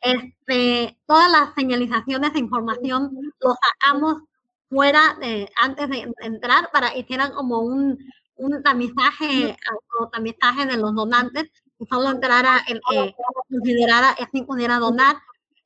Este, 0.00 0.98
todas 1.06 1.30
las 1.30 1.54
señalizaciones 1.54 2.32
de 2.32 2.38
información 2.38 3.10
los 3.40 3.56
sacamos 3.80 4.22
fuera 4.70 5.16
de, 5.20 5.50
antes 5.60 5.88
de 5.88 6.12
entrar 6.20 6.70
para 6.72 6.92
que 6.92 7.00
hicieran 7.00 7.32
como 7.32 7.60
un, 7.60 7.98
un 8.38 8.62
tamizaje, 8.62 9.56
tamizaje 10.12 10.66
de 10.66 10.76
los 10.76 10.94
donantes 10.94 11.50
y 11.78 11.86
solo 11.86 12.10
entrara 12.10 12.64
el 12.68 12.80
que 12.90 13.14
considerara 13.48 14.16
que 14.32 14.42
pudiera 14.44 14.78
donar. 14.78 15.16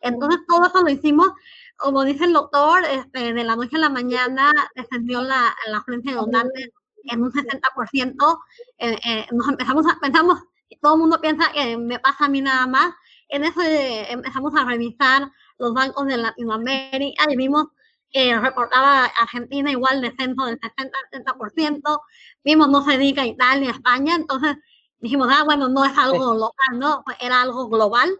Entonces 0.01 0.41
todo 0.49 0.67
eso 0.67 0.83
lo 0.83 0.91
hicimos, 0.91 1.31
como 1.77 2.05
dice 2.05 2.25
el 2.25 2.33
doctor, 2.33 2.85
este, 2.85 3.33
de 3.33 3.45
la 3.45 3.57
noche 3.57 3.77
a 3.77 3.81
la 3.81 3.89
mañana 3.89 4.53
descendió 4.75 5.23
la, 5.23 5.55
la 5.69 5.79
afluencia 5.79 6.13
de 6.13 6.19
donantes 6.19 6.71
en 7.05 7.23
un 7.23 7.33
60%. 7.33 8.39
Eh, 8.79 8.99
eh, 9.05 9.27
nos 9.33 9.49
empezamos 9.49 9.87
a, 9.87 9.99
pensamos, 10.01 10.41
todo 10.81 10.95
el 10.95 11.01
mundo 11.01 11.21
piensa 11.21 11.53
que 11.53 11.77
me 11.77 11.99
pasa 11.99 12.27
a 12.27 12.29
mí 12.29 12.41
nada 12.41 12.67
más. 12.67 12.95
En 13.29 13.45
eso 13.45 13.61
eh, 13.63 14.11
empezamos 14.11 14.55
a 14.57 14.65
revisar 14.65 15.31
los 15.59 15.73
bancos 15.73 16.07
de 16.07 16.17
Latinoamérica 16.17 17.25
y 17.31 17.37
vimos 17.37 17.67
que 18.13 18.39
reportaba 18.39 19.07
Argentina 19.07 19.71
igual 19.71 20.01
descenso 20.01 20.47
del 20.47 20.61
60-70%, 20.61 22.01
vimos 22.45 22.69
no 22.69 22.85
se 22.85 22.99
diga 22.99 23.27
Italia, 23.27 23.71
España, 23.71 24.15
entonces 24.15 24.57
dijimos, 25.01 25.29
ah, 25.31 25.45
bueno, 25.45 25.69
no 25.69 25.85
es 25.85 25.97
algo 25.97 26.35
local, 26.35 26.79
¿no? 26.79 27.05
Era 27.21 27.43
algo 27.43 27.69
global 27.69 28.11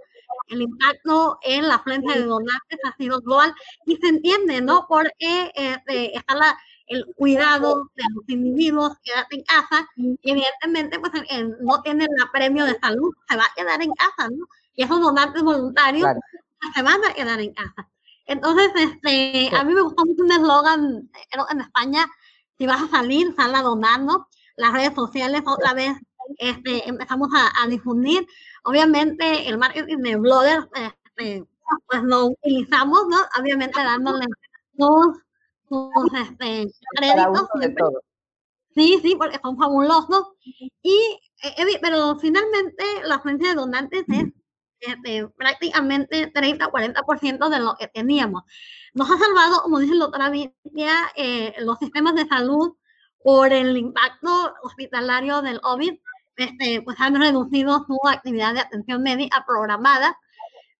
el 0.49 0.63
impacto 0.63 1.39
en 1.43 1.69
la 1.69 1.79
frente 1.79 2.13
de 2.13 2.25
donantes 2.25 2.79
ha 2.85 2.97
sido 2.97 3.21
global 3.21 3.55
y 3.87 3.97
se 3.97 4.09
entiende, 4.09 4.61
¿no? 4.61 4.87
Porque 4.89 5.53
eh, 5.55 5.79
está 6.15 6.35
la, 6.35 6.59
el 6.87 7.07
cuidado 7.17 7.91
de 7.95 8.03
los 8.15 8.29
individuos, 8.29 8.93
quédate 9.03 9.37
en 9.37 9.45
casa 9.45 9.89
y 9.97 10.19
evidentemente 10.23 10.99
pues 10.99 11.13
no 11.61 11.83
tienen 11.83 12.09
el 12.19 12.31
premio 12.33 12.65
de 12.65 12.79
salud, 12.79 13.13
se 13.29 13.37
va 13.37 13.45
a 13.45 13.55
quedar 13.55 13.83
en 13.83 13.93
casa, 13.95 14.29
¿no? 14.31 14.47
Y 14.75 14.85
esos 14.85 15.01
donantes 15.01 15.43
voluntarios 15.43 16.03
claro. 16.03 16.21
se 16.75 16.83
van 16.83 17.05
a 17.05 17.15
quedar 17.15 17.41
en 17.41 17.53
casa. 17.55 17.89
Entonces, 18.27 18.71
este, 18.75 19.09
sí. 19.09 19.51
a 19.55 19.65
mí 19.65 19.75
me 19.75 19.83
gustó 19.83 20.05
mucho 20.05 20.23
un 20.23 20.33
eslogan 20.33 21.11
en 21.51 21.61
España, 21.61 22.07
si 22.59 22.67
vas 22.67 22.83
a 22.83 22.89
salir, 22.89 23.35
sal 23.35 23.55
a 23.55 23.63
donando. 23.63 24.29
Las 24.57 24.73
redes 24.73 24.95
sociales 24.95 25.43
otra 25.47 25.75
vez 25.75 25.97
este, 26.39 26.89
empezamos 26.89 27.29
a, 27.35 27.63
a 27.63 27.67
difundir 27.67 28.27
Obviamente 28.65 29.49
el 29.49 29.59
marketing 29.59 29.99
de 29.99 30.17
blogger, 30.17 30.69
este, 30.75 31.45
pues 31.89 32.03
lo 32.03 32.27
utilizamos, 32.27 33.09
¿no? 33.09 33.17
Obviamente 33.41 33.83
dándole 33.83 34.25
sus, 34.77 35.19
sus 35.69 36.21
este, 36.21 36.67
créditos. 36.97 37.49
Sí, 38.75 39.01
sí, 39.03 39.17
porque 39.17 39.41
son 39.43 39.59
fabulosos. 39.59 40.29
Y, 40.83 41.21
eh, 41.43 41.79
pero 41.81 42.17
finalmente 42.19 42.85
la 43.05 43.19
fuente 43.19 43.49
de 43.49 43.55
donantes 43.55 44.05
es 44.09 44.33
este, 44.83 45.29
prácticamente 45.29 46.33
30-40% 46.33 47.49
de 47.49 47.59
lo 47.61 47.77
que 47.77 47.89
teníamos. 47.89 48.43
Nos 48.95 49.11
ha 49.11 49.19
salvado, 49.19 49.63
como 49.63 49.79
dice 49.79 49.95
el 49.95 50.01
doctor 50.01 50.23
Avitia, 50.23 50.93
eh, 51.17 51.55
los 51.61 51.79
sistemas 51.79 52.15
de 52.15 52.27
salud 52.27 52.77
por 53.25 53.53
el 53.53 53.77
impacto 53.77 54.55
hospitalario 54.63 55.43
del 55.43 55.61
COVID. 55.61 55.95
Este, 56.37 56.81
pues 56.83 56.97
han 56.99 57.15
reducido 57.21 57.85
su 57.87 57.99
actividad 58.09 58.55
de 58.55 58.61
atención 58.61 59.03
médica 59.03 59.45
programada, 59.47 60.17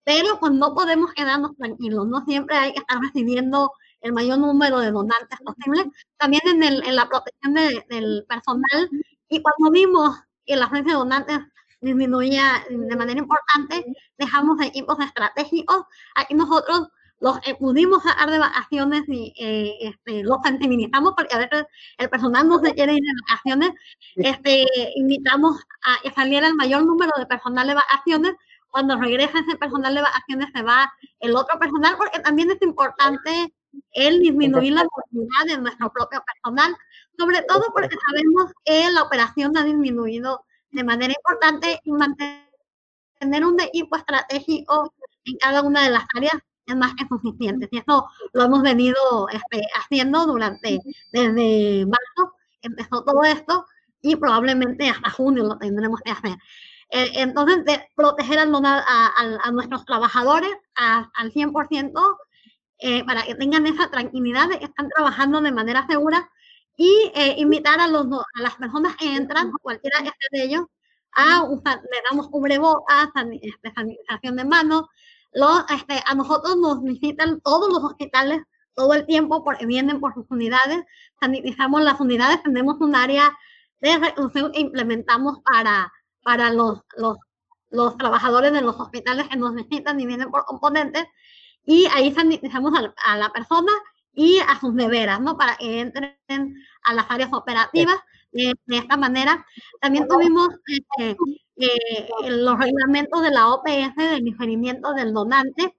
pero 0.05 0.39
pues 0.41 0.53
no 0.53 0.75
podemos 0.75 1.13
quedarnos 1.13 1.57
tranquilos, 1.57 2.07
no 2.07 2.25
siempre 2.25 2.57
hay 2.57 2.73
que 2.73 2.81
estar 2.81 2.99
recibiendo 3.01 3.73
el 4.01 4.13
mayor 4.13 4.39
número 4.39 4.81
de 4.81 4.91
donantes 4.91 5.39
posible, 5.45 5.91
también 6.19 6.43
en, 6.47 6.63
el, 6.63 6.83
en 6.87 6.97
la 6.97 7.09
protección 7.09 7.55
de, 7.55 7.85
del 7.89 8.25
personal, 8.29 8.91
y 9.29 9.43
cuando 9.43 9.71
vimos 9.71 10.21
que 10.45 10.57
la 10.57 10.69
frecuencia 10.69 10.95
de 10.95 10.99
donantes 10.99 11.39
disminuía 11.83 12.65
de 12.71 12.97
manera 12.97 13.19
importante, 13.19 13.85
dejamos 14.17 14.61
equipos 14.63 14.99
estratégicos, 15.01 15.85
aquí 16.15 16.35
nosotros 16.35 16.89
los 17.23 17.37
eh, 17.47 17.55
pudimos 17.55 18.03
sacar 18.03 18.31
de 18.31 18.39
vacaciones 18.39 19.03
y 19.07 19.33
eh, 19.39 19.77
este, 19.81 20.25
los 20.25 20.39
sensibilizamos 20.45 21.15
porque 21.17 21.35
a 21.37 21.39
veces 21.39 21.67
el 21.99 22.11
personal 22.11 22.49
no 22.49 22.59
se 22.59 22.75
quiere 22.75 22.95
ir 22.95 23.01
de 23.01 23.13
vacaciones. 23.29 23.71
Este, 24.17 24.67
invitamos 24.97 25.57
a 25.85 26.03
que 26.03 26.11
saliera 26.11 26.49
el 26.49 26.57
mayor 26.57 26.85
número 26.85 27.13
de 27.17 27.27
personal 27.27 27.69
de 27.69 27.75
vacaciones. 27.75 28.35
Cuando 28.71 28.99
regresa 28.99 29.39
ese 29.39 29.57
personal 29.57 29.95
de 29.95 30.03
vacaciones 30.03 30.49
se 30.53 30.63
va 30.63 30.93
el 31.21 31.37
otro 31.37 31.61
personal 31.61 31.95
porque 31.97 32.19
también 32.19 32.51
es 32.51 32.61
importante 32.61 33.55
el 33.93 34.19
disminuir 34.19 34.73
la 34.73 34.85
movilidad 34.85 35.47
de 35.47 35.63
nuestro 35.63 35.93
propio 35.93 36.25
personal. 36.25 36.77
sobre 37.17 37.43
todo 37.43 37.63
porque 37.73 37.97
sabemos 38.09 38.53
que 38.65 38.91
la 38.91 39.03
operación 39.03 39.57
ha 39.57 39.63
disminuido 39.63 40.45
de 40.73 40.85
manera 40.85 41.15
importante 41.17 41.81
y 41.85 41.93
mantener 41.93 43.47
un 43.47 43.61
equipo 43.61 43.97
estratégico 43.97 44.93
en 45.25 45.37
cada 45.37 45.63
una 45.63 45.85
de 45.85 45.91
las 45.91 46.05
áreas 46.17 46.35
es 46.67 46.77
más 46.77 46.95
que 46.95 47.07
suficiente. 47.09 47.69
Y 47.71 47.79
eso 47.79 48.07
lo 48.33 48.45
hemos 48.45 48.63
venido 48.63 49.29
este, 49.31 49.63
haciendo 49.79 50.27
durante, 50.27 50.81
desde 51.13 51.87
marzo, 51.87 52.35
empezó 52.63 53.05
todo 53.05 53.23
esto 53.25 53.67
y 54.01 54.17
probablemente 54.17 54.89
hasta 54.89 55.11
junio 55.11 55.45
lo 55.45 55.59
tendremos 55.59 56.01
que 56.01 56.13
hacer. 56.13 56.37
Eh, 56.91 57.11
entonces, 57.15 57.65
de 57.65 57.89
proteger 57.95 58.39
a, 58.39 58.43
a, 58.43 59.51
nuestros 59.51 59.85
trabajadores 59.87 60.53
al 60.75 61.33
100% 61.33 62.17
eh, 62.79 63.05
para 63.05 63.23
que 63.23 63.35
tengan 63.35 63.67
esa 63.67 63.91
tranquilidad 63.91 64.49
de 64.49 64.59
que 64.59 64.67
están 64.67 64.89
trabajando 64.89 65.41
de 65.41 65.53
manera 65.53 65.87
segura 65.89 66.31
y 66.77 67.13
eh, 67.15 67.35
invitar 67.39 67.81
a, 67.81 67.89
los, 67.89 68.07
a 68.07 68.43
las 68.43 68.57
personas 68.57 68.97
que 68.97 69.15
entran, 69.15 69.53
cualquiera 69.63 69.99
que 69.99 70.05
sea 70.05 70.29
de 70.33 70.45
ellos, 70.45 70.65
a 71.15 71.45
usar, 71.45 71.81
le 71.83 71.99
damos 72.11 72.29
cubrebocas, 72.29 73.09
este, 73.43 73.73
sanitización 73.75 74.37
de 74.37 74.45
manos. 74.45 74.85
Los, 75.33 75.65
este, 75.71 76.03
a 76.07 76.15
nosotros 76.15 76.57
nos 76.57 76.83
visitan 76.83 77.41
todos 77.41 77.71
los 77.73 77.83
hospitales 77.85 78.43
todo 78.75 78.95
el 78.95 79.05
tiempo 79.05 79.45
porque 79.45 79.67
vienen 79.67 80.01
por 80.01 80.15
sus 80.15 80.25
unidades, 80.31 80.83
sanitizamos 81.21 81.83
las 81.83 82.01
unidades, 82.01 82.43
tenemos 82.43 82.77
un 82.81 82.97
área 82.97 83.37
de 83.81 83.99
reclusión 83.99 84.51
que 84.51 84.61
implementamos 84.61 85.41
para 85.45 85.93
para 86.23 86.53
los, 86.53 86.81
los, 86.97 87.19
los 87.71 87.97
trabajadores 87.97 88.53
de 88.53 88.63
los 88.63 88.79
hospitales 88.79 89.29
que 89.29 89.37
nos 89.37 89.53
necesitan 89.53 90.01
y 90.01 90.07
vienen 90.07 90.31
por 90.31 90.45
componentes. 90.45 91.05
Y 91.65 91.87
ahí 91.95 92.13
sanitizamos 92.13 92.73
a, 93.05 93.17
la 93.17 93.31
persona 93.31 93.73
y 94.13 94.39
a 94.39 94.59
sus 94.61 94.75
neveras, 94.75 95.21
¿no? 95.21 95.37
Para 95.37 95.57
que 95.57 95.81
entren 95.81 96.17
a 96.85 96.95
las 96.95 97.07
áreas 97.09 97.33
operativas 97.33 97.97
de, 98.33 98.55
esta 98.69 98.97
manera. 98.97 99.45
También 99.81 100.09
tuvimos 100.09 100.49
este, 100.67 101.17
eh, 101.57 102.09
los 102.29 102.59
reglamentos 102.59 103.23
de 103.23 103.31
la 103.31 103.49
OPS 103.49 103.97
del 103.97 104.25
diferimiento 104.25 104.93
del 104.95 105.13
donante 105.13 105.75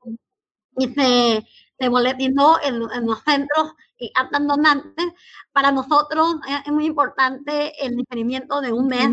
y 0.77 0.87
se, 0.87 1.45
se 1.79 1.89
boletinó 1.89 2.57
en, 2.63 2.75
en, 2.75 3.05
los 3.05 3.21
centros 3.23 3.73
y 3.97 4.11
aptan 4.15 4.47
donantes. 4.47 5.05
Para 5.51 5.71
nosotros 5.71 6.35
es 6.65 6.71
muy 6.71 6.85
importante 6.85 7.73
el 7.85 7.95
diferimiento 7.95 8.61
de 8.61 8.73
un 8.73 8.87
mes 8.87 9.09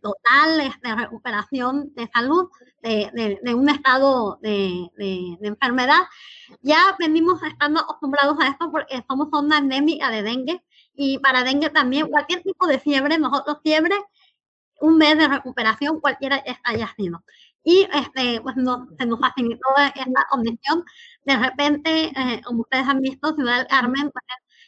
total 0.00 0.72
de 0.82 0.94
recuperación 0.94 1.94
de 1.94 2.08
salud 2.12 2.48
de, 2.82 3.38
de, 3.42 3.54
un 3.54 3.68
estado 3.68 4.38
de, 4.42 4.88
de, 4.96 5.38
enfermedad. 5.42 6.02
Ya 6.62 6.96
venimos 6.98 7.42
estando 7.42 7.80
acostumbrados 7.80 8.38
a 8.40 8.48
esto 8.48 8.70
porque 8.70 9.04
somos 9.08 9.28
una 9.32 9.58
endémica 9.58 10.10
de 10.10 10.22
dengue 10.22 10.62
y 10.94 11.18
para 11.18 11.44
dengue 11.44 11.70
también 11.70 12.08
cualquier 12.08 12.42
tipo 12.42 12.66
de 12.66 12.78
fiebre, 12.80 13.18
nosotros 13.18 13.58
fiebre, 13.62 13.94
un 14.80 14.98
mes 14.98 15.16
de 15.16 15.28
recuperación 15.28 16.00
cualquiera 16.00 16.42
haya 16.64 16.92
sido. 16.96 17.24
Y 17.64 17.86
este, 17.92 18.40
pues 18.40 18.56
se 18.56 19.06
nos 19.06 19.20
facilitó 19.20 19.68
esta 19.94 20.26
condición. 20.28 20.84
De 21.24 21.36
repente, 21.36 22.06
eh, 22.06 22.42
como 22.44 22.62
ustedes 22.62 22.88
han 22.88 23.00
visto, 23.00 23.34
Ciudad 23.36 23.58
del 23.58 23.68
Carmen 23.68 24.10
pues, 24.10 24.24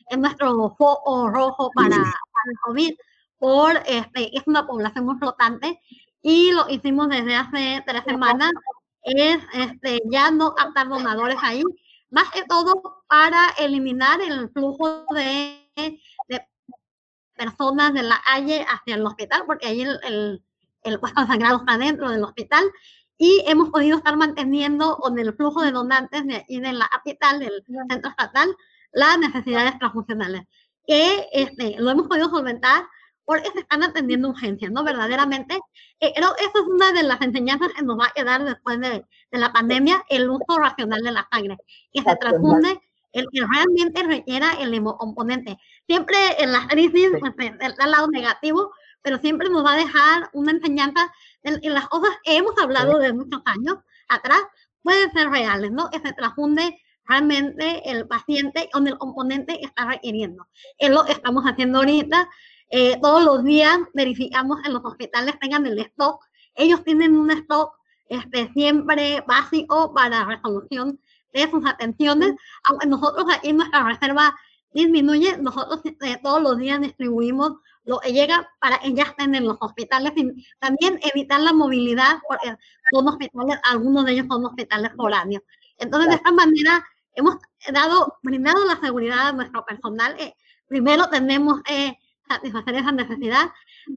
es 0.08 0.18
nuestro 0.18 0.76
foco 0.78 1.28
rojo 1.28 1.70
para, 1.74 1.96
para 1.96 2.50
el 2.50 2.58
COVID 2.62 2.94
por, 3.38 3.76
este, 3.86 4.36
es 4.36 4.42
una 4.46 4.66
población 4.66 5.06
muy 5.06 5.16
flotante 5.16 5.80
y 6.22 6.52
lo 6.52 6.68
hicimos 6.68 7.08
desde 7.08 7.36
hace 7.36 7.82
tres 7.86 8.02
semanas, 8.06 8.50
es 9.02 9.38
este, 9.52 10.00
ya 10.06 10.30
no 10.30 10.54
captar 10.54 10.88
donadores 10.88 11.36
ahí, 11.42 11.62
más 12.10 12.30
que 12.30 12.44
todo 12.44 13.04
para 13.08 13.50
eliminar 13.58 14.20
el 14.22 14.48
flujo 14.50 15.04
de, 15.14 15.60
personas 17.34 17.92
de 17.92 18.04
la 18.04 18.20
calle 18.24 18.64
hacia 18.68 18.94
el 18.94 19.04
hospital, 19.04 19.42
porque 19.46 19.66
ahí 19.66 19.82
el, 19.82 19.98
el, 20.04 20.44
el 20.84 21.00
puesto 21.00 21.26
sangrado 21.26 21.58
está 21.58 21.76
dentro 21.76 22.08
del 22.08 22.22
hospital. 22.22 22.64
Y 23.18 23.42
hemos 23.46 23.70
podido 23.70 23.96
estar 23.98 24.16
manteniendo 24.16 24.96
con 24.96 25.18
el 25.18 25.34
flujo 25.34 25.62
de 25.62 25.72
donantes 25.72 26.26
de 26.26 26.44
de 26.48 26.72
la 26.72 26.88
capital, 26.88 27.40
del 27.40 27.62
centro 27.88 28.10
estatal, 28.10 28.56
las 28.92 29.18
necesidades 29.18 29.78
transfuncionales, 29.78 30.42
que 30.86 31.26
este, 31.32 31.76
lo 31.78 31.90
hemos 31.90 32.08
podido 32.08 32.28
solventar 32.30 32.84
porque 33.24 33.50
se 33.52 33.60
están 33.60 33.82
atendiendo 33.82 34.28
urgencias, 34.28 34.70
¿no? 34.70 34.84
Verdaderamente, 34.84 35.58
eh, 36.00 36.12
creo 36.14 36.34
que 36.36 36.44
eso 36.44 36.58
es 36.62 36.66
una 36.68 36.92
de 36.92 37.02
las 37.02 37.20
enseñanzas 37.20 37.72
que 37.72 37.82
nos 37.82 37.98
va 37.98 38.06
a 38.06 38.12
quedar 38.12 38.44
después 38.44 38.78
de, 38.80 39.04
de 39.30 39.38
la 39.38 39.52
pandemia, 39.52 40.04
el 40.08 40.28
uso 40.28 40.58
racional 40.58 41.02
de 41.02 41.12
la 41.12 41.28
sangre, 41.30 41.56
que 41.92 42.02
se 42.02 42.16
transfunde 42.16 42.80
el 43.14 43.28
que 43.32 43.40
realmente 43.46 44.02
requiera 44.02 44.52
el 44.60 44.74
hemocomponente. 44.74 45.56
Siempre 45.86 46.16
en 46.38 46.52
las 46.52 46.66
crisis 46.66 47.10
pues, 47.20 47.32
está 47.38 47.84
el 47.84 47.90
lado 47.90 48.08
negativo, 48.08 48.72
pero 49.02 49.18
siempre 49.18 49.48
nos 49.48 49.64
va 49.64 49.74
a 49.74 49.76
dejar 49.76 50.30
una 50.32 50.50
enseñanza 50.50 51.12
en, 51.44 51.72
las 51.72 51.88
cosas 51.88 52.10
que 52.24 52.36
hemos 52.36 52.58
hablado 52.58 52.98
de 52.98 53.12
muchos 53.12 53.40
años 53.44 53.76
atrás, 54.08 54.42
pueden 54.82 55.10
ser 55.12 55.30
reales, 55.30 55.70
¿no? 55.70 55.90
Que 55.90 56.00
se 56.00 56.12
transfunde 56.12 56.80
realmente 57.06 57.88
el 57.90 58.06
paciente 58.08 58.68
con 58.72 58.88
el 58.88 58.98
componente 58.98 59.58
que 59.58 59.66
está 59.66 59.86
requiriendo. 59.86 60.48
Es 60.78 60.90
lo 60.90 61.04
que 61.04 61.12
estamos 61.12 61.44
haciendo 61.44 61.78
ahorita 61.78 62.28
eh, 62.70 62.98
todos 63.00 63.22
los 63.24 63.44
días 63.44 63.78
verificamos 63.92 64.58
en 64.64 64.72
los 64.72 64.84
hospitales 64.84 65.38
tengan 65.40 65.66
el 65.66 65.78
stock. 65.78 66.24
Ellos 66.54 66.82
tienen 66.84 67.16
un 67.16 67.30
stock 67.30 67.72
este, 68.08 68.52
siempre 68.52 69.22
básico 69.26 69.92
para 69.94 70.24
resolución 70.24 71.00
de 71.32 71.50
sus 71.50 71.66
atenciones. 71.66 72.34
Aunque 72.64 72.86
nosotros 72.86 73.26
aquí 73.32 73.52
nuestra 73.52 73.84
reserva 73.84 74.34
disminuye, 74.72 75.36
nosotros 75.38 75.80
eh, 75.84 76.18
todos 76.22 76.42
los 76.42 76.58
días 76.58 76.80
distribuimos 76.80 77.54
lo 77.84 78.00
que 78.00 78.12
llega 78.12 78.50
para 78.60 78.78
que 78.78 78.92
ya 78.94 79.04
estén 79.04 79.34
en 79.34 79.44
los 79.44 79.58
hospitales 79.60 80.12
y 80.16 80.46
también 80.58 80.98
evitar 81.02 81.40
la 81.40 81.52
movilidad 81.52 82.18
porque 82.26 82.56
son 82.92 83.06
hospitales, 83.08 83.58
algunos 83.62 84.06
de 84.06 84.12
ellos 84.12 84.26
son 84.28 84.44
hospitales 84.44 84.90
foráneos. 84.96 85.42
Entonces, 85.78 86.08
de 86.08 86.16
esta 86.16 86.32
manera, 86.32 86.84
hemos 87.14 87.36
dado, 87.72 88.18
brindado 88.22 88.64
la 88.64 88.80
seguridad 88.80 89.28
a 89.28 89.32
nuestro 89.32 89.64
personal. 89.64 90.16
Eh, 90.18 90.34
primero 90.66 91.08
tenemos 91.08 91.60
eh, 91.68 91.96
satisfacer 92.28 92.74
esa 92.76 92.92
necesidad, 92.92 93.50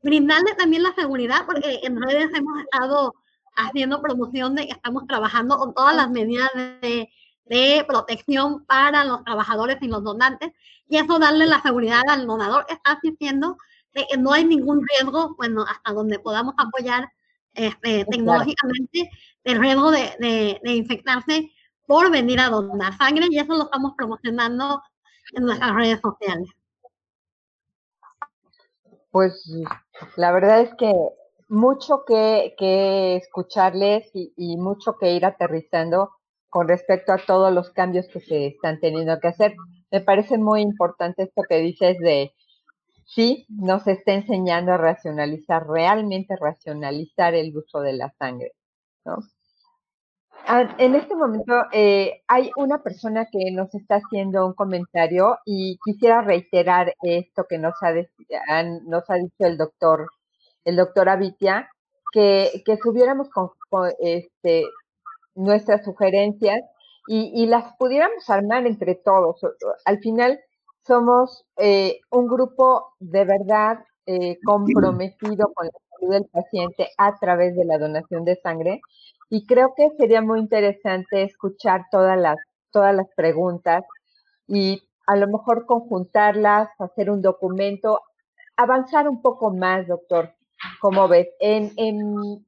brindarle 0.03 0.53
también 0.55 0.84
la 0.84 0.93
seguridad, 0.93 1.45
porque 1.45 1.80
en 1.84 2.01
redes 2.01 2.30
hemos 2.34 2.59
estado 2.61 3.15
haciendo 3.55 4.01
promoción 4.01 4.55
de 4.55 4.67
que 4.67 4.73
estamos 4.73 5.07
trabajando 5.07 5.57
con 5.57 5.73
todas 5.73 5.95
las 5.95 6.09
medidas 6.09 6.49
de, 6.53 7.09
de 7.45 7.86
protección 7.88 8.65
para 8.65 9.03
los 9.03 9.23
trabajadores 9.23 9.78
y 9.82 9.88
los 9.88 10.03
donantes, 10.03 10.51
y 10.88 10.97
eso 10.97 11.19
darle 11.19 11.45
la 11.47 11.61
seguridad 11.61 12.03
al 12.07 12.28
donador 12.28 12.65
que 12.65 12.73
está 12.73 12.93
asistiendo 12.93 13.57
de 13.93 14.05
que 14.09 14.17
no 14.17 14.32
hay 14.32 14.45
ningún 14.45 14.86
riesgo, 14.88 15.36
bueno, 15.38 15.63
hasta 15.67 15.93
donde 15.93 16.19
podamos 16.19 16.53
apoyar 16.57 17.09
este, 17.53 18.05
tecnológicamente 18.05 19.09
el 19.43 19.59
riesgo 19.59 19.89
de, 19.89 20.15
de, 20.19 20.59
de 20.63 20.71
infectarse 20.75 21.51
por 21.88 22.11
venir 22.11 22.39
a 22.39 22.49
donar 22.49 22.95
sangre, 22.97 23.28
y 23.32 23.39
eso 23.39 23.55
lo 23.55 23.63
estamos 23.63 23.93
promocionando 23.97 24.84
en 25.34 25.45
nuestras 25.45 25.73
redes 25.73 25.99
sociales. 26.01 26.49
Pues 29.18 29.49
la 30.15 30.32
verdad 30.32 30.61
es 30.61 30.76
que 30.76 30.93
mucho 31.47 32.03
que, 32.05 32.53
que 32.55 33.15
escucharles 33.15 34.11
y, 34.13 34.57
mucho 34.57 34.95
que 34.99 35.13
ir 35.13 35.26
aterrizando 35.26 36.11
con 36.49 36.68
respecto 36.68 37.13
a 37.13 37.18
todos 37.18 37.51
los 37.51 37.72
cambios 37.72 38.07
que 38.09 38.20
se 38.20 38.45
están 38.45 38.80
teniendo 38.80 39.20
que 39.20 39.30
hacer. 39.30 39.55
Me 39.89 40.01
parece 40.01 40.38
muy 40.38 40.61
importante 40.61 41.24
esto 41.24 41.41
que 41.49 41.57
dices 41.57 41.97
de, 41.97 42.32
sí, 43.07 43.47
nos 43.49 43.88
está 43.88 44.13
enseñando 44.13 44.74
a 44.74 44.78
racionalizar, 44.78 45.65
realmente 45.68 46.36
racionalizar 46.39 47.34
el 47.34 47.57
uso 47.57 47.82
de 47.82 47.93
la 47.93 48.13
sangre, 48.20 48.51
¿no? 49.03 49.18
Ah, 50.45 50.75
en 50.77 50.95
este 50.95 51.15
momento 51.15 51.53
eh, 51.73 52.21
hay 52.27 52.51
una 52.55 52.81
persona 52.81 53.27
que 53.31 53.51
nos 53.51 53.73
está 53.75 53.95
haciendo 53.95 54.45
un 54.45 54.53
comentario 54.53 55.38
y 55.45 55.77
quisiera 55.83 56.21
reiterar 56.21 56.93
esto 57.01 57.45
que 57.49 57.57
nos 57.57 57.73
ha, 57.81 57.93
nos 58.85 59.09
ha 59.09 59.15
dicho 59.15 59.35
el 59.39 59.57
doctor, 59.57 60.09
el 60.63 60.75
doctor 60.77 61.09
Avitia, 61.09 61.69
que, 62.13 62.63
que 62.65 62.77
subiéramos 62.77 63.29
con, 63.29 63.49
este, 63.99 64.63
nuestras 65.35 65.83
sugerencias 65.83 66.61
y, 67.09 67.45
las 67.45 67.73
pudiéramos 67.77 68.29
armar 68.29 68.67
entre 68.67 68.95
todos. 68.95 69.39
Al 69.85 69.99
final 69.99 70.39
somos 70.85 71.45
eh, 71.55 71.99
un 72.11 72.27
grupo 72.27 72.95
de 72.99 73.23
verdad 73.23 73.79
eh, 74.05 74.38
comprometido 74.43 75.53
con 75.53 75.67
la 75.67 75.86
salud 76.00 76.14
del 76.14 76.26
paciente 76.26 76.89
a 76.98 77.18
través 77.20 77.56
de 77.56 77.66
la 77.66 77.78
donación 77.78 78.26
de 78.26 78.36
sangre 78.38 78.82
y 79.30 79.45
creo 79.45 79.74
que 79.76 79.89
sería 79.98 80.22
muy 80.22 80.39
interesante 80.39 81.24
escuchar 81.24 81.86
todas 81.91 82.18
las, 82.18 82.38
todas 82.72 82.95
las 82.95 83.08
preguntas 83.16 83.84
y 84.48 84.82
a 85.06 85.16
lo 85.16 85.28
mejor 85.28 85.66
conjuntarlas, 85.66 86.70
hacer 86.80 87.10
un 87.10 87.22
documento, 87.22 88.02
avanzar 88.56 89.08
un 89.08 89.22
poco 89.22 89.54
más, 89.54 89.88
doctor. 89.88 90.34
Como 90.82 91.08
ves, 91.08 91.28
en, 91.39 91.72
en 91.78 92.45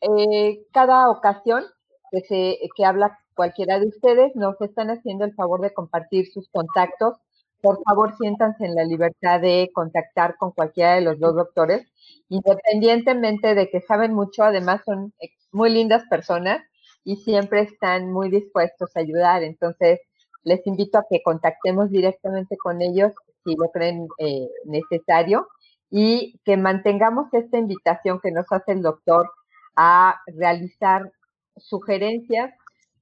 eh, 0.00 0.66
cada 0.72 1.10
ocasión 1.10 1.64
que, 2.10 2.20
se, 2.22 2.58
que 2.76 2.84
habla 2.84 3.18
cualquiera 3.34 3.78
de 3.78 3.88
ustedes, 3.88 4.34
nos 4.34 4.60
están 4.60 4.90
haciendo 4.90 5.24
el 5.24 5.34
favor 5.34 5.60
de 5.60 5.72
compartir 5.72 6.30
sus 6.32 6.48
contactos 6.50 7.16
por 7.64 7.82
favor 7.82 8.14
siéntanse 8.18 8.66
en 8.66 8.74
la 8.74 8.84
libertad 8.84 9.40
de 9.40 9.70
contactar 9.72 10.36
con 10.36 10.52
cualquiera 10.52 10.96
de 10.96 11.00
los 11.00 11.18
dos 11.18 11.34
doctores, 11.34 11.90
independientemente 12.28 13.54
de 13.54 13.70
que 13.70 13.80
saben 13.80 14.12
mucho, 14.12 14.44
además 14.44 14.82
son 14.84 15.14
muy 15.50 15.70
lindas 15.70 16.04
personas 16.10 16.62
y 17.04 17.16
siempre 17.16 17.62
están 17.62 18.12
muy 18.12 18.28
dispuestos 18.28 18.94
a 18.94 19.00
ayudar. 19.00 19.42
Entonces, 19.42 19.98
les 20.42 20.66
invito 20.66 20.98
a 20.98 21.06
que 21.08 21.22
contactemos 21.22 21.90
directamente 21.90 22.58
con 22.58 22.82
ellos 22.82 23.14
si 23.44 23.56
lo 23.56 23.70
creen 23.70 24.08
eh, 24.18 24.46
necesario 24.66 25.48
y 25.90 26.38
que 26.44 26.58
mantengamos 26.58 27.32
esta 27.32 27.56
invitación 27.56 28.20
que 28.22 28.30
nos 28.30 28.44
hace 28.50 28.72
el 28.72 28.82
doctor 28.82 29.30
a 29.74 30.20
realizar 30.26 31.10
sugerencias 31.56 32.52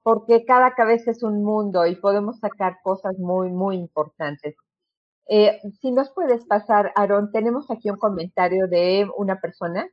porque 0.03 0.45
cada 0.45 0.75
cabeza 0.75 1.11
es 1.11 1.23
un 1.23 1.45
mundo 1.45 1.87
y 1.87 1.97
podemos 1.97 2.41
sacar 2.41 2.79
cosas 2.83 3.19
muy, 3.19 3.51
muy 3.51 3.77
importantes. 3.77 4.57
Eh, 5.29 5.61
si 5.81 5.93
nos 5.93 6.11
puedes 6.11 6.45
pasar, 6.47 6.93
Aaron, 6.97 7.31
tenemos 7.31 7.71
aquí 7.71 7.91
un 7.91 7.97
comentario 7.97 8.67
de 8.67 9.09
una 9.17 9.41
persona. 9.41 9.89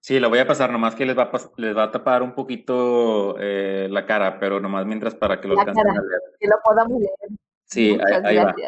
Sí, 0.00 0.20
lo 0.20 0.28
voy 0.28 0.38
a 0.38 0.46
pasar, 0.46 0.70
nomás 0.70 0.94
que 0.94 1.06
les 1.06 1.16
va 1.16 1.24
a, 1.24 1.30
les 1.56 1.76
va 1.76 1.84
a 1.84 1.90
tapar 1.90 2.22
un 2.22 2.34
poquito 2.34 3.36
eh, 3.38 3.88
la 3.90 4.06
cara, 4.06 4.38
pero 4.38 4.60
nomás 4.60 4.86
mientras 4.86 5.14
para 5.14 5.40
que 5.40 5.48
lo 5.48 5.58
alcancen 5.58 5.88
a 5.88 5.92
leer. 5.92 6.20
Que 6.38 6.48
lo 6.48 6.56
podamos 6.62 6.98
leer. 7.00 7.38
Sí, 7.64 7.98
ahí, 8.24 8.36
va. 8.36 8.54
Sí. 8.54 8.62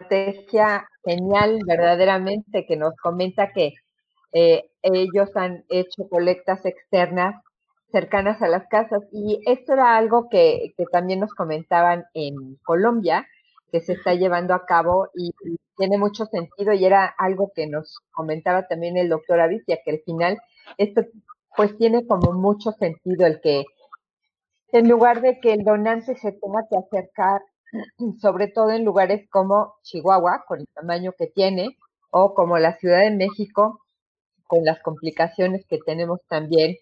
Estrategia 0.00 0.88
genial 1.04 1.60
verdaderamente 1.66 2.66
que 2.66 2.76
nos 2.76 2.94
comenta 2.96 3.52
que 3.52 3.72
eh, 4.32 4.64
ellos 4.82 5.30
han 5.36 5.64
hecho 5.68 6.08
colectas 6.08 6.64
externas 6.66 7.40
cercanas 7.90 8.42
a 8.42 8.48
las 8.48 8.66
casas. 8.68 9.02
Y 9.12 9.40
esto 9.46 9.74
era 9.74 9.96
algo 9.96 10.28
que, 10.28 10.74
que, 10.76 10.84
también 10.86 11.20
nos 11.20 11.32
comentaban 11.34 12.04
en 12.14 12.56
Colombia 12.64 13.26
que 13.70 13.80
se 13.80 13.94
está 13.94 14.14
llevando 14.14 14.54
a 14.54 14.66
cabo 14.66 15.08
y, 15.14 15.32
tiene 15.76 15.98
mucho 15.98 16.26
sentido 16.26 16.72
y 16.72 16.84
era 16.84 17.06
algo 17.18 17.52
que 17.54 17.66
nos 17.66 17.98
comentaba 18.12 18.66
también 18.66 18.96
el 18.96 19.08
doctor 19.08 19.40
Avicia 19.40 19.78
que 19.84 19.92
al 19.92 20.00
final 20.04 20.38
esto 20.78 21.02
pues 21.56 21.76
tiene 21.76 22.06
como 22.06 22.32
mucho 22.32 22.72
sentido 22.72 23.26
el 23.26 23.40
que 23.40 23.64
en 24.72 24.88
lugar 24.88 25.20
de 25.20 25.38
que 25.40 25.52
el 25.52 25.64
donante 25.64 26.16
se 26.16 26.32
tenga 26.32 26.66
que 26.68 26.76
acercar 26.76 27.42
sobre 28.20 28.48
todo 28.48 28.70
en 28.70 28.84
lugares 28.84 29.28
como 29.30 29.74
Chihuahua, 29.82 30.44
con 30.46 30.60
el 30.60 30.68
tamaño 30.74 31.12
que 31.18 31.26
tiene, 31.26 31.76
o 32.10 32.34
como 32.34 32.58
la 32.58 32.76
Ciudad 32.78 33.00
de 33.00 33.10
México, 33.10 33.80
con 34.46 34.64
las 34.64 34.80
complicaciones 34.80 35.64
que 35.66 35.78
tenemos 35.84 36.20
también 36.28 36.76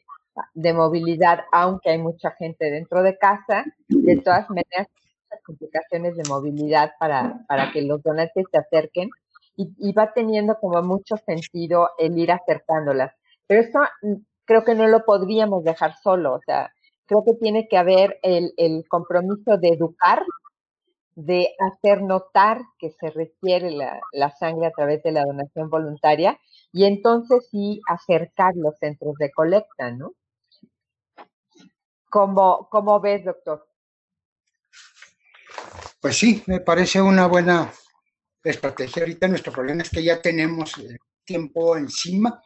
de 0.55 0.73
movilidad, 0.73 1.41
aunque 1.53 1.91
hay 1.91 1.99
mucha 1.99 2.33
gente 2.33 2.71
dentro 2.71 3.03
de 3.03 3.17
casa, 3.19 3.65
de 3.89 4.17
todas 4.17 4.49
maneras, 4.49 4.89
muchas 5.33 5.45
complicaciones 5.45 6.17
de 6.17 6.29
movilidad 6.29 6.93
para, 6.99 7.45
para 7.49 7.73
que 7.73 7.83
los 7.83 8.03
donantes 8.03 8.45
se 8.51 8.59
acerquen 8.59 9.11
y, 9.57 9.71
y, 9.79 9.93
va 9.93 10.13
teniendo 10.13 10.57
como 10.59 10.83
mucho 10.83 11.17
sentido 11.17 11.91
el 11.99 12.17
ir 12.19 12.33
acercándolas. 12.33 13.13
Pero 13.47 13.61
eso 13.61 13.81
mm, 14.03 14.15
creo 14.45 14.65
que 14.65 14.75
no 14.75 14.87
lo 14.89 15.05
podríamos 15.05 15.65
dejar 15.65 15.95
solo, 16.03 16.35
o 16.35 16.41
sea, 16.45 16.73
creo 17.07 17.25
que 17.25 17.35
tiene 17.35 17.69
que 17.69 17.77
haber 17.77 18.19
el, 18.23 18.55
el 18.57 18.85
compromiso 18.89 19.59
de 19.59 19.69
educar 19.69 20.23
de 21.15 21.55
hacer 21.59 22.01
notar 22.01 22.63
que 22.79 22.91
se 22.91 23.11
requiere 23.11 23.71
la, 23.71 24.31
sangre 24.39 24.67
a 24.67 24.71
través 24.71 25.03
de 25.03 25.13
la 25.13 25.25
donación 25.25 25.69
voluntaria 25.69 26.39
y 26.73 26.85
entonces 26.85 27.49
sí 27.51 27.83
acercar 27.87 28.55
los 28.57 28.79
centros 28.79 29.17
de 29.19 29.31
colecta, 29.31 29.91
¿no? 29.91 30.13
¿Cómo, 32.09 32.67
cómo 32.71 32.99
ves, 33.01 33.27
doctor? 33.27 33.67
Pues 36.03 36.17
sí, 36.17 36.43
me 36.47 36.59
parece 36.59 37.01
una 37.01 37.29
buena 37.29 37.73
estrategia. 38.43 39.05
Ahorita 39.05 39.29
nuestro 39.29 39.53
problema 39.53 39.83
es 39.83 39.91
que 39.91 40.03
ya 40.03 40.21
tenemos 40.21 40.75
tiempo 41.25 41.77
encima 41.77 42.43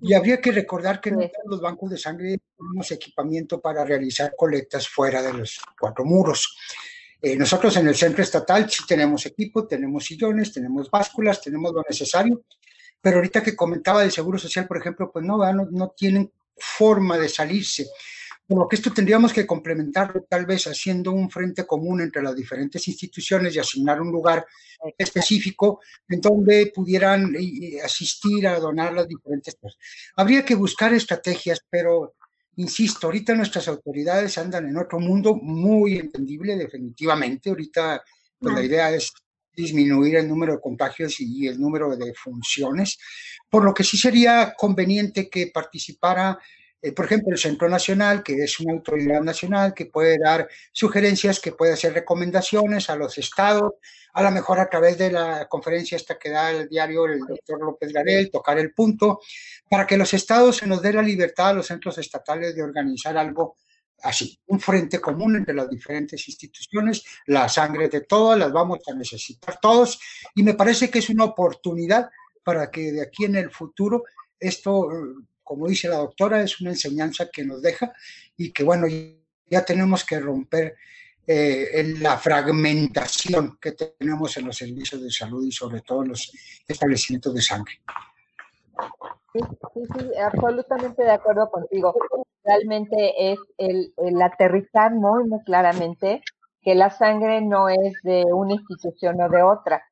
y 0.00 0.12
habría 0.12 0.40
que 0.40 0.50
recordar 0.50 1.00
que 1.00 1.10
en 1.10 1.30
los 1.44 1.60
bancos 1.60 1.88
de 1.90 1.98
sangre 1.98 2.36
tenemos 2.58 2.90
equipamiento 2.90 3.60
para 3.60 3.84
realizar 3.84 4.34
colectas 4.36 4.88
fuera 4.88 5.22
de 5.22 5.34
los 5.34 5.60
cuatro 5.78 6.04
muros. 6.04 6.58
Eh, 7.22 7.36
nosotros 7.36 7.76
en 7.76 7.86
el 7.86 7.94
centro 7.94 8.24
estatal 8.24 8.68
sí 8.68 8.82
tenemos 8.88 9.24
equipo, 9.24 9.68
tenemos 9.68 10.04
sillones, 10.04 10.52
tenemos 10.52 10.90
básculas, 10.90 11.40
tenemos 11.40 11.72
lo 11.72 11.84
necesario, 11.88 12.42
pero 13.00 13.18
ahorita 13.18 13.40
que 13.40 13.54
comentaba 13.54 14.00
del 14.00 14.10
Seguro 14.10 14.36
Social, 14.36 14.66
por 14.66 14.78
ejemplo, 14.78 15.12
pues 15.12 15.24
no, 15.24 15.38
no, 15.52 15.68
no 15.70 15.94
tienen 15.96 16.32
forma 16.56 17.16
de 17.18 17.28
salirse. 17.28 17.86
Por 18.46 18.58
lo 18.58 18.68
que 18.68 18.76
esto 18.76 18.92
tendríamos 18.92 19.32
que 19.32 19.46
complementarlo 19.46 20.24
tal 20.28 20.46
vez 20.46 20.66
haciendo 20.66 21.12
un 21.12 21.28
frente 21.30 21.66
común 21.66 22.00
entre 22.00 22.22
las 22.22 22.36
diferentes 22.36 22.86
instituciones 22.86 23.54
y 23.54 23.58
asignar 23.58 24.00
un 24.00 24.12
lugar 24.12 24.46
específico 24.96 25.80
en 26.08 26.20
donde 26.20 26.70
pudieran 26.74 27.34
eh, 27.34 27.80
asistir 27.82 28.46
a 28.46 28.60
donar 28.60 28.92
las 28.92 29.08
diferentes 29.08 29.56
cosas. 29.60 29.78
Habría 30.16 30.44
que 30.44 30.54
buscar 30.54 30.92
estrategias, 30.94 31.60
pero 31.68 32.14
Insisto, 32.58 33.06
ahorita 33.06 33.34
nuestras 33.34 33.68
autoridades 33.68 34.38
andan 34.38 34.66
en 34.66 34.78
otro 34.78 34.98
mundo 34.98 35.34
muy 35.34 35.98
entendible, 35.98 36.56
definitivamente. 36.56 37.50
Ahorita 37.50 38.02
pues, 38.38 38.54
la 38.54 38.64
idea 38.64 38.90
es 38.90 39.12
disminuir 39.54 40.16
el 40.16 40.28
número 40.28 40.54
de 40.54 40.60
contagios 40.60 41.20
y 41.20 41.46
el 41.46 41.60
número 41.60 41.94
de 41.96 42.14
funciones, 42.14 42.98
por 43.50 43.64
lo 43.64 43.74
que 43.74 43.84
sí 43.84 43.98
sería 43.98 44.54
conveniente 44.56 45.28
que 45.28 45.48
participara, 45.48 46.38
eh, 46.82 46.92
por 46.92 47.06
ejemplo, 47.06 47.32
el 47.32 47.38
Centro 47.38 47.68
Nacional, 47.68 48.22
que 48.22 48.34
es 48.34 48.60
una 48.60 48.74
autoridad 48.74 49.20
nacional 49.22 49.74
que 49.74 49.86
puede 49.86 50.18
dar 50.18 50.48
sugerencias, 50.72 51.40
que 51.40 51.52
puede 51.52 51.72
hacer 51.72 51.94
recomendaciones 51.94 52.90
a 52.90 52.96
los 52.96 53.18
estados, 53.18 53.72
a 54.12 54.22
lo 54.22 54.30
mejor 54.30 54.60
a 54.60 54.68
través 54.68 54.96
de 54.98 55.10
la 55.10 55.46
conferencia 55.48 55.96
esta 55.96 56.18
que 56.18 56.30
da 56.30 56.50
el 56.50 56.68
diario 56.68 57.06
el 57.06 57.20
doctor 57.20 57.60
López 57.60 57.92
Garel, 57.92 58.30
tocar 58.30 58.58
el 58.58 58.72
punto, 58.72 59.20
para 59.68 59.86
que 59.86 59.96
los 59.96 60.12
estados 60.14 60.56
se 60.58 60.66
nos 60.66 60.82
dé 60.82 60.92
la 60.92 61.02
libertad 61.02 61.50
a 61.50 61.54
los 61.54 61.66
centros 61.66 61.98
estatales 61.98 62.54
de 62.54 62.62
organizar 62.62 63.16
algo 63.16 63.56
así, 64.02 64.38
un 64.46 64.60
frente 64.60 65.00
común 65.00 65.36
entre 65.36 65.54
las 65.54 65.68
diferentes 65.68 66.28
instituciones, 66.28 67.04
la 67.26 67.48
sangre 67.48 67.88
de 67.88 68.02
todas, 68.02 68.38
las 68.38 68.52
vamos 68.52 68.80
a 68.86 68.94
necesitar 68.94 69.58
todos, 69.60 69.98
y 70.34 70.42
me 70.42 70.54
parece 70.54 70.90
que 70.90 70.98
es 70.98 71.08
una 71.08 71.24
oportunidad 71.24 72.08
para 72.44 72.70
que 72.70 72.92
de 72.92 73.02
aquí 73.02 73.24
en 73.24 73.36
el 73.36 73.50
futuro 73.50 74.04
esto, 74.38 74.88
como 75.46 75.68
dice 75.68 75.88
la 75.88 75.98
doctora, 75.98 76.42
es 76.42 76.60
una 76.60 76.70
enseñanza 76.70 77.30
que 77.32 77.44
nos 77.44 77.62
deja 77.62 77.92
y 78.36 78.52
que 78.52 78.64
bueno, 78.64 78.88
ya 79.48 79.64
tenemos 79.64 80.04
que 80.04 80.18
romper 80.18 80.74
eh, 81.24 81.94
la 82.00 82.18
fragmentación 82.18 83.56
que 83.60 83.72
tenemos 83.72 84.36
en 84.36 84.46
los 84.46 84.56
servicios 84.56 85.00
de 85.00 85.10
salud 85.10 85.44
y 85.46 85.52
sobre 85.52 85.82
todo 85.82 86.02
en 86.02 86.08
los 86.08 86.32
establecimientos 86.66 87.32
de 87.32 87.42
sangre. 87.42 87.74
Sí, 89.32 89.40
sí, 89.72 90.10
absolutamente 90.20 91.04
de 91.04 91.12
acuerdo 91.12 91.48
contigo. 91.48 91.94
Realmente 92.42 93.32
es 93.32 93.38
el, 93.56 93.92
aterrizar 94.20 94.92
muy, 94.94 95.28
muy 95.28 95.42
claramente 95.44 96.22
que 96.60 96.74
la 96.74 96.90
sangre 96.90 97.40
no 97.40 97.68
es 97.68 97.94
de 98.02 98.24
una 98.32 98.54
institución 98.54 99.20
o 99.20 99.28
de 99.28 99.42
otra. 99.44 99.84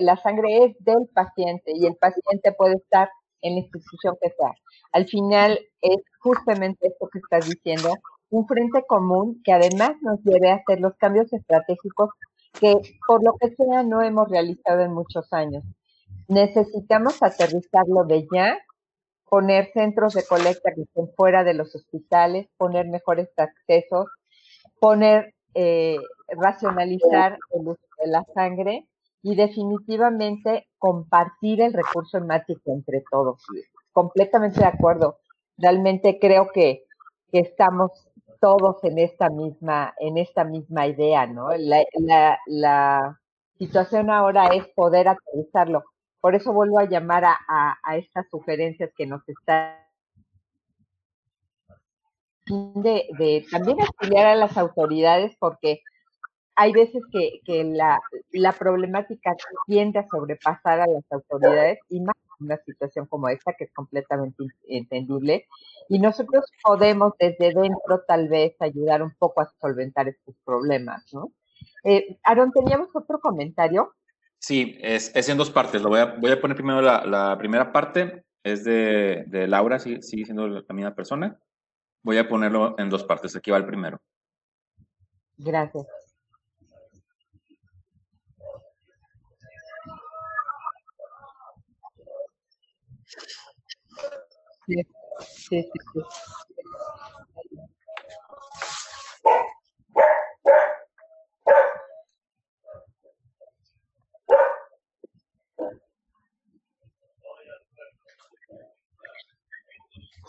La 0.00 0.16
sangre 0.18 0.64
es 0.66 0.76
del 0.84 1.08
paciente 1.14 1.72
y 1.74 1.86
el 1.86 1.96
paciente 1.96 2.52
puede 2.52 2.76
estar 2.76 3.08
en 3.44 3.54
la 3.54 3.60
institución 3.60 4.16
que 4.20 4.30
sea. 4.30 4.52
Al 4.92 5.06
final 5.06 5.58
es 5.80 5.98
justamente 6.18 6.88
esto 6.88 7.08
que 7.12 7.18
estás 7.18 7.48
diciendo, 7.48 7.94
un 8.30 8.46
frente 8.46 8.82
común 8.86 9.40
que 9.44 9.52
además 9.52 9.92
nos 10.00 10.18
lleve 10.24 10.50
a 10.50 10.56
hacer 10.56 10.80
los 10.80 10.94
cambios 10.96 11.32
estratégicos 11.32 12.10
que 12.58 12.74
por 13.06 13.22
lo 13.22 13.34
que 13.40 13.54
sea 13.54 13.82
no 13.82 14.02
hemos 14.02 14.28
realizado 14.28 14.80
en 14.80 14.92
muchos 14.92 15.32
años. 15.32 15.62
Necesitamos 16.28 17.22
aterrizarlo 17.22 18.04
de 18.04 18.26
ya, 18.32 18.58
poner 19.28 19.70
centros 19.72 20.14
de 20.14 20.24
colecta 20.24 20.72
que 20.74 20.82
estén 20.82 21.08
fuera 21.16 21.44
de 21.44 21.54
los 21.54 21.74
hospitales, 21.74 22.48
poner 22.56 22.86
mejores 22.86 23.28
accesos, 23.36 24.06
poner, 24.80 25.34
eh, 25.54 25.98
racionalizar 26.28 27.38
el 27.52 27.68
uso 27.68 27.86
de 28.02 28.10
la 28.10 28.24
sangre 28.34 28.86
y 29.24 29.34
definitivamente 29.34 30.68
compartir 30.78 31.62
el 31.62 31.72
recurso 31.72 32.18
hemático 32.18 32.60
entre 32.72 33.02
todos. 33.10 33.42
Completamente 33.90 34.60
de 34.60 34.66
acuerdo. 34.66 35.18
Realmente 35.56 36.18
creo 36.20 36.50
que, 36.52 36.84
que 37.32 37.38
estamos 37.38 37.90
todos 38.38 38.84
en 38.84 38.98
esta 38.98 39.30
misma, 39.30 39.94
en 39.98 40.18
esta 40.18 40.44
misma 40.44 40.86
idea, 40.86 41.26
¿no? 41.26 41.48
La, 41.56 42.38
la, 42.46 43.18
situación 43.58 44.10
ahora 44.10 44.48
es 44.48 44.66
poder 44.74 45.08
aterrizarlo. 45.08 45.84
Por 46.20 46.34
eso 46.34 46.52
vuelvo 46.52 46.78
a 46.78 46.84
llamar 46.84 47.24
a, 47.24 47.38
a, 47.82 47.96
estas 47.96 48.28
sugerencias 48.28 48.90
que 48.94 49.06
nos 49.06 49.26
están 49.26 49.78
de, 52.46 53.06
de 53.16 53.46
también 53.50 53.78
auxiliar 53.80 54.26
a 54.26 54.34
las 54.34 54.58
autoridades 54.58 55.34
porque 55.38 55.80
hay 56.56 56.72
veces 56.72 57.02
que, 57.10 57.40
que 57.44 57.64
la, 57.64 58.00
la, 58.32 58.52
problemática 58.52 59.34
tiende 59.66 59.98
a 59.98 60.08
sobrepasar 60.08 60.80
a 60.80 60.86
las 60.86 61.04
autoridades 61.10 61.78
y 61.88 62.00
más 62.00 62.14
en 62.40 62.46
una 62.46 62.56
situación 62.58 63.06
como 63.06 63.28
esta 63.28 63.54
que 63.54 63.64
es 63.64 63.72
completamente 63.72 64.44
entendible. 64.68 65.46
Y 65.88 65.98
nosotros 65.98 66.44
podemos 66.62 67.12
desde 67.18 67.52
dentro 67.54 68.02
tal 68.06 68.28
vez 68.28 68.54
ayudar 68.60 69.02
un 69.02 69.14
poco 69.18 69.40
a 69.40 69.52
solventar 69.60 70.08
estos 70.08 70.34
problemas, 70.44 71.04
¿no? 71.12 71.32
Eh, 71.82 72.18
Aaron, 72.22 72.52
¿teníamos 72.52 72.88
otro 72.94 73.20
comentario? 73.20 73.94
Sí, 74.38 74.78
es, 74.80 75.14
es, 75.14 75.28
en 75.28 75.38
dos 75.38 75.50
partes. 75.50 75.82
Lo 75.82 75.88
voy 75.88 76.00
a, 76.00 76.06
voy 76.06 76.30
a 76.30 76.40
poner 76.40 76.56
primero 76.56 76.80
la, 76.80 77.04
la 77.04 77.36
primera 77.38 77.72
parte, 77.72 78.24
es 78.42 78.62
de, 78.62 79.24
de 79.26 79.48
Laura, 79.48 79.78
sigue, 79.78 80.02
sigue 80.02 80.26
siendo 80.26 80.46
la 80.46 80.74
misma 80.74 80.94
persona. 80.94 81.38
Voy 82.02 82.18
a 82.18 82.28
ponerlo 82.28 82.78
en 82.78 82.90
dos 82.90 83.04
partes. 83.04 83.34
Aquí 83.34 83.50
va 83.50 83.56
el 83.56 83.66
primero. 83.66 83.98
Gracias. 85.38 85.86
Sí, 94.66 94.82
sí, 95.20 95.62
sí. 95.62 96.00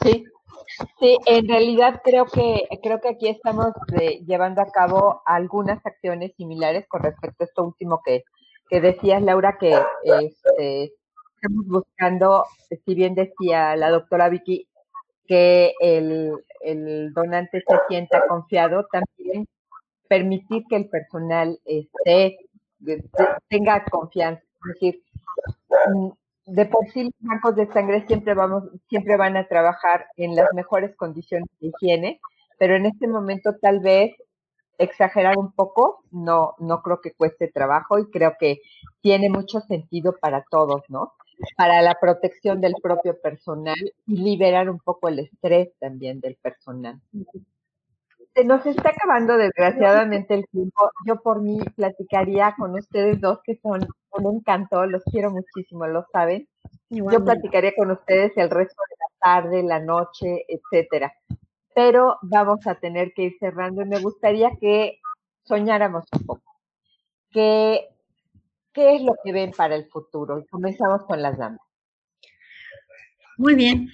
sí. 0.01 0.25
Sí, 0.99 1.17
en 1.25 1.47
realidad 1.47 2.01
creo 2.03 2.25
que 2.25 2.67
creo 2.83 2.99
que 2.99 3.09
aquí 3.09 3.29
estamos 3.29 3.67
eh, 3.99 4.19
llevando 4.25 4.61
a 4.61 4.71
cabo 4.71 5.21
algunas 5.25 5.85
acciones 5.85 6.33
similares 6.35 6.85
con 6.87 7.01
respecto 7.03 7.43
a 7.43 7.47
esto 7.47 7.63
último 7.63 8.01
que, 8.03 8.23
que 8.69 8.81
decías, 8.81 9.21
Laura, 9.21 9.57
que 9.57 9.73
este, 10.03 10.93
estamos 11.45 11.67
buscando, 11.67 12.45
si 12.85 12.95
bien 12.95 13.15
decía 13.15 13.75
la 13.75 13.89
doctora 13.89 14.29
Vicky, 14.29 14.67
que 15.27 15.73
el, 15.79 16.33
el 16.61 17.13
donante 17.13 17.63
se 17.67 17.75
sienta 17.87 18.27
confiado, 18.27 18.87
también 18.91 19.47
permitir 20.07 20.63
que 20.69 20.75
el 20.75 20.89
personal 20.89 21.59
esté, 21.65 22.37
tenga 23.49 23.83
confianza. 23.85 24.41
Es 24.43 24.73
decir, 24.73 25.03
mm, 25.93 26.09
de 26.47 26.65
por 26.65 26.87
sí 26.91 27.03
los 27.03 27.13
bancos 27.19 27.55
de 27.55 27.71
sangre 27.71 28.05
siempre 28.07 28.33
vamos, 28.33 28.63
siempre 28.87 29.17
van 29.17 29.37
a 29.37 29.47
trabajar 29.47 30.07
en 30.15 30.35
las 30.35 30.53
mejores 30.53 30.95
condiciones 30.95 31.47
de 31.59 31.67
higiene, 31.67 32.19
pero 32.59 32.75
en 32.75 32.85
este 32.85 33.07
momento 33.07 33.55
tal 33.61 33.79
vez 33.79 34.15
exagerar 34.77 35.37
un 35.37 35.51
poco, 35.51 36.03
no, 36.11 36.55
no 36.59 36.81
creo 36.81 37.01
que 37.01 37.13
cueste 37.13 37.47
trabajo 37.47 37.99
y 37.99 38.09
creo 38.09 38.35
que 38.39 38.61
tiene 39.01 39.29
mucho 39.29 39.59
sentido 39.61 40.15
para 40.19 40.43
todos, 40.49 40.83
¿no? 40.89 41.13
Para 41.57 41.81
la 41.81 41.95
protección 41.99 42.61
del 42.61 42.75
propio 42.81 43.19
personal 43.19 43.75
y 44.07 44.17
liberar 44.17 44.69
un 44.69 44.79
poco 44.79 45.09
el 45.09 45.19
estrés 45.19 45.69
también 45.79 46.19
del 46.19 46.35
personal. 46.35 46.99
Se 48.33 48.43
nos 48.43 48.65
está 48.65 48.89
acabando 48.89 49.37
desgraciadamente 49.37 50.33
el 50.33 50.45
tiempo. 50.47 50.91
Yo 51.05 51.21
por 51.21 51.41
mí 51.41 51.59
platicaría 51.75 52.53
con 52.57 52.73
ustedes 52.73 53.21
dos 53.21 53.39
que 53.43 53.55
son 53.61 53.87
un 54.11 54.35
encanto, 54.35 54.85
los 54.85 55.03
quiero 55.05 55.31
muchísimo, 55.31 55.87
lo 55.87 56.05
saben. 56.11 56.47
Yo 56.89 57.23
platicaría 57.23 57.73
con 57.77 57.91
ustedes 57.91 58.33
el 58.35 58.49
resto 58.49 58.81
de 58.89 58.95
la 58.99 59.41
tarde, 59.41 59.63
la 59.63 59.79
noche, 59.79 60.45
etcétera. 60.47 61.13
Pero 61.75 62.17
vamos 62.21 62.65
a 62.65 62.75
tener 62.75 63.13
que 63.13 63.23
ir 63.23 63.35
cerrando 63.37 63.81
y 63.81 63.85
me 63.85 63.99
gustaría 63.99 64.49
que 64.61 65.01
soñáramos 65.43 66.05
un 66.13 66.25
poco. 66.25 66.55
¿Qué, 67.31 67.89
qué 68.71 68.95
es 68.95 69.01
lo 69.01 69.13
que 69.21 69.33
ven 69.33 69.51
para 69.51 69.75
el 69.75 69.85
futuro? 69.89 70.39
Y 70.39 70.47
comenzamos 70.47 71.03
con 71.03 71.21
las 71.21 71.37
damas. 71.37 71.59
Muy 73.37 73.55
bien. 73.55 73.89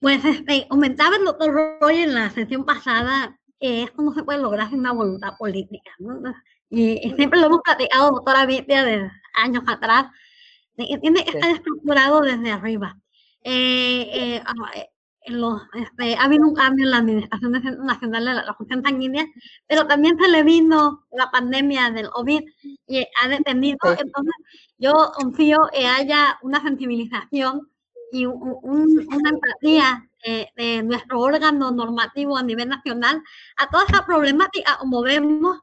Pues 0.00 0.22
este, 0.22 0.68
comentaba 0.68 1.16
el 1.16 1.24
doctor 1.24 1.80
Roy 1.80 2.02
en 2.02 2.14
la 2.14 2.28
sesión 2.28 2.66
pasada 2.66 3.40
es 3.58 3.90
cómo 3.92 4.12
se 4.12 4.22
puede 4.22 4.42
lograr 4.42 4.72
una 4.74 4.92
voluntad 4.92 5.32
política. 5.38 5.90
¿no? 5.98 6.20
Y, 6.68 7.10
siempre 7.16 7.40
lo 7.40 7.46
hemos 7.46 7.62
platicado, 7.62 8.10
doctora 8.10 8.44
Vitia, 8.44 8.84
de 8.84 9.10
años 9.32 9.64
atrás, 9.66 10.08
de 10.76 10.86
que 10.86 10.98
tiene 10.98 11.24
que 11.24 11.30
estar 11.30 11.50
estructurado 11.50 12.20
desde 12.20 12.52
arriba. 12.52 12.98
Eh, 13.42 14.10
eh, 14.12 14.42
ah, 14.44 14.70
eh 14.76 14.90
los, 15.30 15.62
este, 15.74 16.16
ha 16.16 16.24
habido 16.24 16.46
un 16.46 16.54
cambio 16.54 16.84
en 16.84 16.90
la 16.90 16.98
Administración 16.98 17.52
Nacional 17.52 18.24
de 18.24 18.34
la 18.34 18.42
Transfusión 18.44 18.82
Sanguínea, 18.82 19.26
pero 19.66 19.86
también 19.86 20.18
se 20.18 20.28
le 20.28 20.42
vino 20.42 21.06
la 21.12 21.30
pandemia 21.30 21.90
del 21.90 22.10
COVID 22.10 22.42
y 22.86 23.06
ha 23.22 23.28
detenido. 23.28 23.78
Entonces, 23.84 24.34
yo 24.78 24.92
confío 25.14 25.58
que 25.72 25.86
haya 25.86 26.38
una 26.42 26.62
sensibilización 26.62 27.68
y 28.12 28.26
un, 28.26 28.60
una 28.62 29.30
empatía 29.30 30.08
eh, 30.24 30.48
de 30.56 30.82
nuestro 30.82 31.20
órgano 31.20 31.70
normativo 31.70 32.36
a 32.36 32.42
nivel 32.42 32.68
nacional 32.68 33.22
a 33.56 33.68
toda 33.68 33.84
esa 33.84 34.04
problemática, 34.04 34.76
como 34.78 35.02
vemos, 35.02 35.58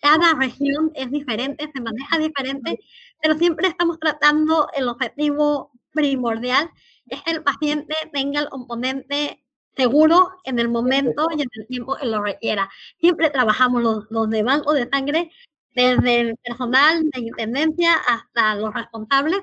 cada 0.00 0.34
región 0.34 0.92
es 0.94 1.10
diferente, 1.10 1.70
se 1.74 1.80
maneja 1.80 2.18
diferente, 2.18 2.78
pero 3.20 3.36
siempre 3.36 3.68
estamos 3.68 3.98
tratando 3.98 4.68
el 4.74 4.88
objetivo 4.88 5.72
primordial, 5.92 6.70
es 7.10 7.22
que 7.22 7.32
el 7.32 7.42
paciente 7.42 7.94
tenga 8.12 8.40
el 8.40 8.48
componente 8.48 9.44
seguro 9.76 10.30
en 10.44 10.58
el 10.58 10.68
momento 10.68 11.28
y 11.36 11.42
en 11.42 11.48
el 11.52 11.66
tiempo 11.66 11.96
que 11.96 12.06
lo 12.06 12.22
requiera. 12.22 12.68
Siempre 13.00 13.30
trabajamos 13.30 13.82
los, 13.82 14.06
los 14.10 14.28
de 14.30 14.42
banco 14.42 14.72
de 14.72 14.88
sangre, 14.88 15.30
desde 15.74 16.20
el 16.20 16.36
personal 16.38 17.08
de 17.10 17.20
intendencia 17.20 17.94
hasta 17.94 18.56
los 18.56 18.74
responsables, 18.74 19.40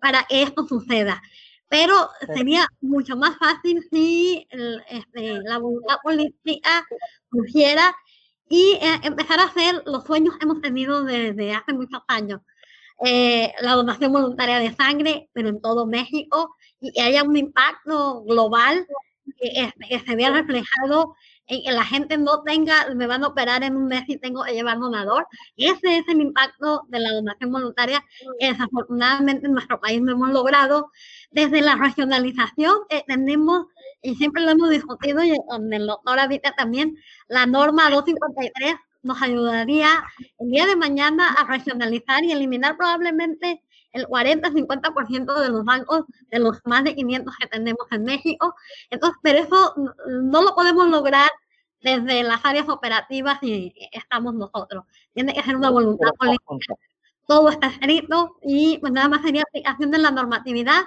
para 0.00 0.24
que 0.24 0.42
esto 0.42 0.66
suceda 0.66 1.22
pero 1.68 2.08
sería 2.34 2.66
mucho 2.80 3.16
más 3.16 3.36
fácil 3.38 3.86
si 3.90 4.46
este, 4.88 5.40
la 5.42 5.58
voluntad 5.58 5.96
política 6.02 6.86
surgiera 7.30 7.94
y 8.48 8.78
eh, 8.80 9.00
empezar 9.02 9.40
a 9.40 9.44
hacer 9.44 9.82
los 9.86 10.04
sueños 10.04 10.36
que 10.36 10.44
hemos 10.44 10.60
tenido 10.60 11.04
desde 11.04 11.52
hace 11.52 11.72
muchos 11.72 12.00
años. 12.06 12.40
Eh, 13.04 13.52
la 13.60 13.72
donación 13.72 14.12
voluntaria 14.12 14.58
de 14.58 14.74
sangre, 14.74 15.28
pero 15.32 15.48
en 15.48 15.60
todo 15.60 15.86
México, 15.86 16.54
y 16.94 17.00
haya 17.00 17.22
un 17.22 17.36
impacto 17.36 18.22
global 18.24 18.86
que, 19.38 19.72
que 19.88 20.00
se 20.00 20.16
vea 20.16 20.30
reflejado 20.30 21.14
en 21.48 21.62
que 21.62 21.72
la 21.72 21.84
gente 21.84 22.18
no 22.18 22.42
tenga, 22.42 22.92
me 22.94 23.06
van 23.06 23.24
a 23.24 23.28
operar 23.28 23.62
en 23.62 23.76
un 23.76 23.86
mes 23.86 24.04
y 24.08 24.18
tengo 24.18 24.42
que 24.44 24.52
llevar 24.52 24.78
donador. 24.78 25.26
Ese 25.56 25.98
es 25.98 26.08
el 26.08 26.20
impacto 26.20 26.82
de 26.88 27.00
la 27.00 27.12
donación 27.12 27.52
voluntaria 27.52 28.04
que 28.38 28.48
desafortunadamente 28.48 29.46
en 29.46 29.52
nuestro 29.52 29.80
país 29.80 30.00
no 30.02 30.12
hemos 30.12 30.30
logrado. 30.30 30.90
Desde 31.30 31.60
la 31.60 31.76
regionalización 31.76 32.76
eh, 32.90 33.04
tenemos, 33.06 33.66
y 34.02 34.16
siempre 34.16 34.42
lo 34.42 34.50
hemos 34.50 34.70
discutido, 34.70 35.22
y 35.22 35.34
con 35.48 35.72
el 35.72 35.86
doctor 35.86 36.18
Avita 36.18 36.52
también, 36.52 36.96
la 37.28 37.46
norma 37.46 37.90
253 37.90 38.74
nos 39.02 39.22
ayudaría 39.22 39.88
el 40.38 40.50
día 40.50 40.66
de 40.66 40.74
mañana 40.74 41.28
a 41.28 41.46
regionalizar 41.46 42.24
y 42.24 42.32
eliminar 42.32 42.76
probablemente 42.76 43.62
el 43.96 44.06
40-50% 44.06 45.40
de 45.40 45.48
los 45.48 45.64
bancos, 45.64 46.04
de 46.30 46.38
los 46.38 46.60
más 46.64 46.84
de 46.84 46.94
500 46.94 47.34
que 47.36 47.46
tenemos 47.46 47.86
en 47.90 48.04
México. 48.04 48.54
Entonces, 48.90 49.18
pero 49.22 49.38
eso 49.38 49.74
no 50.06 50.42
lo 50.42 50.54
podemos 50.54 50.88
lograr 50.88 51.30
desde 51.80 52.22
las 52.22 52.44
áreas 52.44 52.68
operativas 52.68 53.38
y 53.42 53.74
estamos 53.92 54.34
nosotros. 54.34 54.84
Tiene 55.14 55.34
que 55.34 55.42
ser 55.42 55.56
una 55.56 55.70
voluntad 55.70 56.10
política. 56.18 56.74
Todo 57.26 57.48
está 57.48 57.68
escrito 57.68 58.36
y 58.42 58.78
pues, 58.78 58.92
nada 58.92 59.08
más 59.08 59.22
sería 59.22 59.42
aplicación 59.42 59.90
de 59.90 59.98
la 59.98 60.10
normatividad 60.10 60.84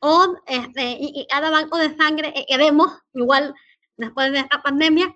o 0.00 0.34
este, 0.46 0.98
y, 1.00 1.26
cada 1.30 1.50
banco 1.50 1.78
de 1.78 1.96
sangre 1.96 2.34
que 2.34 2.44
queremos, 2.46 2.92
igual 3.14 3.54
después 3.96 4.32
de 4.32 4.40
esta 4.40 4.60
pandemia, 4.60 5.14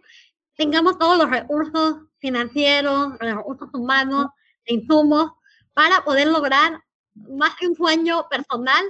tengamos 0.56 0.98
todos 0.98 1.18
los 1.18 1.28
recursos 1.28 1.96
financieros, 2.18 3.18
recursos 3.18 3.68
humanos, 3.74 4.28
de 4.66 4.74
insumos, 4.74 5.32
para 5.74 6.04
poder 6.04 6.28
lograr 6.28 6.82
más 7.30 7.54
que 7.56 7.66
un 7.66 7.76
sueño 7.76 8.26
personal, 8.28 8.84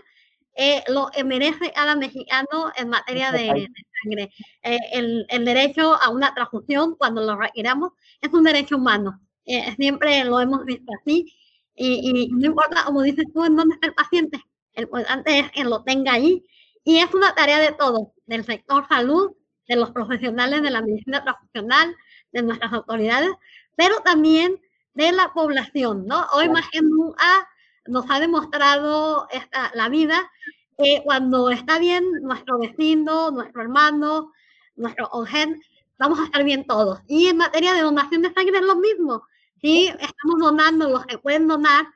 eh, 0.54 0.82
lo 0.88 1.10
merece 1.24 1.72
cada 1.72 1.94
mexicano 1.94 2.72
en 2.76 2.88
materia 2.88 3.30
de, 3.30 3.68
sangre. 4.02 4.30
Eh, 4.62 4.78
el, 4.92 5.26
el, 5.28 5.44
derecho 5.44 5.94
a 5.94 6.10
una 6.10 6.34
transfusión 6.34 6.96
cuando 6.96 7.22
lo 7.22 7.36
requiramos 7.36 7.92
es 8.20 8.32
un 8.32 8.42
derecho 8.42 8.76
humano. 8.76 9.20
Eh, 9.44 9.72
siempre 9.76 10.24
lo 10.24 10.40
hemos 10.40 10.64
visto 10.64 10.92
así. 11.00 11.32
Y, 11.74 12.10
y, 12.10 12.28
no 12.28 12.46
importa, 12.46 12.84
como 12.84 13.02
dices 13.02 13.24
tú, 13.32 13.44
en 13.44 13.54
dónde 13.54 13.74
está 13.74 13.86
el 13.86 13.94
paciente. 13.94 14.42
El 14.72 14.84
importante 14.84 15.38
es 15.38 15.50
que 15.52 15.64
lo 15.64 15.84
tenga 15.84 16.14
ahí. 16.14 16.44
Y 16.84 16.98
es 16.98 17.14
una 17.14 17.34
tarea 17.34 17.58
de 17.60 17.72
todos, 17.72 18.08
del 18.26 18.44
sector 18.44 18.86
salud, 18.88 19.32
de 19.68 19.76
los 19.76 19.90
profesionales 19.92 20.62
de 20.62 20.70
la 20.70 20.82
medicina 20.82 21.22
transfusional, 21.22 21.94
de 22.32 22.42
nuestras 22.42 22.72
autoridades, 22.72 23.30
pero 23.76 24.00
también 24.00 24.60
de 24.94 25.12
la 25.12 25.32
población, 25.32 26.06
¿no? 26.06 26.26
Hoy 26.32 26.48
más 26.48 26.68
que 26.70 26.80
nunca 26.82 27.48
nos 27.88 28.04
ha 28.08 28.20
demostrado 28.20 29.26
esta, 29.30 29.70
la 29.74 29.88
vida 29.88 30.30
que 30.76 31.02
cuando 31.04 31.50
está 31.50 31.78
bien 31.78 32.04
nuestro 32.22 32.58
vecino, 32.58 33.30
nuestro 33.30 33.62
hermano, 33.62 34.32
nuestro 34.76 35.08
OGEN, 35.12 35.60
vamos 35.98 36.20
a 36.20 36.24
estar 36.24 36.44
bien 36.44 36.64
todos. 36.66 37.00
Y 37.08 37.26
en 37.26 37.38
materia 37.38 37.74
de 37.74 37.82
donación 37.82 38.22
de 38.22 38.32
sangre 38.32 38.58
es 38.58 38.64
lo 38.64 38.76
mismo. 38.76 39.24
Si 39.60 39.88
estamos 39.88 40.38
donando 40.38 40.88
los 40.88 41.04
que 41.06 41.18
pueden 41.18 41.48
donar, 41.48 41.86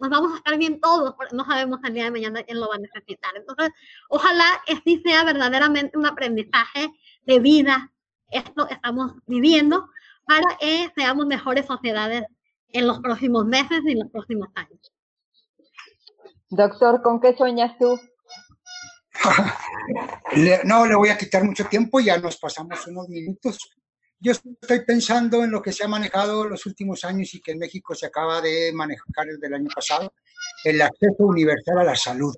nos 0.00 0.10
vamos 0.10 0.32
a 0.32 0.36
estar 0.38 0.58
bien 0.58 0.80
todos, 0.80 1.14
porque 1.14 1.36
no 1.36 1.44
sabemos 1.44 1.78
el 1.84 1.94
día 1.94 2.04
de 2.04 2.10
mañana 2.10 2.42
quién 2.42 2.58
lo 2.58 2.68
va 2.68 2.74
a 2.74 2.78
necesitar. 2.78 3.32
Entonces, 3.36 3.70
ojalá 4.08 4.60
que 4.66 4.76
sí 4.84 5.00
sea 5.04 5.22
verdaderamente 5.22 5.96
un 5.96 6.06
aprendizaje 6.06 6.90
de 7.24 7.38
vida 7.38 7.92
esto 8.32 8.66
que 8.66 8.74
estamos 8.74 9.12
viviendo 9.26 9.88
para 10.26 10.56
que 10.58 10.90
seamos 10.96 11.26
mejores 11.26 11.66
sociedades 11.66 12.24
en 12.70 12.86
los 12.86 12.98
próximos 13.00 13.44
meses 13.44 13.82
y 13.84 13.92
en 13.92 14.00
los 14.00 14.10
próximos 14.10 14.48
años. 14.54 14.92
Doctor, 16.52 17.00
¿con 17.00 17.18
qué 17.18 17.34
sueñas 17.34 17.78
tú? 17.78 17.98
no, 20.64 20.86
le 20.86 20.94
voy 20.94 21.08
a 21.08 21.16
quitar 21.16 21.42
mucho 21.44 21.64
tiempo, 21.64 21.98
ya 21.98 22.18
nos 22.18 22.36
pasamos 22.36 22.86
unos 22.88 23.08
minutos. 23.08 23.70
Yo 24.20 24.32
estoy 24.32 24.84
pensando 24.84 25.42
en 25.44 25.50
lo 25.50 25.62
que 25.62 25.72
se 25.72 25.82
ha 25.82 25.88
manejado 25.88 26.44
los 26.44 26.66
últimos 26.66 27.06
años 27.06 27.32
y 27.32 27.40
que 27.40 27.52
en 27.52 27.58
México 27.58 27.94
se 27.94 28.04
acaba 28.04 28.42
de 28.42 28.70
manejar 28.74 29.28
desde 29.28 29.46
el 29.46 29.54
año 29.54 29.70
pasado, 29.74 30.12
el 30.62 30.82
acceso 30.82 31.24
universal 31.24 31.78
a 31.78 31.84
la 31.84 31.96
salud. 31.96 32.36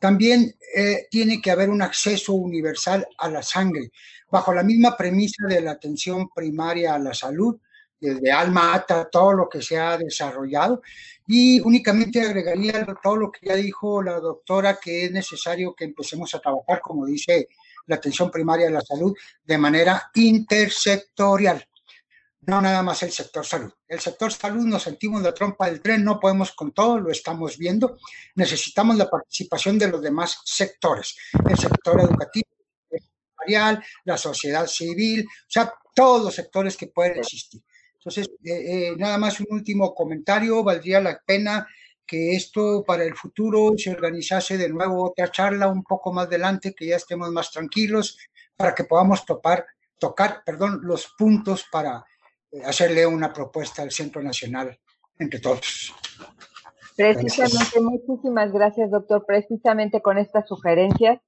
También 0.00 0.52
eh, 0.74 1.06
tiene 1.08 1.40
que 1.40 1.52
haber 1.52 1.70
un 1.70 1.82
acceso 1.82 2.32
universal 2.32 3.06
a 3.16 3.30
la 3.30 3.44
sangre, 3.44 3.92
bajo 4.28 4.52
la 4.52 4.64
misma 4.64 4.96
premisa 4.96 5.46
de 5.46 5.60
la 5.60 5.70
atención 5.70 6.28
primaria 6.34 6.96
a 6.96 6.98
la 6.98 7.14
salud, 7.14 7.60
desde 8.00 8.30
alma 8.30 8.74
ata, 8.74 9.08
todo 9.10 9.32
lo 9.32 9.48
que 9.48 9.62
se 9.62 9.78
ha 9.78 9.96
desarrollado. 9.96 10.82
Y 11.26 11.60
únicamente 11.60 12.20
agregaría 12.20 12.86
todo 13.02 13.16
lo 13.16 13.32
que 13.32 13.46
ya 13.46 13.54
dijo 13.54 14.02
la 14.02 14.20
doctora, 14.20 14.78
que 14.80 15.06
es 15.06 15.12
necesario 15.12 15.74
que 15.74 15.84
empecemos 15.84 16.34
a 16.34 16.40
trabajar, 16.40 16.80
como 16.80 17.06
dice 17.06 17.48
la 17.86 17.96
atención 17.96 18.30
primaria 18.30 18.66
de 18.66 18.72
la 18.72 18.80
salud, 18.80 19.14
de 19.44 19.58
manera 19.58 20.10
intersectorial. 20.14 21.66
No 22.42 22.60
nada 22.60 22.80
más 22.82 23.02
el 23.02 23.10
sector 23.10 23.44
salud. 23.44 23.72
El 23.88 23.98
sector 23.98 24.32
salud 24.32 24.64
nos 24.64 24.84
sentimos 24.84 25.20
la 25.20 25.34
trompa 25.34 25.66
del 25.66 25.80
tren, 25.80 26.04
no 26.04 26.20
podemos 26.20 26.52
con 26.52 26.72
todo, 26.72 27.00
lo 27.00 27.10
estamos 27.10 27.58
viendo. 27.58 27.98
Necesitamos 28.36 28.96
la 28.96 29.10
participación 29.10 29.78
de 29.78 29.88
los 29.88 30.00
demás 30.00 30.38
sectores, 30.44 31.16
el 31.48 31.58
sector 31.58 32.00
educativo, 32.00 32.46
el 32.90 33.00
empresarial, 33.02 33.84
la 34.04 34.16
sociedad 34.16 34.66
civil, 34.68 35.26
o 35.26 35.50
sea, 35.50 35.72
todos 35.92 36.22
los 36.22 36.34
sectores 36.34 36.76
que 36.76 36.86
pueden 36.86 37.18
existir. 37.18 37.62
Entonces, 38.06 38.30
eh, 38.44 38.90
eh, 38.90 38.96
nada 38.96 39.18
más 39.18 39.40
un 39.40 39.48
último 39.50 39.92
comentario, 39.92 40.62
valdría 40.62 41.00
la 41.00 41.20
pena 41.26 41.66
que 42.06 42.36
esto 42.36 42.84
para 42.86 43.02
el 43.02 43.16
futuro 43.16 43.72
se 43.76 43.90
organizase 43.90 44.56
de 44.56 44.68
nuevo 44.68 45.10
otra 45.10 45.28
charla 45.32 45.66
un 45.66 45.82
poco 45.82 46.12
más 46.12 46.28
adelante, 46.28 46.72
que 46.72 46.86
ya 46.86 46.94
estemos 46.94 47.32
más 47.32 47.50
tranquilos, 47.50 48.16
para 48.56 48.76
que 48.76 48.84
podamos 48.84 49.26
topar, 49.26 49.66
tocar 49.98 50.42
perdón, 50.46 50.82
los 50.84 51.08
puntos 51.18 51.64
para 51.72 52.04
eh, 52.52 52.62
hacerle 52.64 53.04
una 53.08 53.32
propuesta 53.32 53.82
al 53.82 53.90
Centro 53.90 54.22
Nacional 54.22 54.78
entre 55.18 55.40
todos. 55.40 55.92
Precisamente, 56.96 57.80
muchísimas 57.80 58.52
gracias, 58.52 58.88
doctor. 58.88 59.24
Precisamente 59.26 60.00
con 60.00 60.16
estas 60.16 60.46
sugerencias, 60.46 61.18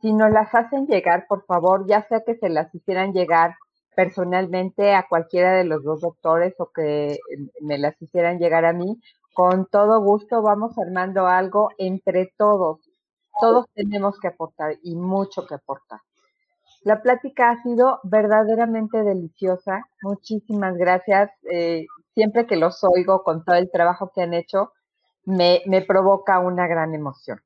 si 0.00 0.12
nos 0.12 0.30
las 0.30 0.54
hacen 0.54 0.86
llegar, 0.86 1.26
por 1.28 1.44
favor, 1.46 1.88
ya 1.88 2.06
sea 2.06 2.22
que 2.24 2.36
se 2.36 2.48
las 2.48 2.72
hicieran 2.72 3.12
llegar 3.12 3.56
personalmente 4.00 4.94
a 4.94 5.06
cualquiera 5.06 5.52
de 5.52 5.64
los 5.64 5.84
dos 5.84 6.00
doctores 6.00 6.54
o 6.58 6.70
que 6.72 7.18
me 7.60 7.76
las 7.76 8.00
hicieran 8.00 8.38
llegar 8.38 8.64
a 8.64 8.72
mí, 8.72 8.98
con 9.34 9.66
todo 9.66 10.00
gusto 10.00 10.40
vamos 10.40 10.78
armando 10.78 11.26
algo 11.26 11.68
entre 11.76 12.32
todos. 12.38 12.78
Todos 13.38 13.66
tenemos 13.74 14.18
que 14.18 14.28
aportar 14.28 14.76
y 14.82 14.96
mucho 14.96 15.46
que 15.46 15.56
aportar. 15.56 16.00
La 16.82 17.02
plática 17.02 17.50
ha 17.50 17.62
sido 17.62 18.00
verdaderamente 18.04 19.02
deliciosa. 19.02 19.84
Muchísimas 20.00 20.78
gracias. 20.78 21.30
Eh, 21.52 21.84
siempre 22.14 22.46
que 22.46 22.56
los 22.56 22.82
oigo 22.82 23.22
con 23.22 23.44
todo 23.44 23.56
el 23.56 23.70
trabajo 23.70 24.12
que 24.14 24.22
han 24.22 24.32
hecho, 24.32 24.72
me, 25.26 25.60
me 25.66 25.82
provoca 25.82 26.38
una 26.38 26.66
gran 26.66 26.94
emoción. 26.94 27.42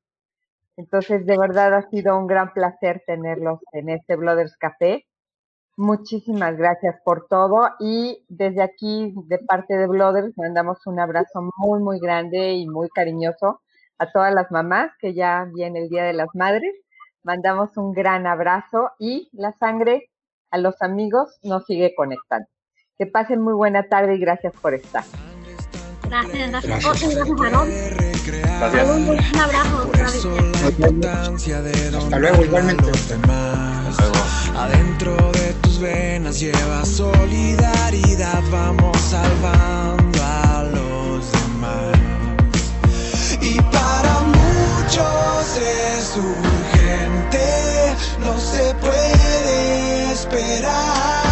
Entonces, 0.77 1.27
de 1.27 1.37
verdad 1.37 1.75
ha 1.75 1.91
sido 1.91 2.17
un 2.17 2.29
gran 2.29 2.53
placer 2.53 3.03
tenerlos 3.05 3.59
en 3.73 3.89
este 3.89 4.15
Blooders 4.15 4.57
Café. 4.57 5.05
Muchísimas 5.77 6.57
gracias 6.57 6.97
por 7.05 7.27
todo 7.27 7.69
y 7.81 8.25
desde 8.29 8.63
aquí, 8.63 9.13
de 9.27 9.39
parte 9.39 9.77
de 9.77 9.89
Blooders, 9.89 10.33
mandamos 10.37 10.87
un 10.87 11.01
abrazo 11.01 11.51
muy, 11.57 11.81
muy 11.81 11.99
grande 11.99 12.53
y 12.53 12.69
muy 12.69 12.89
cariñoso 12.91 13.61
a 13.99 14.11
todas 14.13 14.33
las 14.33 14.51
mamás 14.53 14.93
que 15.01 15.15
ya 15.15 15.49
viene 15.53 15.81
el 15.81 15.89
Día 15.89 16.05
de 16.05 16.13
las 16.13 16.29
Madres. 16.35 16.75
Mandamos 17.25 17.77
un 17.77 17.93
gran 17.93 18.27
abrazo 18.27 18.93
y 19.01 19.29
la 19.33 19.53
sangre 19.59 20.11
a 20.53 20.59
los 20.59 20.81
amigos 20.81 21.41
nos 21.43 21.65
sigue 21.65 21.93
conectando. 21.97 22.47
Que 22.97 23.07
pasen 23.07 23.41
muy 23.41 23.55
buena 23.55 23.89
tarde 23.89 24.15
y 24.15 24.21
gracias 24.21 24.55
por 24.55 24.75
estar. 24.75 25.03
Gracias, 26.09 26.51
gracias. 26.51 26.85
Gracias. 26.85 27.25
Un 28.89 29.41
abrazo. 29.41 29.91
Hasta 31.99 32.19
luego, 32.21 32.45
igualmente. 32.45 32.93
Adentro 34.57 35.17
de 35.33 35.64
tus 35.75 35.81
venas 35.81 36.41
lleva 36.41 36.85
solidaridad, 36.85 38.43
vamos 38.51 38.97
salvando 38.99 40.23
a 40.23 40.63
los 40.73 41.33
demás. 41.33 43.39
Y 43.41 43.61
para 43.61 44.21
muchos 44.21 45.59
es 45.59 46.17
urgente, 46.17 47.97
no 48.21 48.39
se 48.39 48.75
puede 48.75 50.13
esperar. 50.13 51.24